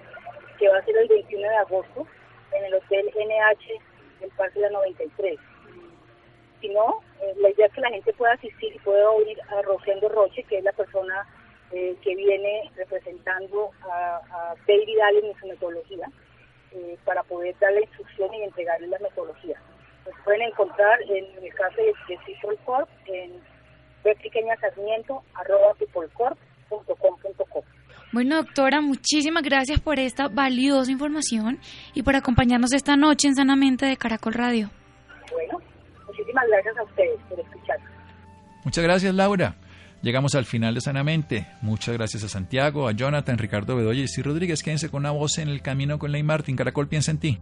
que 0.58 0.68
va 0.68 0.80
a 0.80 0.84
ser 0.84 0.98
el 0.98 1.08
21 1.10 1.48
de 1.48 1.56
agosto 1.58 2.08
en 2.54 2.66
el 2.66 2.74
Hotel 2.74 3.06
NH 3.16 3.80
en 4.22 4.30
Parque 4.32 4.60
de 4.60 4.72
la 4.72 4.80
93. 4.80 5.40
Si 6.60 6.70
no, 6.70 7.02
eh, 7.22 7.36
la 7.38 7.52
idea 7.52 7.68
es 7.68 7.74
que 7.74 7.82
la 7.82 7.90
gente 7.92 8.14
pueda 8.14 8.34
asistir 8.34 8.76
y 8.76 8.80
pueda 8.80 9.12
oír 9.12 9.38
a 9.50 9.62
Rosendo 9.62 10.10
Roche, 10.10 10.42
que 10.42 10.58
es 10.58 10.64
la 10.64 10.72
persona 10.72 11.24
eh, 11.72 11.96
que 12.02 12.16
viene 12.16 12.72
representando 12.76 13.70
a, 13.84 14.22
a 14.32 14.56
David 14.68 15.00
Allen 15.02 15.26
en 15.26 15.40
su 15.40 15.46
metodología 15.50 16.10
eh, 16.72 16.98
para 17.06 17.22
poder 17.22 17.56
darle 17.60 17.82
instrucción 17.82 18.34
y 18.34 18.42
entregarle 18.42 18.88
la 18.88 18.98
metodología. 18.98 19.62
Nos 20.08 20.20
pueden 20.24 20.42
encontrar 20.42 21.00
en 21.04 21.28
el 21.44 21.54
caso 21.54 21.78
de, 21.78 21.94
de 22.08 22.58
Corp 22.66 22.90
en 23.06 23.53
Bueno, 28.14 28.36
doctora, 28.36 28.80
muchísimas 28.80 29.42
gracias 29.42 29.80
por 29.80 29.98
esta 29.98 30.28
valiosa 30.28 30.92
información 30.92 31.60
y 31.96 32.04
por 32.04 32.16
acompañarnos 32.16 32.72
esta 32.72 32.96
noche 32.96 33.28
en 33.28 33.36
Sanamente 33.36 33.88
de 33.88 33.98
Caracol 33.98 34.36
Radio. 34.36 34.70
Bueno, 35.32 35.60
muchísimas 36.06 36.46
gracias 36.48 36.78
a 36.78 36.84
ustedes 36.84 37.20
por 37.28 37.40
escuchar. 37.40 37.80
Muchas 38.64 38.84
gracias, 38.84 39.16
Laura. 39.16 39.56
Llegamos 40.04 40.36
al 40.36 40.46
final 40.46 40.76
de 40.76 40.82
Sanamente. 40.82 41.48
Muchas 41.62 41.96
gracias 41.96 42.24
a 42.24 42.30
Santiago, 42.30 42.88
a 42.88 42.92
Jonathan, 42.92 43.40
Ricardo 43.40 43.76
Bedoya 43.76 44.04
y 44.04 44.22
Rodríguez. 44.22 44.62
Quédense 44.62 44.92
con 44.92 45.00
una 45.00 45.12
voz 45.12 45.40
en 45.40 45.50
el 45.50 45.64
camino 45.64 45.98
con 45.98 46.12
Ley 46.12 46.22
Martín. 46.22 46.56
Caracol 46.56 46.88
piensa 46.88 47.10
en 47.10 47.18
ti. 47.18 47.40